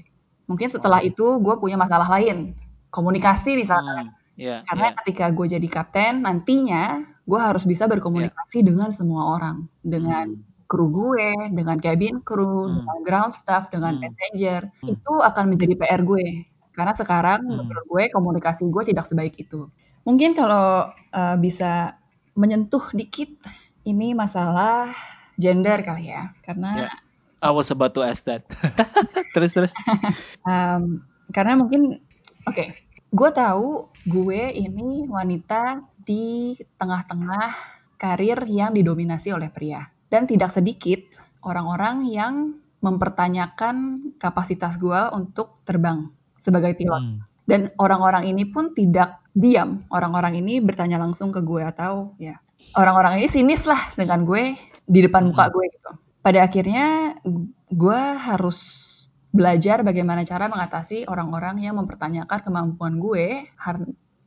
Mungkin 0.51 0.67
setelah 0.67 0.99
itu 0.99 1.39
gue 1.39 1.55
punya 1.55 1.79
masalah 1.79 2.11
lain, 2.11 2.53
komunikasi 2.91 3.55
misalnya. 3.55 4.11
Hmm. 4.11 4.11
Ya, 4.35 4.55
Karena 4.67 4.91
ya. 4.91 4.95
ketika 5.03 5.25
gue 5.31 5.47
jadi 5.47 5.67
kapten, 5.69 6.25
nantinya 6.25 7.05
gue 7.23 7.39
harus 7.39 7.63
bisa 7.63 7.85
berkomunikasi 7.87 8.65
dengan 8.65 8.89
semua 8.91 9.31
orang. 9.37 9.69
Dengan 9.79 10.27
Hmm. 10.35 10.43
kru 10.65 10.87
gue, 10.87 11.51
dengan 11.51 11.77
cabin 11.77 12.23
crew, 12.23 12.67
Hmm. 12.67 12.83
dengan 12.83 12.97
ground 13.03 13.33
staff, 13.35 13.67
dengan 13.69 13.95
Hmm. 13.95 14.03
passenger. 14.03 14.61
Hmm. 14.81 14.95
Itu 14.95 15.13
akan 15.19 15.45
menjadi 15.51 15.73
PR 15.77 16.01
gue. 16.01 16.47
Karena 16.71 16.93
sekarang 16.95 17.43
Hmm. 17.43 17.57
menurut 17.63 17.85
gue 17.87 18.03
komunikasi 18.09 18.63
gue 18.65 18.83
tidak 18.87 19.03
sebaik 19.05 19.35
itu. 19.35 19.67
Mungkin 20.01 20.33
kalau 20.33 20.89
uh, 20.89 21.35
bisa 21.37 21.99
menyentuh 22.33 22.81
dikit, 22.95 23.29
ini 23.83 24.15
masalah 24.15 24.89
gender 25.35 25.83
kali 25.83 26.09
ya. 26.09 26.31
Karena 26.41 26.87
Ya. 26.87 26.91
I 27.41 27.49
was 27.49 27.73
about 27.73 27.97
to 27.97 28.05
ask 28.05 28.29
that. 28.29 28.45
terus 29.35 29.51
terus. 29.57 29.73
Um, 30.45 31.01
karena 31.33 31.57
mungkin, 31.57 31.97
oke, 32.45 32.65
gue 33.09 33.29
tahu 33.33 33.89
gue 34.05 34.41
ini 34.53 35.09
wanita 35.09 35.81
di 36.05 36.53
tengah-tengah 36.77 37.49
karir 37.97 38.45
yang 38.45 38.77
didominasi 38.77 39.33
oleh 39.33 39.49
pria. 39.49 39.89
Dan 40.05 40.29
tidak 40.29 40.53
sedikit 40.53 41.01
orang-orang 41.41 42.05
yang 42.13 42.33
mempertanyakan 42.81 44.09
kapasitas 44.17 44.77
gue 44.77 45.01
untuk 45.13 45.61
terbang 45.65 46.09
sebagai 46.37 46.77
pilot. 46.77 47.01
Hmm. 47.01 47.17
Dan 47.45 47.73
orang-orang 47.81 48.29
ini 48.29 48.45
pun 48.45 48.73
tidak 48.73 49.21
diam. 49.33 49.85
Orang-orang 49.89 50.37
ini 50.37 50.61
bertanya 50.61 51.01
langsung 51.01 51.33
ke 51.33 51.41
gue 51.41 51.61
atau 51.65 52.13
ya 52.21 52.37
orang-orang 52.77 53.21
ini 53.21 53.27
sinis 53.29 53.65
lah 53.65 53.89
dengan 53.97 54.21
gue 54.21 54.53
di 54.85 54.99
depan 55.01 55.25
muka 55.25 55.49
Hmm. 55.49 55.53
gue 55.57 55.65
gitu. 55.73 55.91
Pada 56.21 56.45
akhirnya 56.45 57.17
gue 57.69 58.01
harus 58.21 58.59
belajar 59.33 59.81
bagaimana 59.81 60.21
cara 60.21 60.45
mengatasi 60.45 61.09
orang-orang 61.09 61.65
yang 61.65 61.79
mempertanyakan 61.81 62.39
kemampuan 62.45 63.01
gue 63.01 63.49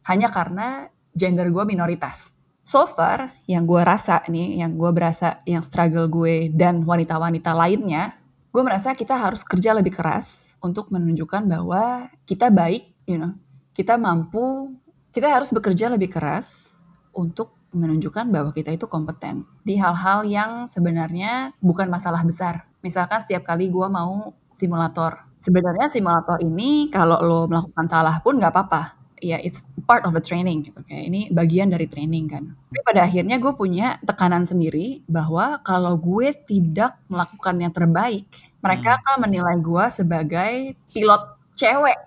hanya 0.04 0.28
karena 0.32 0.90
gender 1.14 1.46
gue 1.54 1.62
minoritas. 1.62 2.34
So 2.64 2.88
far, 2.88 3.30
yang 3.44 3.68
gue 3.68 3.78
rasa 3.84 4.24
nih, 4.26 4.64
yang 4.64 4.74
gue 4.74 4.90
berasa, 4.90 5.38
yang 5.44 5.60
struggle 5.60 6.08
gue 6.08 6.48
dan 6.50 6.80
wanita-wanita 6.82 7.52
lainnya, 7.52 8.16
gue 8.50 8.62
merasa 8.64 8.96
kita 8.96 9.14
harus 9.20 9.44
kerja 9.44 9.76
lebih 9.76 9.92
keras 9.92 10.56
untuk 10.64 10.88
menunjukkan 10.88 11.44
bahwa 11.44 12.08
kita 12.24 12.48
baik, 12.48 12.88
you 13.04 13.20
know, 13.20 13.36
kita 13.76 14.00
mampu, 14.00 14.72
kita 15.12 15.28
harus 15.28 15.52
bekerja 15.52 15.92
lebih 15.92 16.08
keras 16.08 16.72
untuk 17.12 17.52
menunjukkan 17.74 18.30
bahwa 18.30 18.50
kita 18.54 18.72
itu 18.72 18.86
kompeten 18.86 19.44
di 19.66 19.76
hal-hal 19.76 20.22
yang 20.24 20.70
sebenarnya 20.70 21.52
bukan 21.58 21.90
masalah 21.90 22.22
besar. 22.22 22.64
Misalkan 22.80 23.20
setiap 23.20 23.44
kali 23.44 23.68
gue 23.68 23.88
mau 23.90 24.32
simulator, 24.54 25.18
sebenarnya 25.42 25.90
simulator 25.90 26.38
ini 26.40 26.88
kalau 26.88 27.20
lo 27.20 27.40
melakukan 27.50 27.86
salah 27.90 28.22
pun 28.22 28.38
nggak 28.38 28.54
apa-apa. 28.54 28.82
Ya, 29.24 29.40
it's 29.40 29.64
part 29.88 30.04
of 30.04 30.12
the 30.12 30.20
training 30.20 30.68
gitu. 30.68 30.84
Kayak 30.84 31.04
ini 31.08 31.20
bagian 31.32 31.72
dari 31.72 31.88
training 31.88 32.28
kan. 32.28 32.44
Tapi 32.68 32.80
pada 32.84 33.08
akhirnya 33.08 33.40
gue 33.40 33.52
punya 33.56 33.96
tekanan 34.04 34.44
sendiri 34.44 35.00
bahwa 35.08 35.64
kalau 35.64 35.96
gue 35.96 36.28
tidak 36.44 37.00
melakukan 37.08 37.56
yang 37.56 37.72
terbaik, 37.72 38.28
mereka 38.60 39.00
akan 39.00 39.24
menilai 39.24 39.56
gue 39.60 39.84
sebagai 39.88 40.52
pilot 40.92 41.33
cewek. 41.54 41.98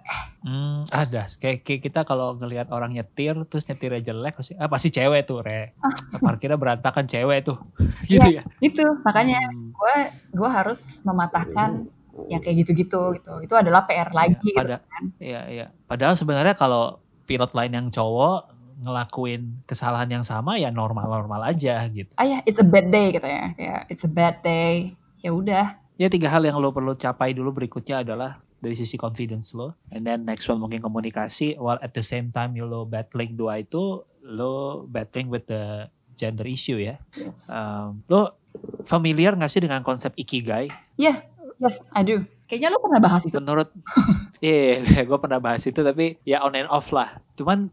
Hmm, 0.42 0.84
ada. 0.88 1.28
Kayak, 1.34 1.64
kita 1.64 2.04
kalau 2.04 2.36
ngelihat 2.36 2.68
orang 2.70 2.94
nyetir 2.94 3.36
terus 3.46 3.66
nyetirnya 3.66 4.00
jelek 4.06 4.36
pasti 4.36 4.54
ah 4.56 4.68
pasti 4.68 4.90
cewek 4.90 5.24
tuh, 5.24 5.40
Re. 5.42 5.76
Parkirnya 6.18 6.56
berantakan 6.56 7.04
cewek 7.04 7.44
tuh. 7.44 7.58
gitu 8.08 8.28
ya. 8.30 8.44
Itu 8.60 8.84
makanya 9.02 9.40
Hmm. 9.48 9.72
gue 10.30 10.50
harus 10.50 11.00
mematahkan 11.02 11.88
yang 12.28 12.40
kayak 12.40 12.64
gitu-gitu 12.64 13.16
gitu. 13.16 13.34
Itu 13.40 13.54
adalah 13.54 13.84
PR 13.84 14.12
lagi 14.12 14.36
gitu 14.42 14.58
pada- 14.58 14.84
kan. 14.84 15.04
Iya, 15.18 15.42
iya. 15.48 15.66
Padahal 15.86 16.16
sebenarnya 16.16 16.54
kalau 16.54 17.00
pilot 17.24 17.52
lain 17.54 17.72
yang 17.74 17.88
cowok 17.88 18.56
ngelakuin 18.78 19.66
kesalahan 19.66 20.08
yang 20.08 20.24
sama 20.24 20.56
ya 20.56 20.70
normal-normal 20.70 21.42
aja 21.46 21.82
gitu. 21.90 22.14
Ah 22.14 22.24
ya, 22.24 22.40
it's 22.44 22.58
a 22.58 22.66
bad 22.66 22.88
day 22.88 23.10
gitu 23.10 23.26
ya. 23.26 23.52
Kayak 23.54 23.82
it's 23.88 24.04
a 24.04 24.12
bad 24.12 24.40
day. 24.42 24.94
Ya 25.20 25.34
udah. 25.34 25.66
Ya 25.98 26.08
tiga 26.08 26.30
hal 26.30 26.46
yang 26.46 26.56
lo 26.56 26.70
perlu 26.70 26.94
capai 26.94 27.34
dulu 27.34 27.50
berikutnya 27.52 28.06
adalah 28.06 28.38
dari 28.58 28.74
sisi 28.74 28.98
confidence 28.98 29.54
lo, 29.54 29.78
and 29.94 30.06
then 30.06 30.26
next 30.26 30.50
one 30.50 30.58
mungkin 30.58 30.82
komunikasi, 30.82 31.58
while 31.62 31.78
at 31.82 31.94
the 31.94 32.02
same 32.02 32.34
time 32.34 32.58
you 32.58 32.66
lo 32.66 32.90
battling 32.90 33.38
dua 33.38 33.62
itu, 33.62 34.02
lo 34.26 34.84
battling 34.90 35.30
with 35.30 35.46
the 35.46 35.88
gender 36.18 36.46
issue 36.50 36.82
ya. 36.82 36.98
Yes. 37.14 37.54
Um, 37.54 38.02
lo 38.10 38.42
familiar 38.84 39.38
gak 39.38 39.54
sih 39.54 39.62
dengan 39.62 39.86
konsep 39.86 40.18
ikigai? 40.18 40.68
Yeah, 40.98 41.22
yes, 41.62 41.86
I 41.94 42.02
do. 42.02 42.26
Kayaknya 42.50 42.74
lo 42.74 42.82
pernah 42.82 43.02
bahas 43.04 43.24
itu. 43.30 43.38
Menurut, 43.38 43.70
iya, 44.44 44.82
yeah, 44.82 45.04
gue 45.06 45.18
pernah 45.22 45.38
bahas 45.38 45.62
itu 45.70 45.80
tapi 45.86 46.18
ya 46.26 46.42
on 46.42 46.58
and 46.58 46.70
off 46.74 46.90
lah. 46.90 47.22
Cuman 47.38 47.70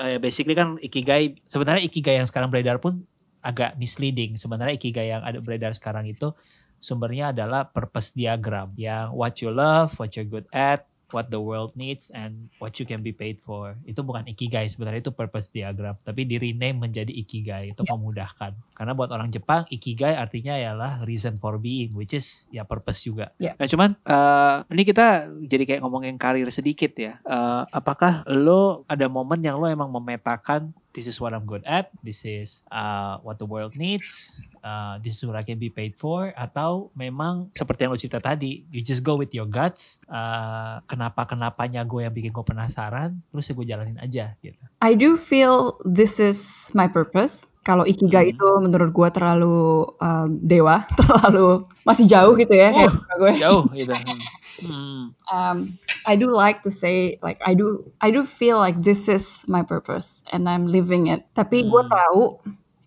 eh, 0.00 0.16
basically 0.16 0.56
kan 0.56 0.80
ikigai, 0.80 1.36
sebenarnya 1.44 1.84
ikigai 1.84 2.16
yang 2.16 2.26
sekarang 2.26 2.48
beredar 2.48 2.80
pun 2.80 3.04
agak 3.44 3.76
misleading. 3.76 4.40
Sebenarnya 4.40 4.80
ikigai 4.80 5.12
yang 5.12 5.20
ada 5.20 5.42
beredar 5.44 5.76
sekarang 5.76 6.08
itu 6.08 6.32
sumbernya 6.82 7.30
adalah 7.30 7.70
purpose 7.70 8.10
diagram 8.12 8.74
yang 8.74 9.14
what 9.14 9.38
you 9.38 9.54
love, 9.54 9.94
what 9.96 10.10
you're 10.18 10.26
good 10.26 10.50
at, 10.50 10.82
what 11.12 11.28
the 11.28 11.36
world 11.36 11.76
needs 11.76 12.08
and 12.10 12.48
what 12.56 12.72
you 12.80 12.88
can 12.88 13.04
be 13.04 13.12
paid 13.12 13.36
for. 13.44 13.76
Itu 13.84 14.00
bukan 14.00 14.24
ikigai 14.26 14.64
sebenarnya 14.66 15.04
itu 15.04 15.12
purpose 15.12 15.52
diagram, 15.52 15.94
tapi 16.02 16.24
di 16.24 16.40
rename 16.40 16.88
menjadi 16.88 17.12
ikigai 17.12 17.76
itu 17.76 17.84
Ya. 17.84 17.92
memudahkan. 17.94 18.56
Karena 18.72 18.92
buat 18.96 19.12
orang 19.12 19.28
Jepang 19.28 19.68
ikigai 19.68 20.16
artinya 20.16 20.56
ialah 20.56 21.04
reason 21.04 21.36
for 21.36 21.60
being 21.60 21.92
which 21.92 22.16
is 22.16 22.48
ya 22.48 22.64
purpose 22.64 23.04
juga. 23.04 23.30
Ya. 23.36 23.52
Nah 23.60 23.68
cuman 23.68 23.94
eh, 23.94 24.56
ini 24.72 24.82
kita 24.88 25.28
jadi 25.46 25.62
kayak 25.68 25.80
ngomongin 25.84 26.16
karir 26.16 26.48
sedikit 26.48 26.96
ya. 26.96 27.20
Eh, 27.22 27.62
apakah 27.70 28.24
lo 28.26 28.88
ada 28.88 29.06
momen 29.06 29.44
yang 29.44 29.60
lo 29.60 29.68
emang 29.68 29.92
memetakan 29.92 30.72
this 30.96 31.04
is 31.08 31.20
what 31.20 31.32
I'm 31.32 31.44
good 31.44 31.64
at, 31.64 31.88
this 32.04 32.24
is 32.24 32.64
uh, 32.68 33.16
what 33.24 33.40
the 33.40 33.48
world 33.48 33.76
needs, 33.80 34.40
uh, 34.62 34.96
this 34.98 35.18
is 35.18 35.22
what 35.22 35.34
I 35.34 35.42
can 35.42 35.58
be 35.58 35.68
paid 35.68 35.94
for, 35.94 36.32
atau 36.32 36.88
memang 36.94 37.50
seperti 37.52 37.84
yang 37.84 37.92
lo 37.92 37.98
cerita 37.98 38.18
tadi, 38.18 38.64
you 38.70 38.80
just 38.80 39.02
go 39.02 39.14
with 39.14 39.30
your 39.30 39.44
guts, 39.44 40.00
uh, 40.06 40.80
kenapa 40.86 41.26
kenapanya 41.26 41.82
gue 41.82 42.02
yang 42.02 42.14
bikin 42.14 42.30
gue 42.30 42.42
penasaran, 42.42 43.20
terus 43.28 43.46
ya 43.46 43.54
gue 43.54 43.66
jalanin 43.66 43.98
aja 43.98 44.34
gitu. 44.38 44.62
I 44.80 44.94
do 44.94 45.14
feel 45.14 45.76
this 45.82 46.16
is 46.16 46.38
my 46.72 46.86
purpose. 46.86 47.50
Kalau 47.62 47.86
ikigai 47.86 48.26
Hmm. 48.26 48.34
itu 48.34 48.48
menurut 48.58 48.90
gue 48.90 49.08
terlalu 49.14 49.86
um, 49.96 50.28
dewa, 50.38 50.82
terlalu 50.98 51.62
masih 51.82 52.10
jauh 52.10 52.34
gitu 52.34 52.50
ya 52.50 52.74
kayak 52.74 52.90
Uh, 52.90 53.16
gue. 53.22 53.32
Jauh 53.38 53.62
gitu. 53.70 53.94
Hmm. 54.62 55.10
um, 55.26 55.74
I 56.06 56.14
do 56.14 56.30
like 56.30 56.62
to 56.62 56.70
say 56.70 57.18
like 57.18 57.40
I 57.42 57.56
do 57.56 57.82
I 57.98 58.14
do 58.14 58.22
feel 58.22 58.62
like 58.62 58.78
this 58.78 59.10
is 59.10 59.42
my 59.50 59.66
purpose 59.66 60.22
and 60.30 60.46
I'm 60.46 60.70
living 60.70 61.10
it. 61.10 61.26
Tapi 61.34 61.66
gue 61.66 61.82
Hmm. 61.82 61.90
tahu 61.90 62.22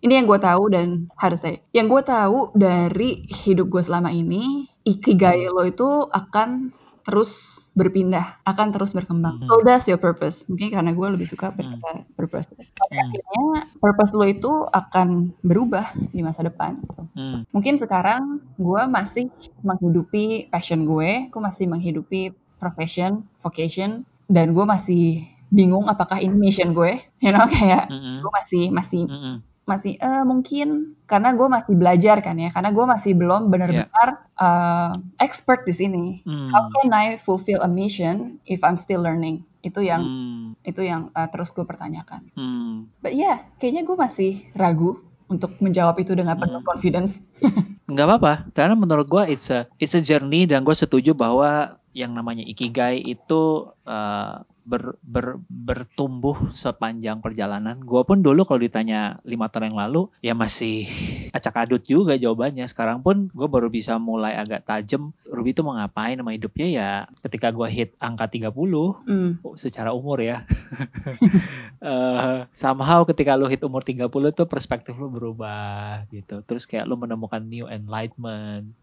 ini 0.00 0.12
yang 0.16 0.26
gue 0.26 0.38
tahu 0.38 0.62
dan 0.68 1.08
harus 1.16 1.40
saya 1.40 1.56
yang 1.70 1.86
gue 1.86 2.02
tahu 2.02 2.52
dari 2.52 3.24
hidup 3.44 3.68
gue 3.68 3.82
selama 3.82 4.10
ini 4.10 4.68
ikigai 4.82 5.48
lo 5.48 5.64
itu 5.64 6.06
akan 6.08 6.72
terus 7.02 7.62
berpindah, 7.70 8.42
akan 8.42 8.74
terus 8.74 8.90
berkembang. 8.90 9.38
Hmm. 9.38 9.46
So 9.46 9.62
that's 9.62 9.86
your 9.86 9.94
purpose. 9.94 10.50
Mungkin 10.50 10.74
karena 10.74 10.90
gue 10.90 11.06
lebih 11.06 11.22
suka 11.22 11.54
berkata 11.54 12.02
purpose. 12.18 12.50
Tapi 12.50 12.66
Hmm. 12.90 12.98
akhirnya 12.98 13.44
purpose 13.78 14.10
lo 14.18 14.26
itu 14.26 14.50
akan 14.66 15.30
berubah 15.38 15.94
di 16.10 16.18
masa 16.26 16.42
depan. 16.42 16.82
gitu. 16.82 17.02
Hmm. 17.14 17.46
Mungkin 17.54 17.78
sekarang 17.78 18.42
gue 18.58 18.82
masih 18.90 19.30
menghidupi 19.62 20.50
passion 20.50 20.82
gue, 20.82 21.30
gue 21.30 21.40
masih 21.40 21.70
menghidupi 21.70 22.34
profession, 22.58 23.22
vocation, 23.38 24.02
dan 24.26 24.50
gue 24.50 24.66
masih 24.66 25.22
bingung 25.46 25.86
apakah 25.86 26.18
ini 26.18 26.34
mission 26.50 26.74
gue, 26.74 26.98
you 27.22 27.30
know 27.30 27.46
kayak 27.46 27.86
Mm-mm. 27.86 28.18
gue 28.18 28.32
masih 28.34 28.62
masih 28.74 29.06
Mm-mm. 29.06 29.45
Masih 29.66 29.98
eh 29.98 30.22
mungkin 30.22 30.94
karena 31.10 31.34
gue 31.34 31.48
masih 31.50 31.74
belajar 31.74 32.22
kan 32.22 32.38
ya, 32.38 32.54
karena 32.54 32.70
gue 32.70 32.84
masih 32.86 33.12
belum 33.18 33.50
benar-benar 33.50 34.08
eh, 34.38 34.92
expert 35.18 35.66
di 35.66 35.74
sini. 35.74 36.04
Hmm. 36.22 36.54
How 36.54 36.70
can 36.70 36.94
I 36.94 37.18
fulfill 37.18 37.60
a 37.60 37.70
mission 37.70 38.38
if 38.46 38.62
I'm 38.62 38.78
still 38.78 39.02
learning? 39.02 39.42
Itu 39.66 39.82
yang 39.82 40.02
Hmm. 40.06 40.46
itu 40.62 40.86
yang 40.86 41.10
eh, 41.10 41.28
terus 41.34 41.50
gue 41.50 41.66
pertanyakan. 41.66 42.30
Hmm. 42.38 42.86
But 43.02 43.18
yeah, 43.18 43.42
kayaknya 43.58 43.82
gue 43.82 43.96
masih 43.98 44.32
ragu 44.54 45.02
untuk 45.26 45.58
menjawab 45.58 45.98
itu 45.98 46.14
dengan 46.14 46.38
penuh 46.38 46.62
confidence. 46.62 47.26
nggak 47.86 48.06
apa-apa 48.06 48.50
karena 48.50 48.74
menurut 48.74 49.06
gue 49.06 49.22
it's 49.30 49.46
a 49.54 49.70
it's 49.78 49.94
a 49.94 50.02
journey 50.02 50.42
dan 50.42 50.66
gue 50.66 50.74
setuju 50.74 51.14
bahwa 51.14 51.78
yang 51.94 52.10
namanya 52.12 52.42
ikigai 52.42 52.98
itu 52.98 53.70
uh, 53.86 54.42
ber, 54.66 54.98
ber, 55.00 55.38
bertumbuh 55.46 56.50
sepanjang 56.50 57.22
perjalanan. 57.22 57.78
Gue 57.78 58.02
pun 58.02 58.18
dulu 58.18 58.42
kalau 58.42 58.58
ditanya 58.58 59.22
lima 59.22 59.46
tahun 59.46 59.70
yang 59.70 59.78
lalu 59.86 60.02
ya 60.18 60.34
masih 60.34 60.84
acak 61.30 61.62
adut 61.62 61.82
juga 61.86 62.18
jawabannya. 62.18 62.66
Sekarang 62.66 62.98
pun 63.00 63.30
gue 63.30 63.46
baru 63.46 63.70
bisa 63.70 63.94
mulai 64.02 64.34
agak 64.34 64.66
tajem. 64.66 65.14
Ruby 65.30 65.54
itu 65.54 65.62
mau 65.62 65.78
ngapain 65.78 66.18
sama 66.18 66.34
hidupnya 66.34 66.66
ya 66.66 66.90
ketika 67.22 67.54
gue 67.54 67.68
hit 67.70 67.94
angka 68.02 68.26
30 68.26 68.50
Hmm. 69.06 69.38
secara 69.54 69.94
umur 69.94 70.18
ya. 70.18 70.42
Eh, 71.76 72.38
somehow 72.50 73.04
ketika 73.06 73.36
lu 73.38 73.46
hit 73.46 73.62
umur 73.62 73.84
30 73.84 74.10
tuh 74.34 74.48
perspektif 74.48 74.96
lu 74.98 75.06
berubah 75.06 76.02
gitu. 76.10 76.42
Terus 76.42 76.66
kayak 76.66 76.88
lu 76.88 76.98
menemukan 76.98 77.38
new 77.38 77.68
enlightenment. 77.70 78.74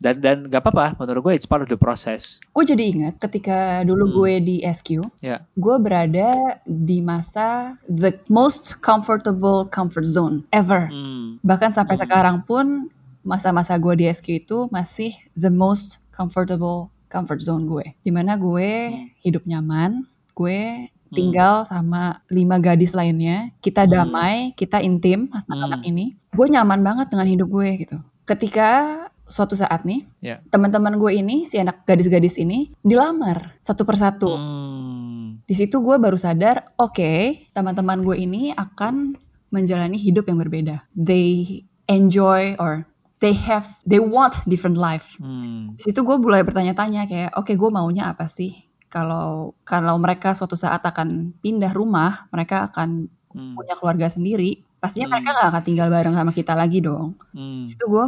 Dan 0.00 0.24
dan 0.24 0.36
gak 0.48 0.64
apa-apa 0.64 0.96
menurut 0.96 1.28
gue 1.28 1.34
it's 1.36 1.44
part 1.44 1.60
of 1.60 1.68
the 1.68 1.76
process. 1.76 2.40
Gue 2.50 2.64
jadi 2.64 2.88
ingat 2.88 3.20
ketika 3.20 3.84
dulu 3.84 4.08
Hmm. 4.08 4.14
gue 4.16 4.32
di 4.40 4.56
SQ, 4.64 5.04
Ya. 5.20 5.44
gue 5.52 5.76
berada 5.76 6.56
di 6.64 7.04
masa 7.04 7.76
the 7.84 8.16
most 8.26 8.80
comfortable 8.80 9.68
comfort 9.68 10.08
zone 10.08 10.48
ever. 10.48 10.88
Hmm. 10.88 11.36
Bahkan 11.44 11.76
sampai 11.76 12.00
Hmm. 12.00 12.04
sekarang 12.08 12.36
pun 12.42 12.88
masa-masa 13.20 13.76
gue 13.76 13.92
di 13.94 14.08
SQ 14.08 14.40
itu 14.40 14.58
masih 14.72 15.12
the 15.36 15.52
most 15.52 16.00
comfortable 16.08 16.88
comfort 17.12 17.44
zone 17.44 17.68
gue. 17.68 17.92
Di 18.00 18.08
mana 18.08 18.40
gue 18.40 18.72
Hmm. 18.88 19.12
hidup 19.20 19.44
nyaman, 19.44 20.08
gue 20.32 20.88
tinggal 21.10 21.66
sama 21.66 22.22
lima 22.30 22.56
gadis 22.56 22.96
lainnya, 22.96 23.52
kita 23.60 23.84
Hmm. 23.84 23.92
damai, 23.92 24.56
kita 24.56 24.80
intim, 24.80 25.28
anak-anak 25.44 25.84
Hmm. 25.84 25.90
ini. 25.92 26.06
Gue 26.32 26.48
nyaman 26.48 26.80
banget 26.80 27.12
dengan 27.12 27.28
hidup 27.28 27.52
gue 27.52 27.68
gitu. 27.76 27.98
Ketika 28.24 28.96
suatu 29.30 29.54
saat 29.54 29.86
nih, 29.86 30.10
Ya. 30.18 30.42
teman-teman 30.50 30.98
gue 30.98 31.14
ini, 31.14 31.46
si 31.46 31.56
anak 31.56 31.86
gadis-gadis 31.86 32.36
ini, 32.36 32.74
dilamar 32.82 33.54
satu 33.62 33.86
persatu. 33.86 34.34
Hmm. 34.34 35.40
Di 35.46 35.54
situ 35.54 35.78
gue 35.78 35.96
baru 35.96 36.18
sadar, 36.18 36.74
oke, 36.76 37.46
teman-teman 37.54 38.02
gue 38.02 38.18
ini 38.18 38.50
akan 38.50 39.14
menjalani 39.48 39.96
hidup 39.96 40.26
yang 40.26 40.42
berbeda. 40.42 40.82
They 40.92 41.62
enjoy 41.86 42.58
or 42.58 42.90
they 43.18 43.34
have, 43.34 43.78
they 43.86 44.02
want 44.02 44.42
different 44.46 44.74
life. 44.76 45.14
Hmm. 45.22 45.78
Di 45.78 45.90
situ 45.90 46.02
gue 46.02 46.18
mulai 46.18 46.42
bertanya-tanya 46.42 47.06
kayak, 47.06 47.30
oke, 47.38 47.54
gue 47.54 47.70
maunya 47.70 48.10
apa 48.10 48.26
sih? 48.26 48.66
Kalau 48.90 49.54
kalau 49.62 49.94
mereka 50.02 50.34
suatu 50.34 50.58
saat 50.58 50.82
akan 50.82 51.38
pindah 51.38 51.70
rumah, 51.70 52.26
mereka 52.34 52.66
akan 52.66 53.06
Hmm. 53.30 53.54
punya 53.54 53.78
keluarga 53.78 54.10
sendiri. 54.10 54.66
Pastinya 54.80 55.12
Hmm. 55.12 55.20
mereka 55.20 55.36
gak 55.36 55.48
akan 55.52 55.62
tinggal 55.62 55.88
bareng 55.92 56.14
sama 56.16 56.32
kita 56.32 56.56
lagi 56.56 56.80
dong. 56.80 57.12
Hmm. 57.36 57.68
Di 57.68 57.76
situ 57.76 57.84
gue 57.84 58.04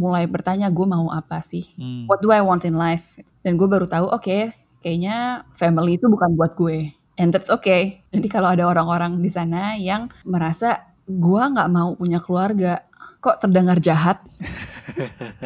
mulai 0.00 0.24
bertanya, 0.24 0.72
gue 0.72 0.86
mau 0.88 1.12
apa 1.12 1.44
sih? 1.44 1.76
Hmm. 1.76 2.08
what 2.08 2.24
do 2.24 2.32
I 2.32 2.40
want 2.40 2.64
in 2.64 2.74
life? 2.74 3.20
Dan 3.44 3.60
gue 3.60 3.68
baru 3.68 3.84
tahu, 3.84 4.08
oke, 4.08 4.50
kayaknya 4.80 5.44
family 5.52 6.00
itu 6.00 6.08
bukan 6.08 6.32
buat 6.34 6.56
gue. 6.56 6.88
And 7.20 7.36
that's 7.36 7.52
okay. 7.52 8.00
Jadi 8.16 8.32
kalau 8.32 8.48
ada 8.48 8.64
orang-orang 8.64 9.20
di 9.20 9.28
sana 9.28 9.76
yang 9.76 10.08
merasa 10.24 10.88
gue 11.04 11.42
nggak 11.44 11.68
mau 11.68 11.92
punya 11.92 12.16
keluarga, 12.16 12.80
kok 13.20 13.44
terdengar 13.44 13.76
jahat? 13.76 14.24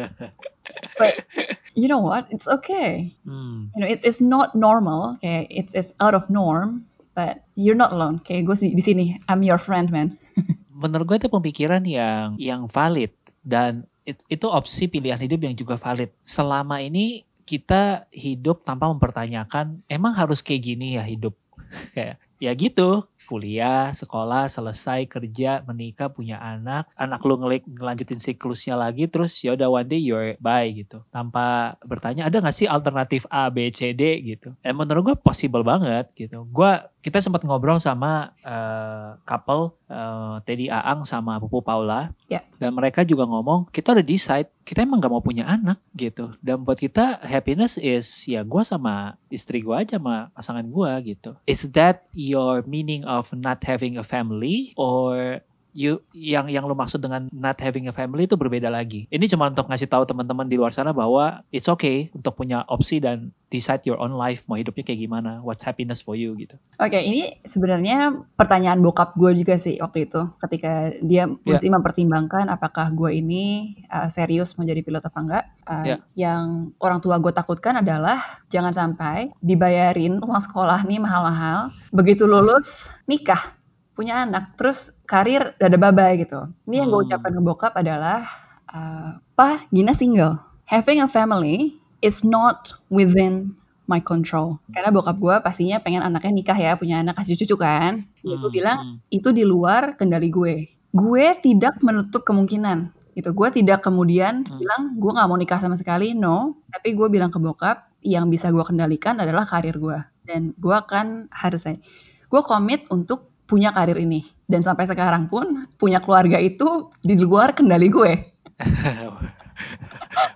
But 0.99 1.27
you 1.75 1.91
know 1.91 1.99
what? 1.99 2.31
It's 2.31 2.47
okay. 2.47 3.11
Hmm. 3.27 3.75
You 3.75 3.83
know, 3.83 3.89
it's 3.91 4.07
it's 4.07 4.23
not 4.23 4.55
normal. 4.55 5.19
Kayak 5.19 5.51
it's 5.51 5.73
it's 5.75 5.91
out 5.99 6.15
of 6.15 6.31
norm. 6.31 6.87
But 7.15 7.47
you're 7.55 7.79
not 7.79 7.95
alone. 7.95 8.19
Kayak 8.19 8.51
gue 8.51 8.75
di 8.75 8.83
sini, 8.83 9.05
I'm 9.25 9.39
your 9.39 9.57
friend, 9.57 9.87
man. 9.87 10.19
Menurut 10.83 11.15
gue 11.15 11.17
itu 11.23 11.29
pemikiran 11.31 11.79
yang 11.87 12.35
yang 12.35 12.67
valid 12.67 13.15
dan 13.39 13.87
it- 14.03 14.27
itu 14.27 14.51
opsi 14.51 14.91
pilihan 14.91 15.17
hidup 15.17 15.39
yang 15.47 15.55
juga 15.55 15.79
valid. 15.79 16.11
Selama 16.19 16.83
ini 16.83 17.23
kita 17.47 18.11
hidup 18.11 18.67
tanpa 18.67 18.91
mempertanyakan 18.91 19.79
emang 19.87 20.11
harus 20.11 20.43
kayak 20.43 20.75
gini 20.75 20.99
ya 20.99 21.07
hidup. 21.07 21.39
kayak 21.95 22.19
ya 22.35 22.51
gitu, 22.51 23.07
kuliah, 23.25 23.91
sekolah, 23.91 24.47
selesai, 24.47 25.09
kerja, 25.09 25.65
menikah, 25.65 26.13
punya 26.13 26.37
anak, 26.37 26.87
anak 26.95 27.19
lu 27.25 27.35
ngelik 27.41 27.65
ngelanjutin 27.65 28.21
siklusnya 28.21 28.77
lagi 28.77 29.09
terus 29.09 29.33
ya 29.41 29.57
udah 29.57 29.67
one 29.67 29.89
day 29.89 29.99
you're 29.99 30.37
bye 30.37 30.69
gitu. 30.69 31.01
Tanpa 31.09 31.75
bertanya 31.81 32.29
ada 32.29 32.39
nggak 32.39 32.55
sih 32.55 32.69
alternatif 32.69 33.25
A, 33.33 33.49
B, 33.49 33.73
C, 33.73 33.91
D 33.91 34.21
gitu. 34.21 34.53
Eh 34.61 34.71
menurut 34.71 35.13
gue 35.13 35.15
possible 35.17 35.65
banget 35.65 36.07
gitu. 36.13 36.45
Gua 36.53 36.87
kita 37.05 37.21
sempat 37.21 37.45
ngobrol 37.45 37.77
sama 37.77 38.33
eh, 38.41 39.09
couple 39.29 39.77
eh, 39.89 40.35
Teddy 40.43 40.67
Aang 40.69 41.05
sama 41.05 41.37
Pupu 41.41 41.61
Paula. 41.61 42.11
Ya. 42.25 42.41
dan 42.57 42.73
mereka 42.73 43.05
juga 43.05 43.29
ngomong 43.29 43.69
kita 43.69 43.93
udah 43.93 44.01
decide 44.01 44.49
kita 44.65 44.81
emang 44.81 44.97
gak 44.97 45.13
mau 45.13 45.21
punya 45.21 45.45
anak 45.45 45.77
gitu. 45.93 46.33
Dan 46.41 46.65
buat 46.65 46.79
kita 46.79 47.21
happiness 47.21 47.77
is 47.77 48.25
ya 48.25 48.41
gua 48.41 48.65
sama 48.65 49.19
istri 49.29 49.61
gua 49.61 49.85
aja 49.85 50.01
sama 50.01 50.33
pasangan 50.33 50.65
gua 50.65 50.97
gitu. 51.05 51.37
Is 51.45 51.69
that 51.77 52.09
your 52.15 52.65
meaning 52.65 53.05
of 53.05 53.29
not 53.35 53.61
having 53.61 54.01
a 54.01 54.05
family 54.05 54.73
or 54.73 55.39
you 55.75 55.99
yang 56.15 56.47
yang 56.47 56.63
lu 56.63 56.73
maksud 56.73 57.03
dengan 57.03 57.27
not 57.35 57.59
having 57.59 57.85
a 57.85 57.93
family 57.93 58.23
itu 58.23 58.39
berbeda 58.39 58.71
lagi 58.71 59.05
ini 59.11 59.27
cuma 59.27 59.51
untuk 59.51 59.67
ngasih 59.67 59.91
tahu 59.91 60.07
teman-teman 60.07 60.47
di 60.47 60.55
luar 60.55 60.71
sana 60.71 60.95
bahwa 60.95 61.43
it's 61.51 61.67
okay 61.67 62.07
untuk 62.15 62.33
punya 62.33 62.63
opsi 62.71 63.03
dan 63.03 63.35
decide 63.51 63.83
your 63.83 63.99
own 63.99 64.15
life 64.15 64.43
mau 64.47 64.55
hidupnya 64.55 64.83
kayak 64.83 65.05
gimana 65.05 65.43
what's 65.43 65.63
happiness 65.63 65.99
for 65.99 66.15
you 66.15 66.33
gitu 66.35 66.55
Oke, 66.75 66.99
ini 66.99 67.39
sebenarnya 67.43 68.11
pertanyaan 68.35 68.83
bokap 68.83 69.15
gue 69.15 69.31
juga 69.31 69.55
sih 69.55 69.79
waktu 69.79 70.07
itu, 70.11 70.21
ketika 70.39 70.91
dia 70.99 71.23
Ya. 71.25 71.57
mesti 71.57 71.67
mempertimbangkan 71.71 72.51
apakah 72.51 72.91
gue 72.91 73.15
ini 73.15 73.75
uh, 73.87 74.11
serius 74.11 74.53
mau 74.59 74.67
jadi 74.67 74.83
pilot 74.83 75.03
apa 75.03 75.19
enggak. 75.23 75.45
Uh, 75.63 75.83
Ya. 75.85 75.95
Yang 76.15 76.75
orang 76.83 76.99
tua 76.99 77.15
gue 77.21 77.31
takutkan 77.31 77.79
adalah 77.79 78.43
jangan 78.51 78.75
sampai 78.75 79.31
dibayarin 79.39 80.19
uang 80.19 80.41
sekolah 80.41 80.83
nih 80.83 80.99
mahal-mahal, 80.99 81.71
begitu 81.95 82.27
lulus 82.27 82.91
nikah, 83.07 83.55
punya 83.95 84.27
anak, 84.27 84.55
terus 84.59 84.94
karir 85.05 85.53
dada 85.55 85.77
babay 85.77 86.19
gitu. 86.19 86.49
Ini 86.65 86.83
yang 86.83 86.89
gue 86.89 86.99
Hmm. 86.99 87.07
ucapkan 87.07 87.31
ke 87.31 87.41
bokap 87.41 87.73
adalah, 87.73 88.25
uh, 88.67 89.21
Pak, 89.33 89.69
Gina 89.69 89.93
single. 89.93 90.37
Having 90.65 91.05
a 91.05 91.07
family 91.07 91.77
is 92.01 92.21
not 92.21 92.73
within 92.89 93.53
my 93.85 94.01
control. 94.01 94.57
Karena 94.73 94.89
bokap 94.89 95.17
gue 95.17 95.35
pastinya 95.39 95.77
pengen 95.77 96.01
anaknya 96.01 96.33
nikah 96.33 96.57
ya, 96.57 96.73
punya 96.73 96.99
anak 96.99 97.15
kasih 97.15 97.37
cucu 97.37 97.55
kan. 97.55 98.01
Ya, 98.19 98.33
gue 98.33 98.49
Hmm, 98.49 98.51
bilang 98.51 98.77
hmm. 98.81 98.97
itu 99.13 99.29
di 99.29 99.45
luar 99.45 99.93
kendali 99.93 100.33
gue. 100.33 100.73
Gue 100.89 101.25
tidak 101.37 101.77
menutup 101.85 102.25
kemungkinan 102.25 102.89
gitu. 103.13 103.29
Gue 103.31 103.53
tidak 103.53 103.85
kemudian 103.85 104.41
Hmm. 104.41 104.57
bilang 104.57 104.81
gue 104.97 105.11
nggak 105.13 105.27
mau 105.29 105.37
nikah 105.37 105.61
sama 105.61 105.77
sekali, 105.77 106.17
no. 106.17 106.59
Tapi 106.67 106.97
gue 106.97 107.07
bilang 107.07 107.29
ke 107.29 107.37
bokap 107.37 107.93
yang 108.01 108.27
bisa 108.27 108.49
gue 108.49 108.61
kendalikan 108.65 109.21
adalah 109.21 109.45
karir 109.45 109.77
gue. 109.77 110.01
Dan 110.25 110.57
gue 110.57 110.73
akan 110.73 111.29
harus 111.29 111.61
saya, 111.61 111.77
gue 112.25 112.41
komit 112.41 112.89
untuk 112.89 113.29
punya 113.45 113.71
karir 113.71 113.97
ini. 113.97 114.25
Dan 114.45 114.61
sampai 114.61 114.85
sekarang 114.85 115.25
pun 115.25 115.65
punya 115.77 115.97
keluarga 116.01 116.37
itu 116.37 116.93
di 117.01 117.17
luar 117.17 117.57
kendali 117.57 117.89
gue. 117.89 118.13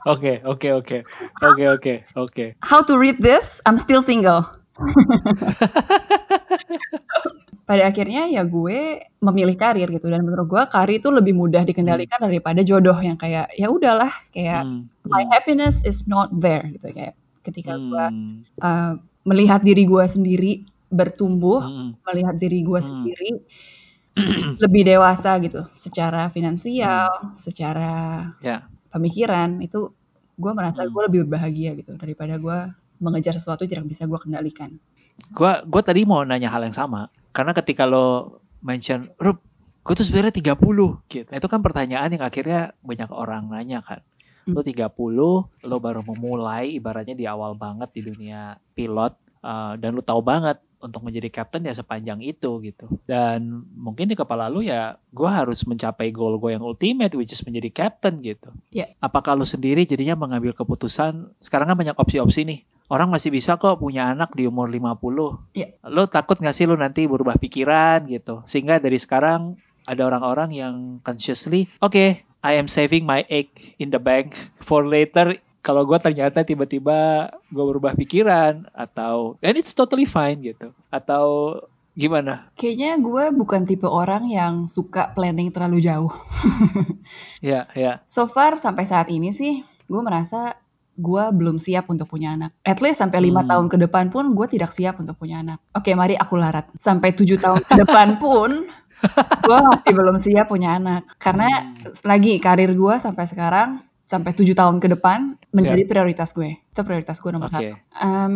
Oke, 0.07 0.39
oke, 0.47 0.69
oke. 0.79 0.97
Oke, 1.43 1.63
oke, 1.67 1.93
oke. 2.15 2.45
How 2.63 2.79
to 2.87 2.95
read 2.95 3.19
this? 3.19 3.59
I'm 3.67 3.75
still 3.75 3.99
single. 3.99 4.47
Pada 7.69 7.85
akhirnya 7.85 8.25
ya 8.25 8.41
gue 8.47 9.05
memilih 9.21 9.53
karir 9.53 9.85
gitu 9.93 10.09
dan 10.09 10.25
menurut 10.25 10.47
gue 10.49 10.63
karir 10.73 10.97
itu 10.97 11.13
lebih 11.13 11.37
mudah 11.37 11.61
dikendalikan 11.61 12.17
daripada 12.17 12.65
jodoh 12.65 12.97
yang 12.97 13.13
kayak 13.13 13.53
ya 13.53 13.69
udahlah 13.69 14.09
kayak 14.33 14.65
Hmm, 14.65 14.89
my 15.05 15.21
happiness 15.29 15.85
is 15.85 16.09
not 16.09 16.33
there 16.33 16.65
gitu 16.65 16.89
kayak 16.89 17.13
ketika 17.45 17.77
gue 17.77 18.05
hmm, 18.09 18.41
uh, 18.57 18.97
melihat 19.21 19.61
diri 19.61 19.85
gue 19.85 20.01
sendiri 20.09 20.65
bertumbuh, 20.89 21.61
hmm, 21.61 21.89
melihat 22.05 22.35
diri 22.37 22.59
gue 22.65 22.79
Hmm. 22.81 22.89
sendiri 22.89 23.31
lebih 24.63 24.81
dewasa 24.85 25.37
gitu 25.39 25.63
secara 25.71 26.27
finansial, 26.33 27.07
secara 27.39 28.27
Ya. 28.41 28.65
pemikiran 28.91 29.61
itu 29.63 29.93
gue 30.35 30.51
merasa 30.51 30.83
Hmm. 30.83 30.91
gue 30.91 31.01
lebih 31.07 31.19
berbahagia 31.29 31.77
gitu 31.77 31.95
daripada 31.95 32.35
gue 32.35 32.57
mengejar 32.99 33.31
sesuatu 33.31 33.63
yang 33.63 33.71
tidak 33.79 33.87
bisa 33.87 34.03
gue 34.09 34.19
kendalikan. 34.19 34.75
Gua 35.31 35.63
gua 35.67 35.83
tadi 35.83 36.03
mau 36.07 36.23
nanya 36.23 36.47
hal 36.47 36.63
yang 36.63 36.75
sama 36.75 37.07
karena 37.31 37.51
ketika 37.51 37.83
lo 37.83 38.39
mention 38.63 39.07
Rup, 39.19 39.39
gue 39.83 39.93
tuh 39.95 40.03
sebenarnya 40.07 40.31
30 40.35 41.03
gitu. 41.07 41.27
Nah, 41.31 41.37
itu 41.39 41.47
kan 41.47 41.59
pertanyaan 41.63 42.11
yang 42.11 42.23
akhirnya 42.23 42.71
banyak 42.83 43.09
orang 43.11 43.47
nanya 43.51 43.79
kan. 43.83 43.99
Lo 44.49 44.63
30, 44.65 45.47
lo 45.63 45.75
baru 45.77 46.01
memulai 46.03 46.75
ibaratnya 46.75 47.13
di 47.13 47.27
awal 47.27 47.53
banget 47.53 47.91
di 47.93 48.01
dunia 48.01 48.57
pilot 48.73 49.13
uh, 49.43 49.77
dan 49.77 49.93
lo 49.93 50.01
tahu 50.01 50.19
banget 50.25 50.57
untuk 50.79 51.03
menjadi 51.03 51.27
captain 51.29 51.67
ya 51.67 51.75
sepanjang 51.75 52.23
itu 52.23 52.59
gitu. 52.63 52.87
Dan 53.03 53.67
mungkin 53.75 54.07
di 54.07 54.15
kepala 54.15 54.47
lu 54.47 54.63
ya 54.63 54.95
gue 55.11 55.29
harus 55.29 55.63
mencapai 55.67 56.09
goal 56.09 56.39
gue 56.39 56.55
yang 56.55 56.63
ultimate 56.63 57.13
which 57.19 57.35
is 57.35 57.43
menjadi 57.43 57.69
captain 57.71 58.23
gitu. 58.23 58.49
Ya. 58.71 58.91
Apakah 59.03 59.35
lu 59.35 59.43
sendiri 59.43 59.83
jadinya 59.83 60.15
mengambil 60.15 60.55
keputusan 60.55 61.35
sekarang 61.37 61.71
kan 61.71 61.77
banyak 61.77 61.95
opsi-opsi 61.99 62.47
nih. 62.47 62.59
Orang 62.89 63.13
masih 63.13 63.29
bisa 63.29 63.53
kok 63.61 63.77
punya 63.77 64.09
anak 64.09 64.33
di 64.33 64.49
umur 64.49 64.65
50. 64.65 65.53
Iya. 65.53 65.77
Lu 65.93 66.09
takut 66.09 66.41
gak 66.41 66.57
sih 66.57 66.65
lu 66.65 66.73
nanti 66.73 67.05
berubah 67.05 67.37
pikiran 67.37 68.09
gitu. 68.09 68.41
Sehingga 68.49 68.81
dari 68.81 68.97
sekarang 68.97 69.61
ada 69.85 70.01
orang-orang 70.09 70.49
yang 70.49 70.75
consciously, 71.05 71.69
oke, 71.85 72.25
I 72.39 72.53
am 72.55 72.71
saving 72.71 73.03
my 73.03 73.27
egg 73.27 73.51
in 73.77 73.91
the 73.91 74.01
bank 74.01 74.33
for 74.57 74.87
later 74.87 75.37
kalau 75.59 75.83
gue 75.83 75.99
ternyata 75.99 76.41
tiba-tiba 76.41 77.27
gue 77.47 77.63
berubah 77.65 77.93
pikiran 77.93 78.67
atau 78.71 79.35
and 79.39 79.55
it's 79.55 79.71
totally 79.71 80.07
fine 80.07 80.39
gitu 80.39 80.71
atau 80.87 81.55
gimana? 81.93 82.47
Kayaknya 82.55 82.95
gue 82.95 83.23
bukan 83.35 83.61
tipe 83.67 83.83
orang 83.83 84.31
yang 84.31 84.67
suka 84.67 85.11
planning 85.11 85.51
terlalu 85.51 85.83
jauh. 85.83 86.13
Ya, 87.41 87.65
ya. 87.73 88.03
So 88.05 88.27
far 88.27 88.55
sampai 88.55 88.85
saat 88.85 89.07
ini 89.09 89.31
sih 89.31 89.63
gue 89.87 90.01
merasa 90.03 90.55
gue 90.99 91.23
belum 91.31 91.55
siap 91.57 91.87
untuk 91.87 92.11
punya 92.11 92.35
anak. 92.35 92.51
At 92.61 92.83
least 92.83 92.99
sampai 92.99 93.23
lima 93.23 93.41
Hmm. 93.41 93.49
tahun 93.49 93.67
ke 93.71 93.77
depan 93.87 94.05
pun 94.11 94.35
gue 94.35 94.47
tidak 94.51 94.69
siap 94.69 94.99
untuk 94.99 95.15
punya 95.15 95.39
anak. 95.39 95.63
Oke, 95.71 95.95
mari 95.95 96.19
aku 96.19 96.35
larat. 96.35 96.67
Sampai 96.75 97.15
tujuh 97.15 97.39
tahun 97.39 97.63
ke 97.63 97.87
depan 97.87 98.19
pun 98.19 98.67
gue 99.47 99.57
masih 99.63 99.91
belum 99.95 100.15
siap 100.19 100.51
punya 100.51 100.75
anak. 100.75 101.07
Karena 101.15 101.71
lagi 102.03 102.35
karir 102.37 102.75
gue 102.75 102.95
sampai 102.99 103.25
sekarang 103.25 103.79
sampai 104.09 104.33
tujuh 104.33 104.57
tahun 104.57 104.81
ke 104.81 104.97
depan 104.97 105.37
menjadi 105.53 105.85
prioritas 105.85 106.33
gue. 106.33 106.57
Itu 106.65 106.81
prioritas 106.81 107.21
gue 107.21 107.29
nomor 107.29 107.53
Oke. 107.53 107.61
satu. 107.61 107.77
Em, 107.93 108.33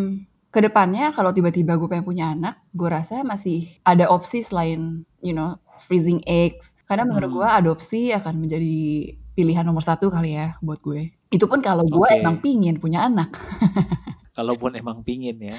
ke 0.54 0.62
depannya 0.62 1.10
kalau 1.10 1.34
tiba-tiba 1.34 1.74
gue 1.74 1.90
pengen 1.90 2.06
punya 2.06 2.30
anak, 2.30 2.62
gue 2.70 2.86
rasa 2.86 3.26
masih 3.26 3.66
ada 3.82 4.06
opsi 4.14 4.46
selain 4.46 5.02
you 5.20 5.34
know 5.34 5.58
freezing 5.82 6.22
eggs. 6.30 6.78
Karena 6.86 7.10
menurut 7.10 7.34
Hmm. 7.34 7.38
gue 7.42 7.48
adopsi 7.50 8.14
akan 8.14 8.38
menjadi 8.38 8.76
pilihan 9.34 9.66
nomor 9.66 9.82
satu 9.82 10.14
kali 10.14 10.38
ya 10.38 10.62
buat 10.62 10.78
gue. 10.78 11.10
Itu 11.34 11.50
pun 11.50 11.58
kalau 11.66 11.82
gue 11.82 12.06
Oke. 12.06 12.22
emang 12.22 12.38
pingin 12.38 12.78
punya 12.78 13.10
anak. 13.10 13.34
Kalaupun 14.38 14.78
emang 14.78 15.02
pingin 15.02 15.42
ya. 15.42 15.58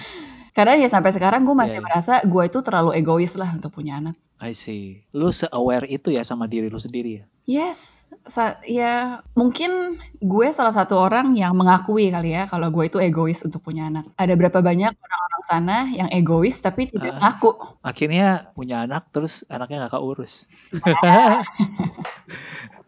Karena 0.54 0.78
ya 0.78 0.86
sampai 0.86 1.10
sekarang 1.10 1.42
gue 1.42 1.54
masih 1.58 1.74
Iya, 1.74 1.82
iya. 1.82 1.86
merasa 1.90 2.12
gue 2.22 2.42
itu 2.46 2.58
terlalu 2.62 2.94
egois 2.94 3.34
lah 3.34 3.50
untuk 3.50 3.74
punya 3.74 3.98
anak. 3.98 4.14
I 4.39 4.51
see. 4.53 5.07
Lu 5.12 5.30
se-aware 5.30 5.87
itu 5.87 6.11
ya 6.11 6.22
sama 6.22 6.45
diri 6.45 6.66
lu 6.66 6.76
sendiri 6.76 7.22
ya? 7.22 7.24
Yes, 7.45 8.09
sa- 8.24 8.57
ya 8.64 9.20
mungkin 9.37 10.01
gue 10.16 10.49
salah 10.49 10.72
satu 10.72 10.97
orang 10.97 11.37
yang 11.37 11.53
mengakui 11.53 12.09
kali 12.09 12.32
ya 12.32 12.49
kalau 12.49 12.72
gue 12.72 12.89
itu 12.89 12.97
egois 12.97 13.45
untuk 13.45 13.61
punya 13.61 13.87
anak. 13.87 14.09
Ada 14.16 14.32
berapa 14.32 14.59
banyak 14.59 14.91
orang-orang 14.91 15.43
sana 15.45 15.76
yang 15.93 16.09
egois 16.09 16.57
tapi 16.59 16.89
tidak 16.89 17.20
Ah. 17.20 17.30
ngaku. 17.30 17.53
Akhirnya 17.80 18.49
punya 18.53 18.89
anak 18.89 19.12
terus 19.12 19.45
anaknya 19.47 19.85
gak 19.85 19.93
keurus. 19.95 20.49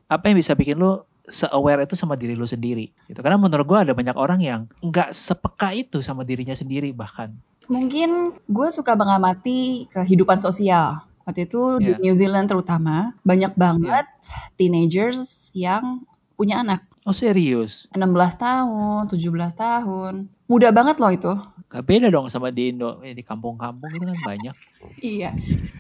Apa 0.07 0.31
yang 0.31 0.39
bisa 0.39 0.55
bikin 0.55 0.79
lu 0.79 1.03
se-aware 1.27 1.83
itu 1.85 1.99
sama 1.99 2.15
diri 2.15 2.33
lu 2.33 2.47
sendiri? 2.47 2.95
Gitu. 3.05 3.19
Karena 3.19 3.37
menurut 3.37 3.67
gua 3.67 3.83
ada 3.83 3.93
banyak 3.93 4.15
orang 4.15 4.41
yang 4.41 4.61
nggak 4.79 5.11
sepeka 5.11 5.75
itu 5.75 5.99
sama 6.01 6.23
dirinya 6.23 6.55
sendiri 6.55 6.95
bahkan. 6.95 7.35
Mungkin 7.67 8.31
gue 8.47 8.69
suka 8.71 8.95
mengamati 8.95 9.91
kehidupan 9.91 10.39
sosial. 10.39 11.03
Waktu 11.27 11.45
itu 11.45 11.61
di 11.83 11.91
Iya. 11.91 11.99
New 11.99 12.15
Zealand 12.15 12.47
terutama 12.47 13.19
banyak 13.21 13.53
banget 13.59 14.07
teenagers 14.55 15.51
yang 15.53 16.07
punya 16.39 16.63
anak. 16.63 16.87
Oh 17.03 17.11
serius? 17.11 17.87
16 17.91 18.35
tahun, 18.37 19.01
17 19.07 19.55
tahun. 19.55 20.31
Muda 20.47 20.71
banget 20.71 20.97
loh 20.99 21.11
itu. 21.11 21.33
Gak 21.67 21.83
beda 21.83 22.07
dong 22.09 22.31
sama 22.31 22.51
di 22.51 22.71
Indo. 22.71 23.03
Eh, 23.03 23.11
di 23.11 23.27
kampung-kampung 23.27 23.91
itu 23.91 24.07
kan 24.07 24.19
banyak. 24.23 24.55
Iya. 25.03 25.35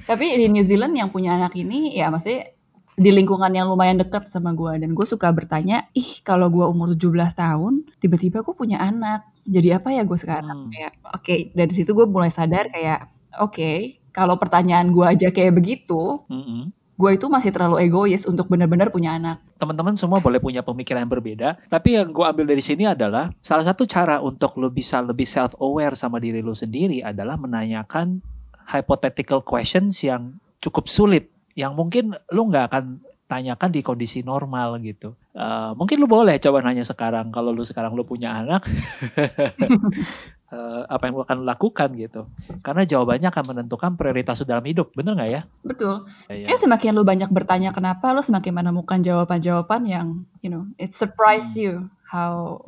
Tapi 0.05 0.35
di 0.35 0.47
New 0.51 0.63
Zealand 0.63 0.93
yang 0.93 1.09
punya 1.09 1.39
anak 1.39 1.55
ini 1.55 1.95
ya 1.95 2.11
maksudnya 2.11 2.51
di 2.97 3.11
lingkungan 3.13 3.53
yang 3.53 3.69
lumayan 3.69 4.01
dekat 4.01 4.27
sama 4.27 4.51
gue 4.51 4.81
dan 4.81 4.97
gue 4.97 5.07
suka 5.07 5.29
bertanya, 5.29 5.85
ih 5.93 6.25
kalau 6.25 6.49
gue 6.49 6.65
umur 6.65 6.97
17 6.97 7.13
tahun 7.33 7.75
tiba-tiba 8.01 8.41
gue 8.41 8.55
punya 8.57 8.81
anak, 8.81 9.29
jadi 9.45 9.79
apa 9.79 9.93
ya 9.93 10.03
gue 10.03 10.17
sekarang? 10.17 10.69
Hmm. 10.69 10.73
Kayak 10.73 10.93
oke 11.13 11.35
dari 11.53 11.73
situ 11.77 11.93
gue 11.93 12.07
mulai 12.09 12.33
sadar 12.33 12.73
kayak 12.73 13.07
oke 13.37 14.01
kalau 14.17 14.41
pertanyaan 14.41 14.89
gue 14.89 15.05
aja 15.05 15.29
kayak 15.29 15.53
begitu, 15.53 16.25
Mm-mm. 16.33 16.73
gue 16.73 17.11
itu 17.13 17.29
masih 17.29 17.53
terlalu 17.53 17.85
egois 17.85 18.25
untuk 18.25 18.49
benar-benar 18.49 18.89
punya 18.89 19.13
anak. 19.21 19.45
teman-teman 19.61 19.93
semua 19.97 20.25
boleh 20.25 20.41
punya 20.41 20.65
pemikiran 20.65 21.05
yang 21.05 21.13
berbeda. 21.13 21.49
Tapi 21.69 22.01
yang 22.01 22.09
gue 22.09 22.25
ambil 22.25 22.49
dari 22.49 22.65
sini 22.65 22.89
adalah 22.89 23.29
salah 23.45 23.69
satu 23.69 23.85
cara 23.85 24.25
untuk 24.25 24.57
lu 24.57 24.73
bisa 24.73 25.05
lebih 25.05 25.29
self 25.29 25.53
aware 25.61 25.93
sama 25.93 26.17
diri 26.17 26.41
lu 26.41 26.57
sendiri 26.57 27.05
adalah 27.05 27.37
menanyakan 27.37 28.25
hypothetical 28.73 29.45
questions 29.45 30.01
yang 30.01 30.41
cukup 30.65 30.89
sulit, 30.89 31.29
yang 31.53 31.77
mungkin 31.77 32.17
lu 32.33 32.49
nggak 32.49 32.73
akan 32.73 32.85
tanyakan 33.27 33.71
di 33.75 33.81
kondisi 33.83 34.23
normal 34.23 34.81
gitu. 34.81 35.13
Eh, 35.37 35.71
mungkin 35.77 36.01
lu 36.01 36.09
boleh 36.09 36.41
coba 36.41 36.65
nanya 36.65 36.87
sekarang 36.87 37.29
kalau 37.29 37.53
lu 37.53 37.61
sekarang 37.61 37.93
lu 37.93 38.09
punya 38.09 38.33
anak. 38.41 38.65
eh, 40.53 40.83
apa 40.87 41.03
yang 41.11 41.15
lu 41.19 41.23
akan 41.27 41.39
lakukan 41.43 41.91
gitu 41.97 42.31
karena 42.63 42.83
jawabannya 42.87 43.29
akan 43.31 43.45
menentukan 43.55 43.99
prioritas 43.99 44.43
dalam 44.47 44.63
hidup 44.63 44.95
bener 44.95 45.19
nggak 45.19 45.31
ya 45.31 45.43
Betul. 45.67 46.07
Iya. 46.31 46.47
Kayak 46.47 46.61
semakin 46.63 46.91
lu 46.95 47.03
banyak 47.03 47.31
bertanya 47.35 47.71
kenapa, 47.75 48.15
lu 48.15 48.23
semakin 48.23 48.55
menemukan 48.55 49.03
jawaban-jawaban 49.03 49.83
yang 49.85 50.07
you 50.41 50.49
know 50.49 50.65
it 50.79 50.95
surprised 50.95 51.59
you 51.59 51.91
how 52.07 52.63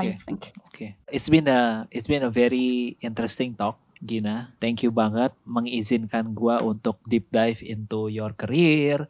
you 0.00 0.16
Oke. 0.16 0.24
think. 0.24 0.40
Oke, 0.72 0.86
it's 1.12 1.28
been 1.28 1.46
a 1.46 1.84
it's 1.92 2.08
been 2.08 2.24
a 2.24 2.32
very 2.32 2.96
interesting 3.04 3.52
talk, 3.52 3.76
Gina. 4.00 4.56
Thank 4.58 4.82
you 4.82 4.90
banget 4.90 5.36
mengizinkan 5.44 6.32
gua 6.32 6.64
untuk 6.64 6.98
deep 7.04 7.28
dive 7.28 7.60
into 7.62 8.08
your 8.08 8.32
career, 8.32 9.06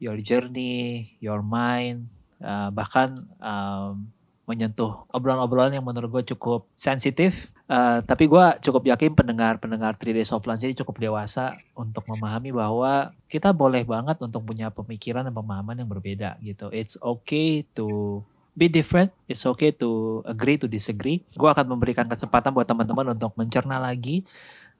your 0.00 0.16
journey, 0.18 1.14
your 1.20 1.44
mind, 1.44 2.08
uh, 2.42 2.72
bahkan 2.72 3.14
um, 3.38 4.10
menyentuh 4.48 5.04
obrolan-obrolan 5.12 5.76
yang 5.76 5.84
menurut 5.84 6.08
gue 6.08 6.32
cukup 6.34 6.64
sensitif. 6.72 7.52
Uh, 7.68 8.00
tapi 8.08 8.24
gua 8.24 8.56
cukup 8.64 8.88
yakin 8.88 9.12
pendengar-pendengar 9.12 9.92
3 9.92 10.16
Days 10.16 10.32
of 10.32 10.40
Lunch 10.48 10.64
ini 10.64 10.72
cukup 10.72 10.96
dewasa 10.96 11.52
untuk 11.76 12.00
memahami 12.08 12.48
bahwa 12.48 13.12
kita 13.28 13.52
boleh 13.52 13.84
banget 13.84 14.16
untuk 14.24 14.40
punya 14.40 14.72
pemikiran 14.72 15.20
dan 15.20 15.36
pemahaman 15.36 15.76
yang 15.76 15.90
berbeda 15.92 16.40
gitu. 16.40 16.72
It's 16.72 16.96
okay 16.96 17.68
to 17.76 18.24
be 18.56 18.72
different. 18.72 19.12
It's 19.28 19.44
okay 19.44 19.70
to 19.84 20.24
agree 20.24 20.56
to 20.56 20.64
disagree. 20.64 21.20
Gue 21.36 21.52
akan 21.52 21.68
memberikan 21.76 22.08
kesempatan 22.08 22.56
buat 22.56 22.64
teman-teman 22.64 23.12
untuk 23.12 23.36
mencerna 23.36 23.76
lagi 23.76 24.24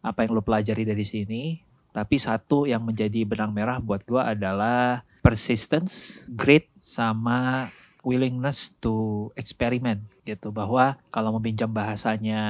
apa 0.01 0.25
yang 0.25 0.33
lo 0.33 0.41
pelajari 0.41 0.89
dari 0.89 1.05
sini. 1.05 1.61
Tapi 1.93 2.17
satu 2.17 2.65
yang 2.65 2.89
menjadi 2.89 3.29
benang 3.29 3.53
merah 3.53 3.79
buat 3.85 4.01
gue 4.09 4.21
adalah 4.21 5.05
persistence, 5.21 6.25
grit, 6.25 6.73
sama 6.81 7.69
willingness 8.03 8.75
to 8.79 9.29
experiment 9.35 10.05
gitu. 10.23 10.51
Bahwa 10.51 10.99
kalau 11.13 11.35
meminjam 11.39 11.71
bahasanya 11.71 12.41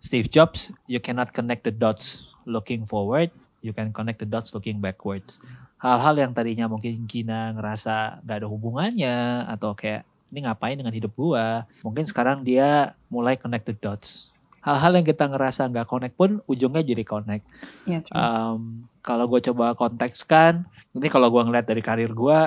Steve 0.00 0.30
Jobs, 0.30 0.70
you 0.86 1.02
cannot 1.02 1.32
connect 1.32 1.66
the 1.66 1.74
dots 1.74 2.30
looking 2.46 2.86
forward, 2.86 3.34
you 3.60 3.74
can 3.74 3.90
connect 3.90 4.22
the 4.22 4.28
dots 4.28 4.54
looking 4.54 4.78
backwards. 4.78 5.42
Hal-hal 5.76 6.16
yang 6.16 6.32
tadinya 6.32 6.66
mungkin 6.70 7.04
Gina 7.04 7.52
ngerasa 7.52 8.24
gak 8.24 8.36
ada 8.42 8.48
hubungannya 8.48 9.44
atau 9.44 9.76
kayak 9.76 10.08
ini 10.32 10.46
ngapain 10.46 10.76
dengan 10.78 10.94
hidup 10.94 11.12
gua 11.14 11.64
mungkin 11.86 12.04
sekarang 12.06 12.42
dia 12.42 12.98
mulai 13.06 13.38
connect 13.38 13.70
the 13.70 13.76
dots 13.76 14.34
hal-hal 14.60 14.98
yang 14.98 15.06
kita 15.06 15.30
ngerasa 15.30 15.70
nggak 15.70 15.86
connect 15.86 16.14
pun 16.18 16.42
ujungnya 16.50 16.82
jadi 16.82 17.04
connect 17.06 17.44
Yeah, 17.86 18.02
true. 18.02 18.18
Um, 18.18 18.90
kalau 19.00 19.30
gue 19.30 19.38
coba 19.52 19.78
kontekskan 19.78 20.66
ini 20.90 21.06
kalau 21.06 21.30
gue 21.30 21.42
ngeliat 21.46 21.66
dari 21.70 21.82
karir 21.84 22.10
gue 22.10 22.38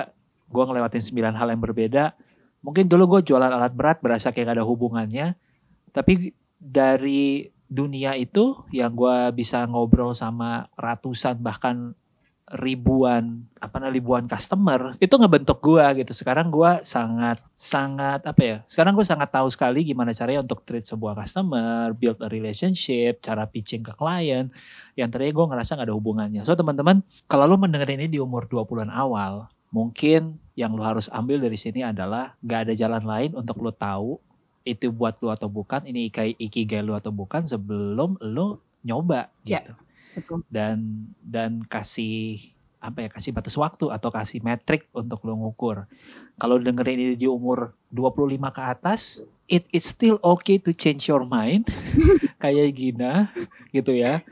gue 0.50 0.64
ngelewatin 0.66 1.02
9 1.02 1.38
hal 1.38 1.48
yang 1.54 1.62
berbeda. 1.62 2.04
Mungkin 2.60 2.90
dulu 2.90 3.16
gue 3.16 3.32
jualan 3.32 3.48
alat 3.48 3.72
berat 3.72 4.02
berasa 4.02 4.34
kayak 4.34 4.52
gak 4.52 4.56
ada 4.60 4.66
hubungannya. 4.66 5.38
Tapi 5.94 6.34
dari 6.58 7.46
dunia 7.70 8.18
itu 8.18 8.66
yang 8.74 8.98
gue 8.98 9.30
bisa 9.32 9.62
ngobrol 9.70 10.10
sama 10.10 10.66
ratusan 10.74 11.38
bahkan 11.38 11.94
ribuan 12.50 13.46
apa 13.62 13.78
namanya 13.78 13.94
ribuan 13.94 14.24
customer 14.26 14.90
itu 14.98 15.14
ngebentuk 15.14 15.62
gua 15.62 15.94
gitu. 15.94 16.10
Sekarang 16.10 16.50
gua 16.50 16.82
sangat 16.82 17.38
sangat 17.54 18.26
apa 18.26 18.42
ya 18.42 18.56
sekarang 18.66 18.98
gue 18.98 19.06
sangat 19.06 19.30
tahu 19.30 19.46
sekali 19.54 19.86
gimana 19.86 20.10
caranya 20.10 20.42
untuk 20.42 20.66
treat 20.66 20.82
sebuah 20.82 21.14
customer 21.14 21.94
build 21.94 22.18
a 22.18 22.26
relationship 22.26 23.22
cara 23.22 23.46
pitching 23.46 23.86
ke 23.86 23.94
klien. 23.94 24.50
Yang 24.98 25.08
tadinya 25.14 25.32
gue 25.38 25.46
ngerasa 25.54 25.70
gak 25.78 25.86
ada 25.86 25.94
hubungannya. 25.94 26.42
So 26.42 26.58
teman-teman 26.58 27.06
kalau 27.30 27.46
lu 27.46 27.56
mendengar 27.56 27.86
ini 27.94 28.10
di 28.10 28.18
umur 28.18 28.50
20-an 28.50 28.90
awal 28.90 29.46
mungkin 29.70 30.38
yang 30.58 30.74
lu 30.74 30.82
harus 30.82 31.06
ambil 31.10 31.40
dari 31.40 31.56
sini 31.56 31.80
adalah 31.86 32.34
gak 32.42 32.68
ada 32.68 32.74
jalan 32.76 33.02
lain 33.02 33.30
untuk 33.38 33.56
lu 33.62 33.70
tahu 33.72 34.18
itu 34.66 34.92
buat 34.92 35.16
lu 35.24 35.32
atau 35.32 35.48
bukan 35.48 35.86
ini 35.88 36.10
ikigai 36.12 36.84
lu 36.84 36.92
atau 36.92 37.08
bukan 37.08 37.48
sebelum 37.48 38.20
lu 38.20 38.60
nyoba 38.84 39.30
Ya. 39.46 39.64
gitu 39.64 39.72
Betul. 40.10 40.38
dan 40.50 41.06
dan 41.22 41.62
kasih 41.64 42.42
apa 42.80 43.04
ya 43.04 43.08
kasih 43.12 43.30
batas 43.36 43.54
waktu 43.60 43.92
atau 43.92 44.08
kasih 44.08 44.40
metrik 44.40 44.88
untuk 44.96 45.20
lo 45.28 45.36
ngukur. 45.36 45.84
Kalau 46.40 46.56
dengerin 46.56 47.12
ini 47.12 47.14
di 47.14 47.28
umur 47.28 47.76
25 47.92 48.40
ke 48.56 48.62
atas, 48.64 49.20
it 49.50 49.66
it's 49.74 49.90
still 49.90 50.22
okay 50.22 50.62
to 50.62 50.70
change 50.70 51.10
your 51.10 51.26
mind 51.26 51.66
kayak 52.42 52.70
Gina 52.72 53.34
gitu 53.74 53.94
ya. 53.94 54.22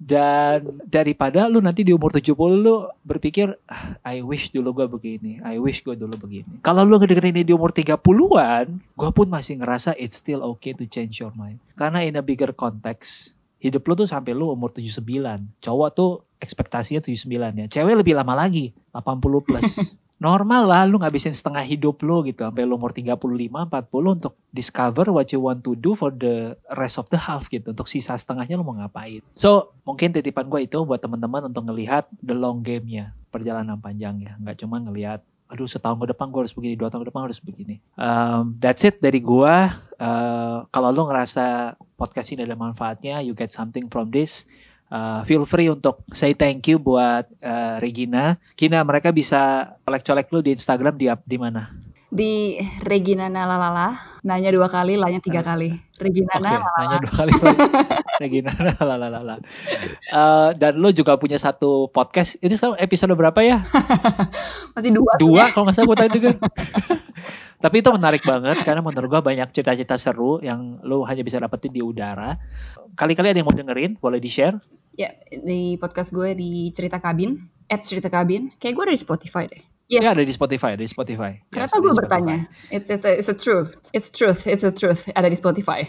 Dan 0.00 0.82
daripada 0.86 1.46
lu 1.46 1.62
nanti 1.62 1.86
di 1.86 1.92
umur 1.94 2.10
70 2.14 2.34
lu 2.58 2.86
berpikir 3.02 3.54
"Ah, 3.66 3.98
I 4.06 4.22
wish 4.22 4.50
dulu 4.54 4.72
gua 4.72 4.86
begini, 4.90 5.42
I 5.42 5.58
wish 5.58 5.82
gua 5.82 5.94
dulu 5.98 6.14
begini. 6.16 6.62
Kalau 6.62 6.82
lu 6.86 6.96
ngedengerin 6.98 7.36
ini 7.36 7.44
di 7.46 7.52
umur 7.54 7.70
30-an, 7.74 8.66
gua 8.96 9.10
pun 9.10 9.26
masih 9.28 9.60
ngerasa 9.60 9.94
it's 9.98 10.18
still 10.18 10.42
okay 10.42 10.74
to 10.74 10.86
change 10.86 11.20
your 11.20 11.34
mind. 11.34 11.58
Karena 11.74 12.02
in 12.06 12.18
a 12.18 12.24
bigger 12.24 12.50
context, 12.54 13.34
hidup 13.60 13.84
lu 13.86 13.94
tuh 14.02 14.08
sampai 14.08 14.32
lu 14.32 14.50
umur 14.50 14.72
79. 14.74 15.04
Cowok 15.60 15.88
tuh 15.92 16.10
ekspektasinya 16.40 17.04
79 17.04 17.60
ya. 17.60 17.66
Cewek 17.68 17.94
lebih 18.00 18.16
lama 18.16 18.34
lagi, 18.34 18.72
80 18.96 19.46
plus. 19.46 19.68
normal 20.20 20.68
lah 20.68 20.84
lu 20.84 21.00
ngabisin 21.00 21.32
setengah 21.32 21.64
hidup 21.64 22.04
lu 22.04 22.20
gitu 22.28 22.44
sampai 22.44 22.68
lu 22.68 22.76
umur 22.76 22.92
35 22.92 23.16
40 23.16 23.88
untuk 24.20 24.36
discover 24.52 25.08
what 25.08 25.24
you 25.32 25.40
want 25.40 25.64
to 25.64 25.72
do 25.72 25.96
for 25.96 26.12
the 26.12 26.52
rest 26.76 27.00
of 27.00 27.08
the 27.08 27.16
half 27.16 27.48
gitu 27.48 27.72
untuk 27.72 27.88
sisa 27.88 28.12
setengahnya 28.20 28.60
lu 28.60 28.62
mau 28.62 28.76
ngapain. 28.76 29.24
So 29.32 29.72
mungkin 29.88 30.12
titipan 30.12 30.52
gue 30.52 30.68
itu 30.68 30.76
buat 30.84 31.00
teman-teman 31.00 31.48
untuk 31.48 31.64
ngelihat 31.72 32.04
the 32.20 32.36
long 32.36 32.60
game-nya 32.60 33.16
perjalanan 33.32 33.80
panjangnya 33.80 34.36
nggak 34.44 34.60
cuma 34.60 34.76
ngelihat 34.84 35.24
aduh 35.50 35.66
setahun 35.66 35.98
ke 35.98 36.06
depan 36.14 36.30
gue 36.30 36.40
harus 36.46 36.54
begini 36.54 36.78
dua 36.78 36.92
tahun 36.92 37.02
ke 37.02 37.08
depan 37.10 37.22
harus 37.26 37.40
begini. 37.42 37.82
Um, 37.96 38.60
that's 38.60 38.84
it 38.84 39.00
dari 39.00 39.18
gue 39.24 39.54
uh, 39.98 40.56
kalau 40.68 40.88
lu 40.92 41.08
ngerasa 41.08 41.74
podcast 41.96 42.28
ini 42.36 42.44
ada 42.44 42.54
manfaatnya 42.54 43.24
you 43.24 43.32
get 43.32 43.50
something 43.50 43.88
from 43.88 44.12
this 44.12 44.44
Uh, 44.90 45.22
feel 45.22 45.46
free 45.46 45.70
untuk 45.70 46.02
say 46.10 46.34
thank 46.34 46.66
you 46.66 46.82
buat 46.82 47.30
uh, 47.38 47.78
Regina. 47.78 48.42
Kina 48.58 48.82
mereka 48.82 49.14
bisa 49.14 49.72
colek-colek 49.86 50.26
lu 50.34 50.42
di 50.42 50.50
Instagram 50.50 50.98
di 50.98 51.06
di 51.22 51.38
mana? 51.38 51.70
Di 52.10 52.58
Regina 52.82 53.30
Nalalala, 53.30 54.18
nanya 54.26 54.50
dua 54.50 54.66
kali, 54.66 54.98
lanya 54.98 55.22
tiga 55.22 55.46
kali. 55.46 55.70
Regina 55.94 56.42
okay, 56.42 56.58
nanya 56.58 56.98
dua 57.06 57.14
kali. 57.14 57.30
Regina 58.26 58.50
Nalalala. 58.50 59.38
Uh, 60.10 60.50
dan 60.58 60.74
lu 60.74 60.90
juga 60.90 61.14
punya 61.14 61.38
satu 61.38 61.86
podcast. 61.94 62.34
Ini 62.42 62.58
sekarang 62.58 62.74
episode 62.82 63.14
berapa 63.14 63.38
ya? 63.46 63.62
Masih 64.74 64.90
dua. 64.90 65.14
Dua 65.22 65.46
ya? 65.46 65.54
kalau 65.54 65.70
nggak 65.70 65.76
salah 65.78 65.86
gue 65.86 65.98
tadi 66.02 66.18
kan. 66.18 66.36
Tapi 67.62 67.76
itu 67.78 67.90
menarik 67.94 68.26
banget 68.26 68.58
karena 68.66 68.82
menurut 68.82 69.06
gue 69.06 69.22
banyak 69.22 69.54
cerita-cerita 69.54 69.94
seru 69.94 70.42
yang 70.42 70.82
lu 70.82 71.06
hanya 71.06 71.22
bisa 71.22 71.38
dapetin 71.38 71.70
di 71.70 71.78
udara. 71.78 72.34
Kali-kali 72.98 73.30
ada 73.30 73.38
yang 73.38 73.46
mau 73.46 73.54
dengerin, 73.54 74.02
boleh 74.02 74.18
di-share? 74.18 74.58
Ya, 75.00 75.16
di 75.32 75.80
podcast 75.80 76.12
gue 76.12 76.36
di 76.36 76.68
Cerita 76.76 77.00
Kabin, 77.00 77.40
at 77.72 77.80
Cerita 77.88 78.12
Kabin. 78.12 78.52
Kayak 78.60 78.76
gue 78.76 78.84
ada 78.84 78.92
di 78.92 79.00
Spotify 79.00 79.48
deh. 79.48 79.64
Yes. 79.88 80.04
Ya 80.04 80.12
ada 80.12 80.20
di 80.20 80.28
Spotify, 80.28 80.76
ada 80.76 80.84
di 80.84 80.92
Spotify. 80.92 81.40
Kenapa 81.48 81.80
yes, 81.80 81.84
gue 81.88 81.92
bertanya? 82.04 82.38
It's, 82.68 82.92
it's, 82.92 83.08
a, 83.08 83.12
it's 83.16 83.32
a 83.32 83.36
truth, 83.40 83.80
it's 83.96 84.12
truth, 84.12 84.44
it's 84.44 84.60
a 84.60 84.68
truth. 84.68 85.08
Ada 85.16 85.32
di 85.32 85.40
Spotify. 85.40 85.88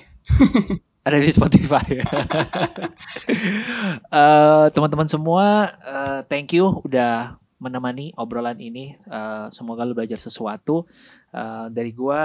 ada 1.11 1.19
di 1.19 1.27
Spotify. 1.27 1.99
uh, 4.15 4.71
teman-teman 4.79 5.11
semua, 5.11 5.75
uh, 5.83 6.23
thank 6.31 6.55
you 6.55 6.79
udah 6.87 7.35
menemani 7.59 8.15
obrolan 8.15 8.63
ini. 8.63 8.95
Uh, 9.11 9.51
semoga 9.51 9.83
lu 9.83 9.91
belajar 9.91 10.23
sesuatu. 10.23 10.87
Uh, 11.35 11.67
dari 11.67 11.91
gue, 11.91 12.23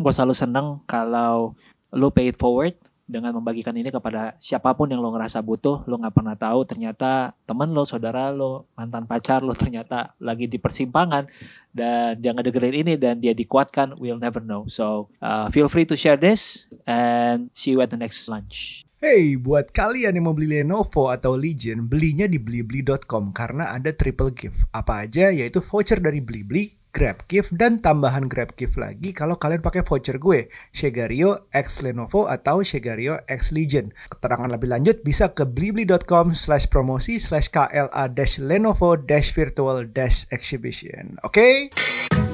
gue 0.00 0.12
selalu 0.16 0.32
seneng 0.32 0.80
kalau 0.88 1.52
lu 1.92 2.08
pay 2.08 2.32
it 2.32 2.40
forward 2.40 2.72
dengan 3.04 3.36
membagikan 3.36 3.76
ini 3.76 3.92
kepada 3.92 4.32
siapa 4.40 4.72
pun 4.72 4.88
yang 4.88 5.04
lo 5.04 5.12
ngerasa 5.12 5.44
butuh, 5.44 5.84
lo 5.84 6.00
nggak 6.00 6.14
pernah 6.16 6.36
tahu 6.36 6.64
ternyata 6.64 7.36
temen 7.44 7.70
lo, 7.76 7.84
saudara 7.84 8.32
lo, 8.32 8.64
mantan 8.72 9.04
pacar 9.04 9.44
lo 9.44 9.52
ternyata 9.52 10.16
lagi 10.20 10.48
di 10.48 10.56
persimpangan 10.56 11.28
dan 11.68 12.16
dia 12.16 12.32
ngedengerin 12.32 12.74
ini 12.86 12.94
dan 12.96 13.20
dia 13.20 13.36
dikuatkan, 13.36 14.00
we'll 14.00 14.20
never 14.20 14.40
know. 14.40 14.64
So 14.72 15.12
uh, 15.20 15.52
feel 15.52 15.68
free 15.68 15.84
to 15.88 15.96
share 15.96 16.16
this 16.16 16.72
and 16.88 17.52
see 17.52 17.76
you 17.76 17.84
at 17.84 17.92
the 17.92 18.00
next 18.00 18.24
lunch. 18.32 18.88
Hey, 19.04 19.36
buat 19.36 19.68
kalian 19.68 20.16
yang 20.16 20.24
mau 20.24 20.32
beli 20.32 20.64
Lenovo 20.64 21.12
atau 21.12 21.36
Legion, 21.36 21.84
belinya 21.84 22.24
di 22.24 22.40
blibli.com 22.40 23.36
karena 23.36 23.76
ada 23.76 23.92
triple 23.92 24.32
gift. 24.32 24.64
Apa 24.72 25.04
aja? 25.04 25.28
Yaitu 25.28 25.60
voucher 25.60 26.00
dari 26.00 26.24
Blibli, 26.24 26.72
Grab 26.94 27.26
Gift, 27.26 27.50
dan 27.58 27.82
tambahan 27.82 28.22
Grab 28.30 28.54
Gift 28.54 28.78
lagi 28.78 29.10
kalau 29.10 29.34
kalian 29.34 29.58
pakai 29.60 29.82
voucher 29.82 30.22
gue, 30.22 30.46
Shegario 30.70 31.50
X 31.50 31.82
Lenovo 31.82 32.30
atau 32.30 32.62
Shegario 32.62 33.18
X 33.26 33.50
Legion. 33.50 33.90
Keterangan 34.14 34.46
lebih 34.46 34.70
lanjut 34.70 35.02
bisa 35.02 35.34
ke 35.34 35.42
blibli.com 35.42 36.38
slash 36.38 36.70
promosi 36.70 37.18
slash 37.18 37.50
KLA 37.50 38.14
dash 38.14 38.38
Lenovo 38.38 38.94
dash 38.94 39.34
virtual 39.34 39.90
dash 39.90 40.30
exhibition. 40.30 41.18
Oke? 41.26 41.34
Okay? 41.34 42.33